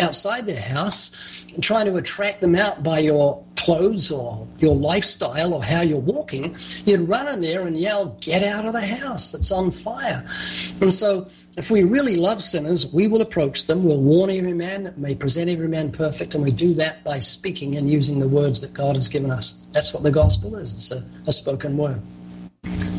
[0.00, 5.62] outside their house trying to attract them out by your clothes or your lifestyle or
[5.62, 9.52] how you're walking, you'd run in there and yell, Get out of the house, it's
[9.52, 10.24] on fire.
[10.80, 14.94] And so, if we really love sinners, we will approach them, we'll warn every man,
[14.96, 18.60] may present every man perfect, and we do that by speaking and using the words
[18.60, 19.54] that God has given us.
[19.72, 22.00] That's what the gospel is it's a, a spoken word.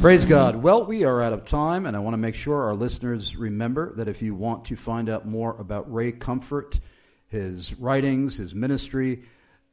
[0.02, 0.56] Praise God.
[0.56, 3.94] Well, we are out of time, and I want to make sure our listeners remember
[3.96, 6.80] that if you want to find out more about Ray Comfort,
[7.28, 9.24] his writings, his ministry,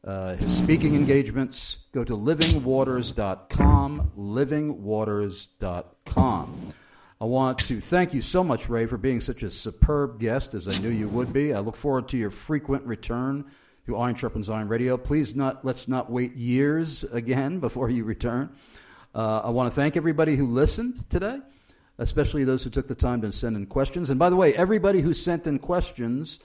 [0.05, 6.73] uh, his speaking engagements, go to livingwaters.com, livingwaters.com.
[7.21, 10.69] I want to thank you so much, Ray, for being such a superb guest, as
[10.69, 11.53] I knew you would be.
[11.53, 13.45] I look forward to your frequent return
[13.87, 14.97] to Iron Sharpens Iron Radio.
[14.97, 18.51] Please not let's not wait years again before you return.
[19.19, 21.41] Uh, I want to thank everybody who listened today,
[21.99, 24.11] especially those who took the time to send in questions.
[24.11, 26.39] And by the way, everybody who sent in questions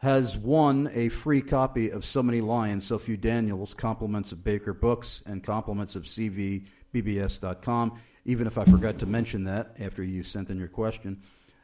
[0.00, 4.74] has won a free copy of So Many Lions, So Few Daniels, compliments of Baker
[4.74, 7.98] Books, and compliments of CVBBS.com.
[8.26, 11.22] Even if I forgot to mention that after you sent in your question,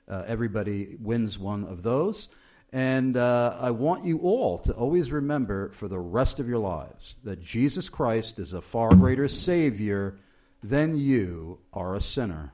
[0.08, 2.30] uh, everybody wins one of those.
[2.72, 7.16] And uh, I want you all to always remember for the rest of your lives
[7.24, 10.16] that Jesus Christ is a far greater Savior
[10.62, 12.52] than you are a sinner.